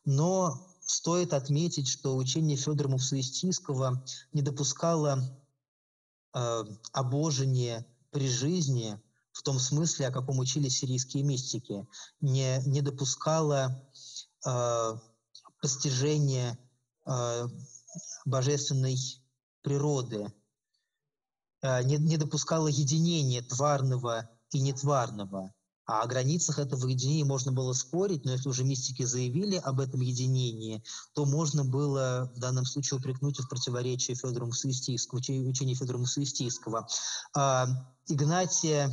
[0.04, 5.37] Но стоит отметить, что учение Федора Мусуистийского не допускало
[6.34, 8.98] э, обожения при жизни
[9.38, 11.86] в том смысле, о каком учили сирийские мистики,
[12.20, 13.88] не, не допускало
[14.44, 14.98] э,
[15.60, 16.58] постижения
[17.06, 17.46] э,
[18.24, 18.96] божественной
[19.62, 20.32] природы,
[21.62, 25.54] э, не, не допускало единения тварного и нетварного.
[25.88, 30.02] А о границах этого единения можно было спорить, но если уже мистики заявили об этом
[30.02, 30.82] единении,
[31.14, 36.86] то можно было в данном случае упрекнуть в противоречии Федору Мусуистийскому, учению Федора Мусуистийского.
[37.34, 37.68] А,
[38.06, 38.90] Игнатия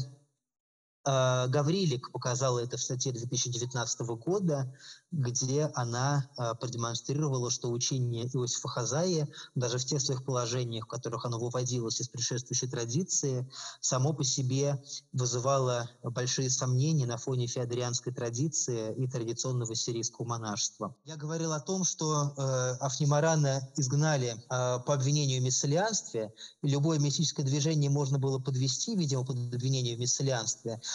[1.05, 4.73] Гаврилик показала это в статье 2019 года,
[5.11, 11.25] где она а, продемонстрировала, что учение Иосифа Хазаи, даже в тех своих положениях, в которых
[11.25, 13.47] оно выводилось из предшествующей традиции,
[13.81, 14.83] само по себе
[15.13, 20.95] вызывало большие сомнения на фоне феодорианской традиции и традиционного сирийского монашества.
[21.05, 26.33] Я говорил о том, что э, Афнимарана изгнали э, по обвинению в мессалианстве,
[26.63, 30.81] и любое мистическое движение можно было подвести, видимо, под обвинение в мессалианстве–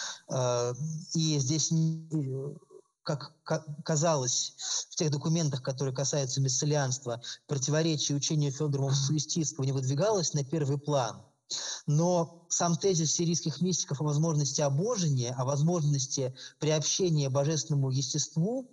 [1.13, 1.71] и здесь
[3.03, 3.33] как
[3.83, 4.53] казалось
[4.91, 11.21] в тех документах, которые касаются мессалианства, противоречие учению Федора Суистийского не выдвигалось на первый план.
[11.85, 18.69] Но сам тезис сирийских мистиков о возможности обожения, о возможности приобщения божественному естеству,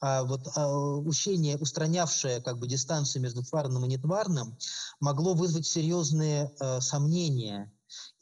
[0.00, 4.56] а вот а, учение, устранявшее как бы дистанцию между тварным и нетварным,
[5.00, 7.72] могло вызвать серьезные э, сомнения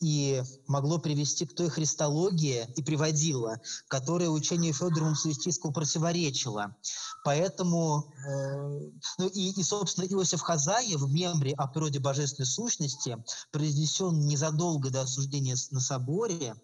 [0.00, 6.76] и могло привести к той христологии и приводило, которая учению Федора Мусуистийского противоречила.
[7.24, 8.80] Поэтому, э,
[9.18, 15.02] ну и, и, собственно, Иосиф Хазаев в мембре о природе божественной сущности, произнесен незадолго до
[15.02, 16.54] осуждения на соборе,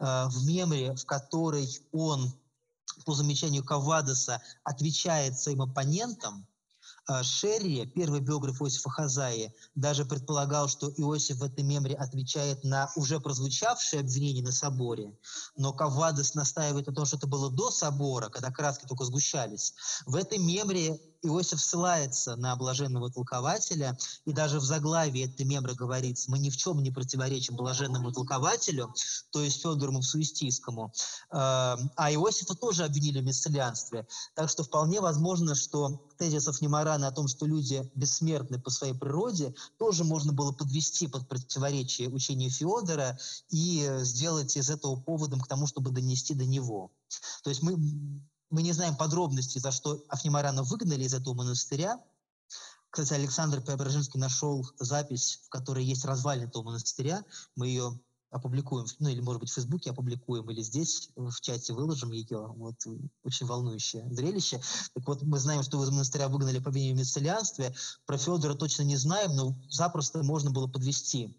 [0.00, 2.34] э, в мембре, в которой он
[3.04, 6.46] по замечанию Кавадоса отвечает своим оппонентам,
[7.22, 13.20] Шерри, первый биограф Иосифа Хазаи, даже предполагал, что Иосиф в этой мемре отвечает на уже
[13.20, 15.12] прозвучавшие обвинения на соборе,
[15.56, 19.74] но Кавадос настаивает на том, что это было до собора, когда краски только сгущались.
[20.06, 26.30] В этой мемре Иосиф ссылается на блаженного толкователя, и даже в заглавии этой мемры говорится,
[26.30, 28.94] мы ни в чем не противоречим блаженному толкователю,
[29.30, 30.92] то есть Федору Мавсуистийскому.
[31.30, 34.06] Эм, а Иосифа тоже обвинили в мессалианстве.
[34.34, 39.54] Так что вполне возможно, что тезисов Немарана о том, что люди бессмертны по своей природе,
[39.78, 43.18] тоже можно было подвести под противоречие учению Феодора
[43.50, 46.90] и сделать из этого поводом к тому, чтобы донести до него.
[47.42, 47.76] То есть мы
[48.50, 52.02] мы не знаем подробностей, за что Афнимарана выгнали из этого монастыря.
[52.90, 57.24] Кстати, Александр Преображенский нашел запись, в которой есть развалины этого монастыря.
[57.54, 57.98] Мы ее
[58.30, 62.46] опубликуем, ну или, может быть, в Фейсбуке опубликуем, или здесь в чате выложим ее.
[62.56, 62.76] Вот,
[63.22, 64.60] очень волнующее зрелище.
[64.94, 67.74] Так вот, мы знаем, что из монастыря выгнали по обвинению в мецелианстве.
[68.06, 71.36] Про Федора точно не знаем, но запросто можно было подвести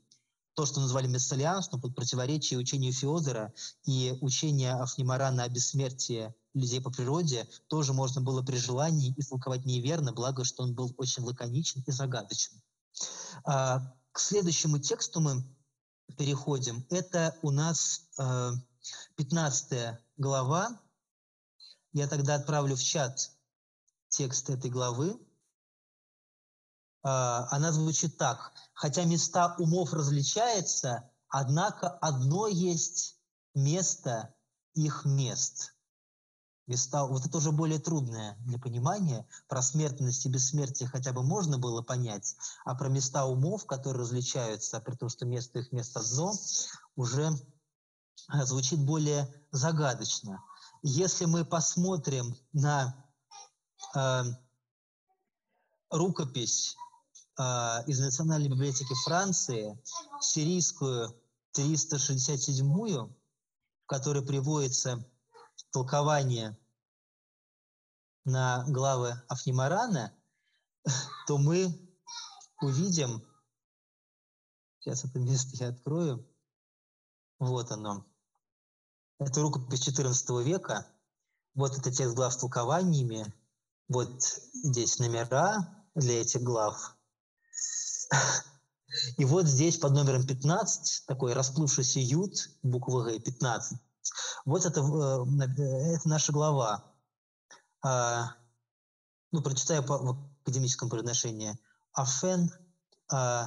[0.53, 3.53] то, что назвали мессалианством, под противоречие учению Феодора
[3.85, 10.11] и учению Афнимарана о бессмертии людей по природе, тоже можно было при желании истолковать неверно,
[10.11, 12.61] благо, что он был очень лаконичен и загадочен.
[13.45, 15.43] А, к следующему тексту мы
[16.17, 16.85] переходим.
[16.89, 18.09] Это у нас
[19.15, 20.79] 15 а, глава.
[21.93, 23.31] Я тогда отправлю в чат
[24.09, 25.17] текст этой главы.
[27.03, 28.51] А, она звучит так.
[28.73, 33.17] Хотя места умов различаются, однако одно есть
[33.53, 34.33] место
[34.73, 35.73] их мест
[36.71, 39.27] места, вот это уже более трудное для понимания.
[39.47, 42.35] Про смертность и бессмертие хотя бы можно было понять,
[42.65, 46.33] а про места умов, которые различаются, при том, что место их место зо,
[46.95, 47.31] уже
[48.33, 50.43] э, звучит более загадочно.
[50.81, 52.95] Если мы посмотрим на
[53.95, 54.23] э,
[55.89, 56.77] рукопись
[57.37, 57.43] э,
[57.87, 59.77] из Национальной библиотеки Франции,
[60.21, 61.13] сирийскую
[61.57, 63.13] 367-ю,
[63.83, 65.05] в которой приводится
[65.71, 66.57] толкование
[68.25, 70.13] на главы Афнимарана,
[71.27, 71.67] то мы
[72.61, 73.25] увидим,
[74.79, 76.27] сейчас это место я открою,
[77.39, 78.05] вот оно.
[79.19, 80.87] Это рукопись XIV века,
[81.53, 83.33] вот это текст глав с толкованиями,
[83.87, 84.23] вот
[84.53, 86.97] здесь номера для этих глав.
[89.17, 93.79] И вот здесь под номером 15 такой расплывшийся ют, буква Г, 15.
[94.45, 96.83] Вот это, э, это наша глава.
[97.83, 98.35] А,
[99.31, 101.57] ну, прочитаю по, в академическом произношении.
[101.93, 102.51] Афен
[103.11, 103.43] э,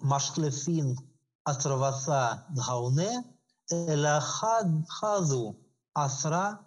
[0.00, 0.98] Машлефин
[1.44, 3.24] Астраваса Дгауне
[3.70, 5.56] Элахадхазу
[5.94, 6.60] Асра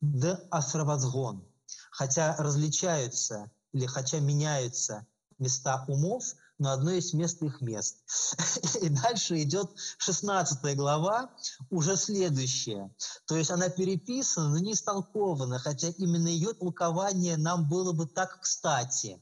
[0.00, 1.46] Д Асравазгон.
[1.90, 5.06] Хотя различаются или хотя меняются
[5.38, 6.24] места умов,
[6.62, 7.96] но одно место их мест.
[8.82, 11.30] И дальше идет 16 глава,
[11.70, 12.94] уже следующая.
[13.26, 18.40] То есть она переписана, но не истолкована, хотя именно ее толкование нам было бы так
[18.40, 19.20] кстати.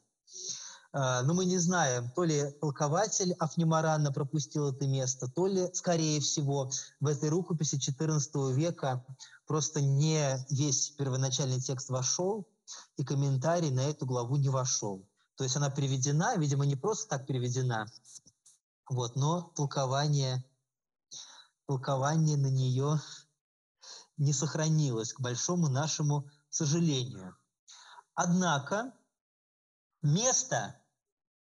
[0.92, 6.20] А, но мы не знаем, то ли толкователь Афнимарана пропустил это место, то ли, скорее
[6.20, 9.02] всего, в этой рукописи XIV века
[9.46, 12.46] просто не весь первоначальный текст вошел,
[12.98, 15.06] и комментарий на эту главу не вошел.
[15.40, 17.90] То есть она переведена, видимо, не просто так переведена,
[18.90, 20.44] вот, но толкование,
[21.66, 23.00] толкование на нее
[24.18, 27.38] не сохранилось, к большому нашему сожалению.
[28.12, 28.92] Однако
[30.02, 30.78] место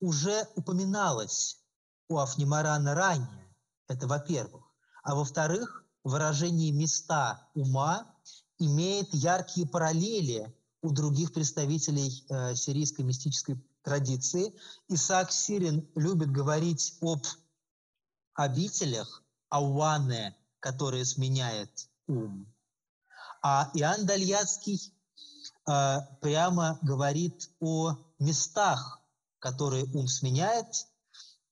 [0.01, 1.65] уже упоминалось
[2.11, 3.57] у Афнимарана ранее,
[3.89, 4.63] это во-первых.
[5.05, 8.15] А во-вторых, выражение «места ума»
[8.59, 13.57] имеет яркие параллели у других представителей э, сирийской мистической
[13.87, 14.53] традиции.
[14.89, 17.25] Исаак Сирин любит говорить об
[18.35, 22.53] обителях, ауане, которые сменяет ум.
[23.43, 24.93] А Иоанн Дальяцкий
[25.69, 29.01] э, прямо говорит о местах,
[29.39, 30.89] которые ум сменяет.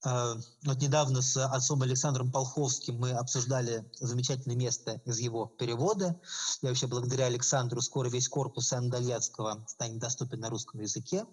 [0.05, 0.35] Э,
[0.65, 6.21] вот недавно с отцом Александром Полховским мы обсуждали замечательное место из его перевода.
[6.63, 11.25] Я вообще благодаря Александру скоро весь корпус Иоанна Дальяцкого станет доступен на русском языке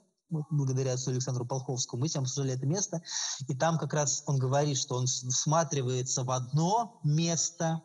[0.50, 3.02] благодаря отцу Александру Полховскому, мы с ним обсуждали это место,
[3.48, 7.82] и там как раз он говорит, что он всматривается в одно место,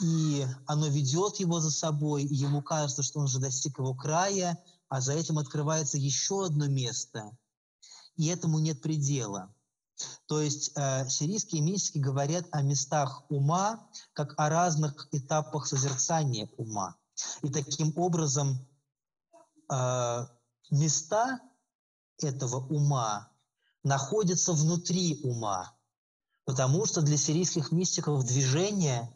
[0.00, 4.62] и оно ведет его за собой, и ему кажется, что он уже достиг его края,
[4.88, 7.36] а за этим открывается еще одно место,
[8.16, 9.54] и этому нет предела.
[10.26, 16.96] То есть э, сирийские мистики говорят о местах ума, как о разных этапах созерцания ума.
[17.42, 18.66] И таким образом
[19.70, 20.26] э,
[20.72, 21.38] места
[22.18, 23.30] этого ума
[23.84, 25.76] находятся внутри ума,
[26.44, 29.12] потому что для сирийских мистиков движение,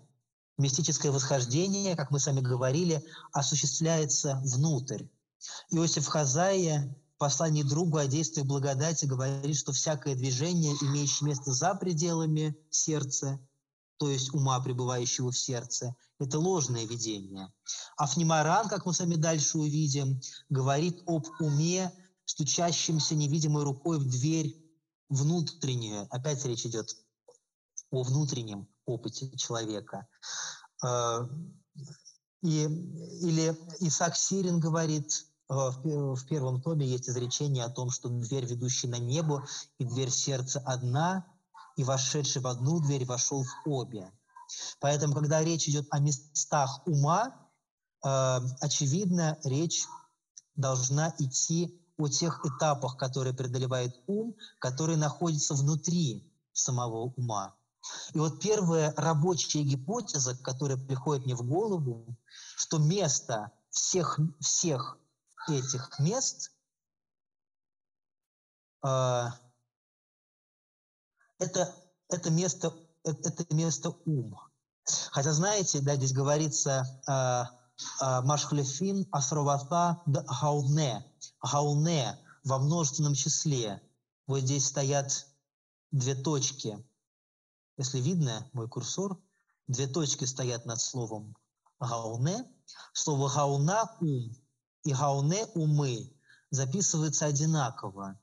[0.58, 5.04] мистическое восхождение, как мы сами говорили, осуществляется внутрь.
[5.70, 11.74] Иосиф Хазая в послании другу о действии благодати говорит, что всякое движение, имеющее место за
[11.74, 13.40] пределами сердца,
[13.98, 17.52] то есть ума, пребывающего в сердце, это ложное видение.
[17.96, 21.92] А Фнимаран, как мы с вами дальше увидим, говорит об уме,
[22.24, 24.56] стучащемся невидимой рукой в дверь
[25.08, 26.06] внутреннюю.
[26.10, 26.96] Опять речь идет
[27.90, 30.06] о внутреннем опыте человека.
[30.82, 31.28] А,
[32.42, 38.46] и, или Исаак Сирин говорит, а, в первом томе есть изречение о том, что дверь,
[38.46, 39.46] ведущая на небо,
[39.78, 41.26] и дверь сердца одна,
[41.76, 44.10] и вошедший в одну дверь вошел в обе.
[44.80, 47.36] Поэтому, когда речь идет о местах ума,
[48.04, 49.84] э, очевидно, речь
[50.54, 57.54] должна идти о тех этапах, которые преодолевает ум, которые находятся внутри самого ума.
[58.12, 62.16] И вот первая рабочая гипотеза, которая приходит мне в голову,
[62.56, 64.98] что место всех, всех
[65.48, 66.52] этих мест
[68.82, 69.26] э,
[71.38, 71.74] это,
[72.08, 72.72] это, место,
[73.04, 74.38] это, это место ум.
[75.10, 81.04] Хотя, знаете, да, здесь говорится э, Машхлефин Асровата Гауне.
[81.42, 83.82] Гауне во множественном числе.
[84.26, 85.26] Вот здесь стоят
[85.90, 86.84] две точки.
[87.76, 89.18] Если видно мой курсор,
[89.66, 91.36] две точки стоят над словом
[91.80, 92.46] гауне.
[92.92, 94.36] Слово гауна– ум
[94.84, 96.12] и гауне– умы
[96.50, 98.18] записывается одинаково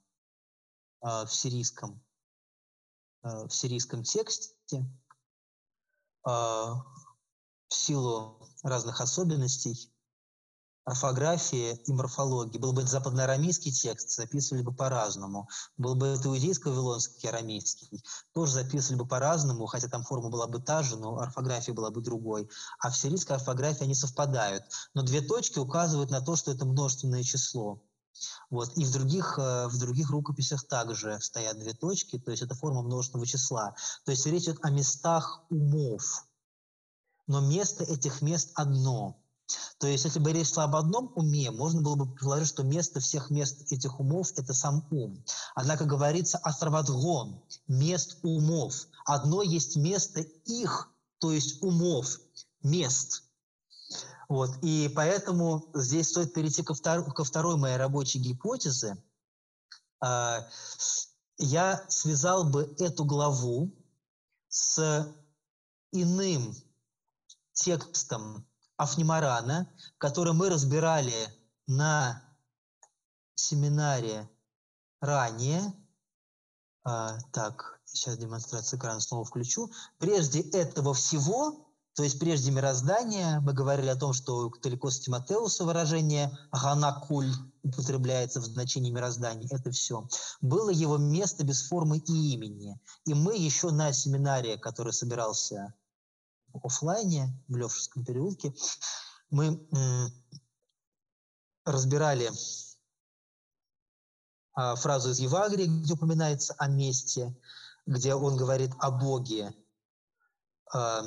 [1.02, 2.13] э, в сирийском Э,
[3.24, 4.86] в сирийском тексте
[6.24, 6.84] а,
[7.70, 9.90] в силу разных особенностей
[10.86, 12.58] орфографии и морфологии.
[12.58, 15.48] Был бы это западноарамейский текст, записывали бы по-разному.
[15.78, 20.84] Был бы это иудейско-вавилонский арамейский, тоже записывали бы по-разному, хотя там форма была бы та
[20.84, 22.50] же, но орфография была бы другой.
[22.80, 24.66] А в сирийской орфографии они совпадают.
[24.94, 27.82] Но две точки указывают на то, что это множественное число.
[28.50, 28.78] Вот.
[28.78, 32.82] И в других, э, в других рукописях также стоят две точки, то есть это форма
[32.82, 33.76] множественного числа.
[34.06, 36.26] То есть речь идет о местах умов.
[37.28, 39.20] Но место этих мест одно.
[39.78, 43.00] То есть если бы речь шла об одном уме, можно было бы предположить, что место
[43.00, 45.24] всех мест этих умов– это сам ум.
[45.56, 48.88] Однако говорится астравадгон– мест умов.
[49.06, 52.20] Одно есть место их, то есть умов,
[52.62, 53.24] мест–
[54.34, 54.58] Вот.
[54.64, 58.98] И поэтому здесь стоит перейти ко, втор- ко второй моей рабочей гипотезе.
[60.02, 60.50] А,
[61.38, 63.72] я связал бы эту главу
[64.48, 65.08] с
[65.92, 66.56] иным
[67.52, 71.14] текстом Афнимарана, который мы разбирали
[71.68, 72.20] на
[73.36, 74.28] семинаре
[75.00, 75.62] ранее.
[76.84, 79.70] А, так, сейчас демонстрацию экрана снова включу.
[80.00, 81.63] Прежде этого всего,
[81.96, 88.40] то есть прежде мироздания, мы говорили о том, что далеко с Тимотеуса выражение «ганакуль» употребляется
[88.40, 90.08] в значении мироздания, это все.
[90.42, 92.80] Было его место без формы и имени.
[93.06, 95.76] И мы еще на семинаре, который собирался
[96.52, 98.56] в офлайне в Левшевском переулке,
[99.30, 99.68] мы
[101.66, 102.32] разбирали
[104.54, 107.36] а, фразу из Евагрии, где упоминается о месте,
[107.86, 109.54] где он говорит о Боге,
[110.72, 111.04] а,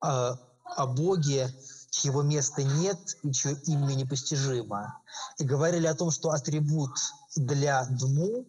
[0.00, 1.54] о Боге,
[1.90, 5.00] чьего места нет и чье имя непостижимо.
[5.38, 6.90] И говорили о том, что атрибут
[7.34, 8.46] для Дму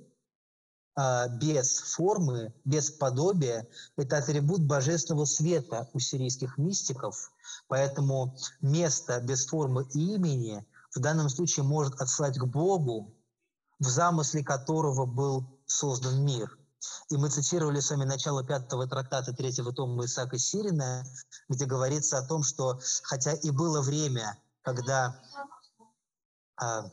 [0.96, 3.68] а, без формы, без подобия,
[3.98, 7.32] это атрибут божественного света у сирийских мистиков.
[7.68, 10.66] Поэтому место без формы и имени
[10.96, 13.14] в данном случае может отсылать к Богу,
[13.80, 16.58] в замысле которого был создан мир.
[17.10, 21.06] И мы цитировали с вами начало пятого трактата третьего тома Исаака Сирина,
[21.50, 25.22] где говорится о том, что хотя и было время, когда
[26.58, 26.92] а,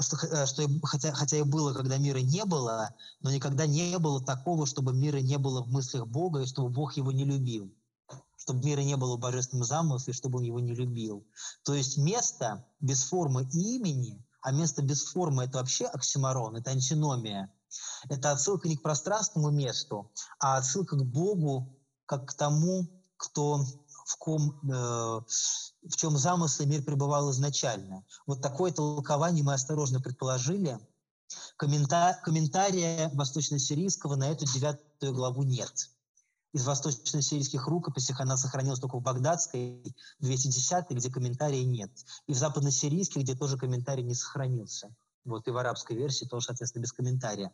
[0.00, 4.22] что, э, что хотя, хотя и было, когда мира не было, но никогда не было
[4.22, 7.72] такого, чтобы мира не было в мыслях Бога, и чтобы Бог его не любил.
[8.36, 11.26] Чтобы мира не было в божественном замысле, чтобы он его не любил.
[11.62, 16.70] То есть место без формы и имени, а место без формы– это вообще оксиморон, это
[16.70, 17.50] антиномия.
[18.08, 21.76] Это отсылка не к пространственному месту, а отсылка к Богу,
[22.06, 22.86] как к тому,
[23.16, 23.64] кто
[24.04, 25.20] в, ком, э,
[25.88, 28.04] в чем замысл мир пребывал изначально.
[28.26, 30.78] Вот такое толкование мы осторожно предположили.
[31.56, 35.90] Коммента, комментария восточно-сирийского на эту девятую главу нет.
[36.52, 39.82] Из восточно-сирийских рукописей она сохранилась только в Багдадской,
[40.20, 41.90] 210 где комментария нет.
[42.28, 44.94] И в западно-сирийских, где тоже комментарий не сохранился.
[45.24, 47.50] Вот, и в арабской версии тоже, соответственно, без комментария.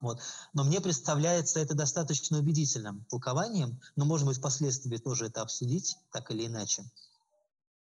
[0.00, 0.20] Вот.
[0.52, 6.30] Но мне представляется это достаточно убедительным толкованием, но, может быть, впоследствии тоже это обсудить, так
[6.30, 6.84] или иначе.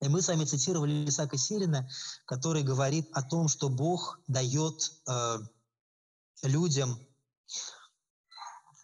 [0.01, 1.89] И мы с вами цитировали Исаака Сирина,
[2.25, 5.39] который говорит о том, что Бог дает э,
[6.43, 6.99] людям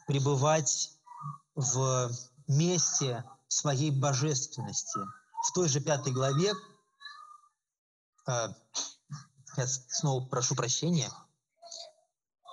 [0.07, 0.93] пребывать
[1.55, 2.11] в
[2.47, 5.01] месте своей божественности.
[5.49, 6.53] В той же пятой главе,
[8.29, 8.49] э,
[9.57, 11.11] я снова прошу прощения,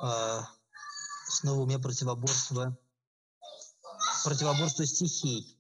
[0.02, 0.42] э,
[1.34, 2.78] снова у меня противоборство,
[4.24, 5.58] противоборство стихий.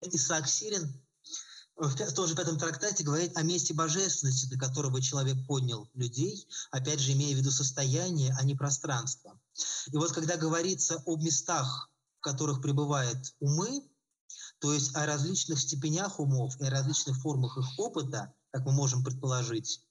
[0.00, 1.02] Исаак Сирин
[1.76, 6.98] в том же пятом трактате говорит о месте божественности, до которого человек поднял людей, опять
[6.98, 9.40] же, имея в виду состояние, а не пространство.
[9.92, 13.88] И вот когда говорится о местах, в которых пребывают умы,
[14.58, 19.04] то есть о различных степенях умов и о различных формах их опыта, как мы можем
[19.04, 19.84] предположить,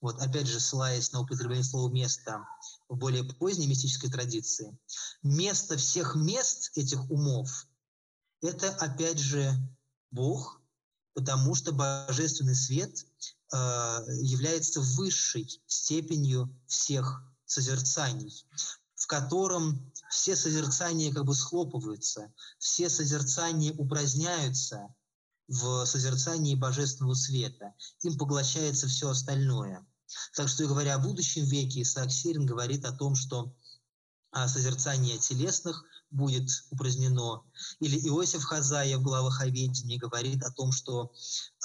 [0.00, 2.46] вот опять же, ссылаясь на употребление слова «место»
[2.88, 4.76] в более поздней мистической традиции,
[5.22, 7.66] место всех мест этих умов–
[8.40, 9.52] это, опять же,
[10.10, 10.60] Бог,
[11.14, 13.04] потому что божественный свет
[13.52, 13.56] э,
[14.20, 18.46] является высшей степенью всех созерцаний,
[18.94, 24.94] в котором все созерцания как бы схлопываются, все созерцания упраздняются,
[25.48, 27.74] в созерцании божественного света.
[28.02, 29.84] Им поглощается все остальное.
[30.34, 33.54] Так что, говоря о будущем веке, Исаак Сирин говорит о том, что
[34.30, 37.42] а, созерцание телесных будет упразднено.
[37.80, 41.12] Или Иосиф Хазая в главах о ведении говорит о том, что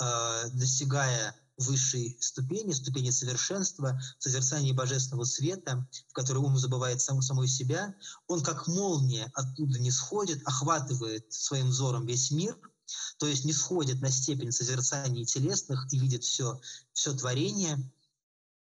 [0.02, 7.48] э, достигая высшей ступени, ступени совершенства, созерцания божественного света, в которой ум забывает сам, самой
[7.48, 7.96] себя,
[8.28, 12.58] он как молния оттуда не сходит, охватывает своим взором весь мир–
[13.18, 16.60] то есть не сходит на степень созерцания телесных и видит все,
[16.94, 17.80] все творение,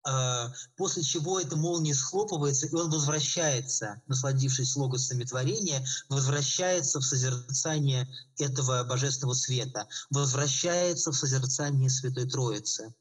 [0.05, 8.09] а, после чего эта молния схлопывается, и он возвращается, насладившись логосами творения, возвращается в созерцание
[8.39, 12.94] этого божественного света, возвращается в созерцание Святой Троицы.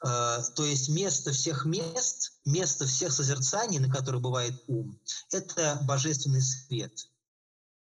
[0.00, 5.00] А, то есть место всех мест, место всех созерцаний, на которых бывает ум,
[5.32, 7.08] это божественный свет–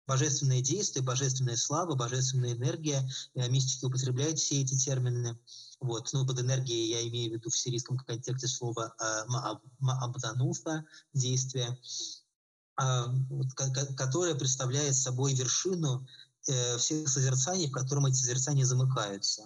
[0.10, 3.08] божественное действие, божественная слава, божественная энергия.
[3.36, 5.38] Э, мистики употребляют все эти термины.
[5.80, 6.10] Вот.
[6.14, 9.26] Ну, под энергией я имею в виду в сирийском контексте слово э,
[9.80, 10.84] маабдануфа,
[11.14, 11.78] действие,
[12.82, 13.04] э,
[13.96, 16.06] которое представляет собой вершину
[16.80, 19.44] всех созерцаний, в котором эти созерцания замыкаются.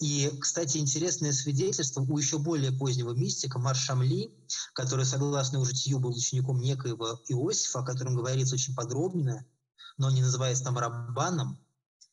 [0.00, 4.30] И, кстати, интересное свидетельство у еще более позднего мистика Маршамли,
[4.74, 9.46] который, согласно уже житию, был учеником некоего Иосифа, о котором говорится очень подробно,
[9.98, 11.58] но не называется там Раббаном,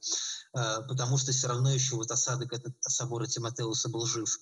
[0.54, 4.40] э, потому что все равно еще вот осадок от собора Тимотеуса был жив.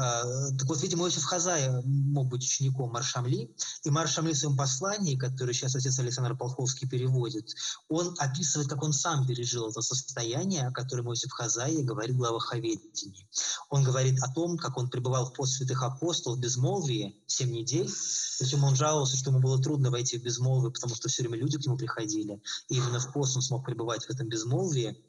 [0.00, 0.22] Э,
[0.58, 3.54] так вот, видимо, Иосиф Хазая мог быть учеником Маршамли,
[3.84, 7.48] и Маршамли в своем послании, которое сейчас отец Александр Полховский переводит,
[7.88, 12.52] он описывает, как он сам пережил это состояние, о котором Иосиф Хазая говорит в главах
[12.52, 13.28] о ведении.
[13.68, 17.89] Он говорит о том, как он пребывал в пост святых апостолов безмолвии 7 недель,
[18.38, 21.58] причем он жаловался, что ему было трудно войти в безмолвие, потому что все время люди
[21.58, 25.04] к нему приходили, и именно в пост он смог пребывать в этом безмолвии.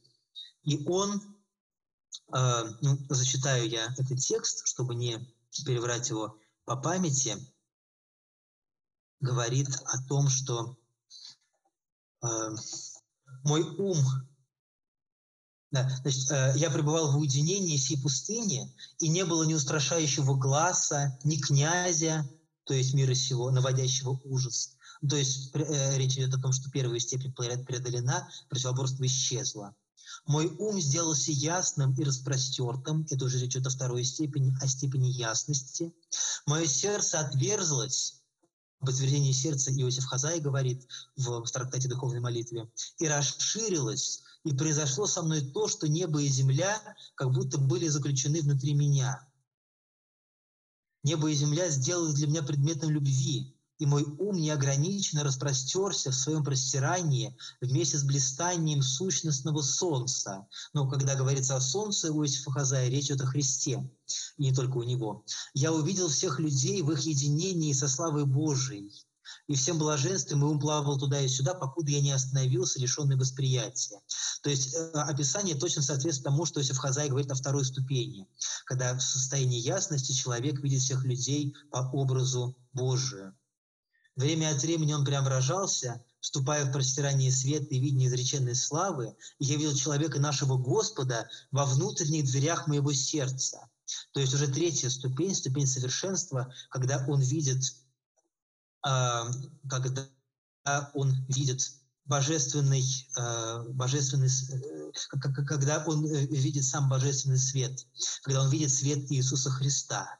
[0.63, 1.21] И он
[2.33, 5.17] э, ну, зачитаю я этот текст, чтобы не
[5.65, 7.37] переврать его по памяти,
[9.21, 10.77] говорит о том, что
[12.23, 12.55] э,
[13.43, 13.97] мой ум,
[15.71, 21.17] да, значит, э, я пребывал в уединении всей пустыни, и не было ни устрашающего глаза,
[21.23, 22.29] ни князя,
[22.71, 24.77] то есть мира сего, наводящего ужас.
[25.09, 29.75] То есть э, речь идет о том, что первая степень преодолена, противоборство исчезло.
[30.25, 33.05] Мой ум сделался ясным и распростертым.
[33.09, 35.93] Это уже речь идет о второй степени, о степени ясности.
[36.45, 38.21] Мое сердце отверзлось,
[38.79, 40.87] подтверждение сердца Иосиф Хазай говорит
[41.17, 46.29] в, в трактате духовной молитве, и расширилось, и произошло со мной то, что небо и
[46.29, 46.81] земля
[47.15, 49.27] как будто были заключены внутри меня.
[51.03, 56.43] Небо и земля сделали для меня предметом любви, и мой ум неограниченно распростерся в своем
[56.43, 60.47] простирании вместе с блистанием сущностного солнца.
[60.73, 63.89] Но когда говорится о солнце у Иосифа Хазая, речь идет о Христе,
[64.37, 65.25] не только у него.
[65.55, 68.91] «Я увидел всех людей в их единении со славой Божией,
[69.47, 73.99] и всем блаженством, и ум плавал туда и сюда, покуда я не остановился, лишенный восприятия.
[74.43, 78.27] То есть э, описание точно соответствует тому, что Иосиф Хазай говорит на второй ступени,
[78.65, 83.35] когда в состоянии ясности человек видит всех людей по образу Божию.
[84.15, 89.73] Время от времени он преображался, вступая в простирание света и видение изреченной славы, я видел
[89.73, 93.69] человека нашего Господа во внутренних дверях моего сердца.
[94.13, 97.63] То есть уже третья ступень, ступень совершенства, когда он видит,
[98.83, 100.07] когда
[100.93, 101.61] он видит
[102.05, 102.83] божественный,
[103.17, 104.91] э, божественный, э,
[105.47, 107.87] когда он э, видит сам божественный свет,
[108.23, 110.17] когда он видит свет Иисуса Христа.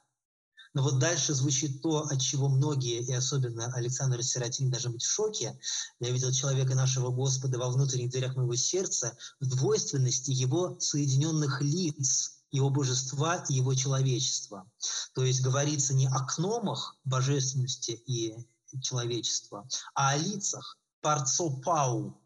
[0.73, 5.11] Но вот дальше звучит то, от чего многие, и особенно Александр Сиротин, даже быть в
[5.11, 5.59] шоке.
[5.99, 12.38] Я видел человека нашего Господа во внутренних дверях моего сердца в двойственности его соединенных лиц,
[12.51, 14.65] его божества и его человечества.
[15.13, 18.38] То есть говорится не о кномах божественности и
[18.80, 22.22] человечества, а о лицах, парцопау,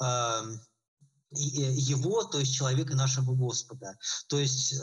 [0.00, 0.60] эм,
[1.32, 3.96] Э, его, то есть человека нашего Господа.
[4.28, 4.78] То есть э,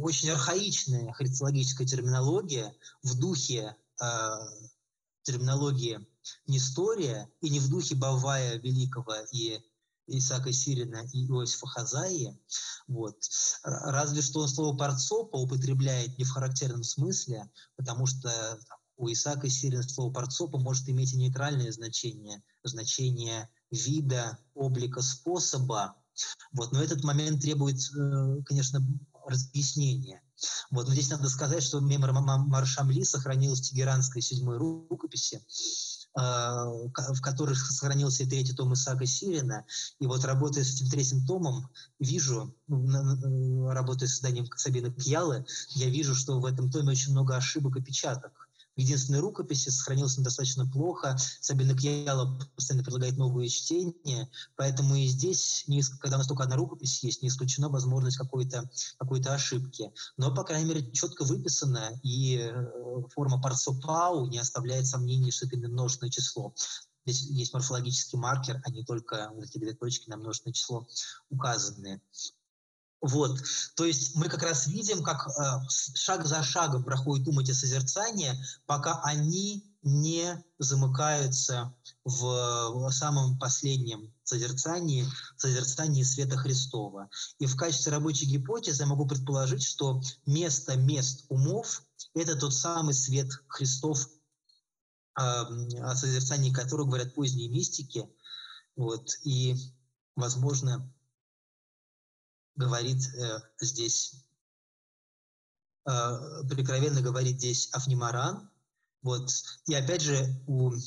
[0.00, 4.30] очень архаичная христологическая терминология в духе э,
[5.22, 6.00] терминологии
[6.46, 9.60] Нестория и не в духе Бавая Великого и
[10.06, 12.38] Исаака Сирина и Иосифа Хазаи.
[12.88, 13.16] Вот.
[13.62, 18.58] Разве что он слово «парцопа» употребляет не в характерном смысле, потому что
[19.02, 25.96] у Исаака Сирина слово «парцопа» может иметь и нейтральное значение, значение вида, облика, способа.
[26.52, 26.70] Вот.
[26.70, 28.80] Но этот момент требует, э, конечно,
[29.26, 30.22] разъяснения.
[30.70, 30.86] Вот.
[30.86, 35.44] Но здесь надо сказать, что мемор Маршамли сохранилась в Тегеранской седьмой рукописи,
[36.16, 39.66] э, в которых сохранился и третий том Исаака Сирина.
[39.98, 41.68] И вот работая с этим третьим томом,
[41.98, 47.34] вижу, ну, работая с созданием Сабины Кьялы, я вижу, что в этом томе очень много
[47.34, 48.41] ошибок и печаток
[48.76, 51.16] единственной рукописи, сохранился достаточно плохо.
[51.40, 55.64] Сабина Кьяла постоянно предлагает новые чтения, поэтому и здесь,
[56.00, 59.92] когда у нас только одна рукопись есть, не исключена возможность какой-то какой ошибки.
[60.16, 65.56] Но, по крайней мере, четко выписано, и э, форма парцопау не оставляет сомнений, что это
[65.56, 66.54] именно множественное число.
[67.04, 70.86] Здесь есть морфологический маркер, а не только вот эти две точки на множественное число
[71.30, 72.00] указанные.
[73.02, 73.42] Вот,
[73.74, 78.40] то есть мы как раз видим, как э, шаг за шагом проходит ум эти созерцания,
[78.64, 81.74] пока они не замыкаются
[82.04, 85.04] в самом последнем созерцании,
[85.36, 87.10] созерцании света Христова.
[87.40, 91.82] И в качестве рабочей гипотезы я могу предположить, что место мест умов–
[92.14, 94.08] это тот самый свет Христов,
[95.14, 98.08] о созерцании которого говорят поздние мистики.
[98.76, 99.56] Вот, и,
[100.14, 100.88] возможно,
[102.62, 104.24] говорит э, здесь,
[105.86, 108.50] э, прикровенно говорит здесь Афнимаран.
[109.02, 109.30] Вот.
[109.66, 110.78] И опять же, у, э,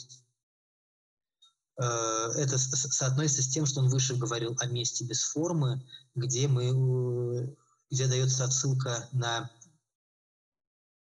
[1.77, 5.85] это соотносится с тем, что он выше говорил о месте без формы,
[6.15, 7.55] где, мы,
[7.91, 9.51] где дается отсылка на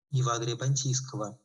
[0.10, 1.40] Евагрия Понтийского.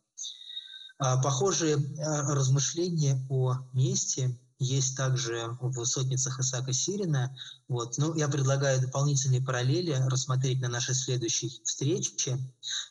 [0.98, 7.35] А похожие э, размышления о месте– есть также в сотницах Исаака Сирина.
[7.66, 7.97] Вот.
[7.97, 12.39] Ну, я предлагаю дополнительные параллели рассмотреть на нашей следующей встрече.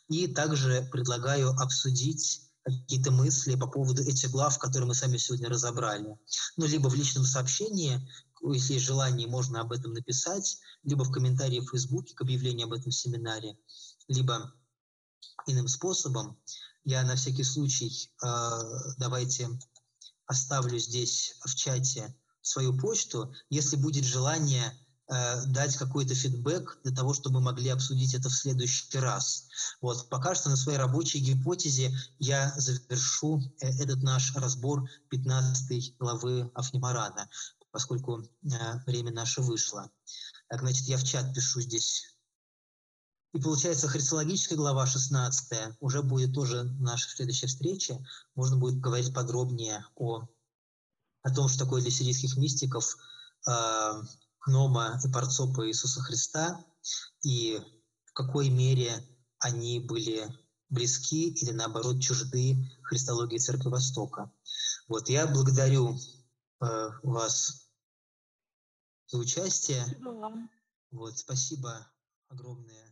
[0.08, 6.18] И также предлагаю обсудить какие-то мысли по поводу этих глав, которые мы сами сегодня разобрали.
[6.56, 8.00] Ну, либо в личном сообщении,
[8.42, 12.72] если есть желание, можно об этом написать, либо в комментарии в Фейсбуке к объявлению об
[12.72, 13.56] этом семинаре,
[14.08, 14.52] либо
[15.46, 16.36] иным способом.
[16.84, 18.60] Я на всякий случай э,
[18.98, 19.50] давайте
[20.30, 23.34] оставлю здесь в чате свою почту.
[23.50, 24.72] Если будет желание
[25.08, 29.48] э, дать какой-то фидбэк для того, чтобы мы могли обсудить это в следующий раз.
[29.80, 30.08] Вот.
[30.08, 37.28] Пока что на своей рабочей гипотезе я завершу э, этот наш разбор 15 главы Афнимарана,
[37.72, 39.90] поскольку э, время наше вышло.
[40.48, 42.04] Так, значит, я в чат пишу здесь
[43.32, 48.04] и получается, христологическая глава 16 уже будет тоже наша следующая встреча.
[48.34, 50.26] Можно будет говорить подробнее о,
[51.22, 52.96] о том, что такое для сирийских мистиков
[53.46, 54.02] э,
[54.46, 56.64] Гнома и Парцопа Иисуса Христа,
[57.22, 57.60] и
[58.04, 59.06] в какой мере
[59.38, 60.28] они были
[60.68, 64.32] близки или, наоборот, чужды христологии Церкви Востока.
[64.88, 65.96] Вот, я благодарю
[66.60, 67.68] э, вас
[69.06, 69.84] за участие.
[70.90, 71.86] Вот, спасибо
[72.28, 72.89] огромное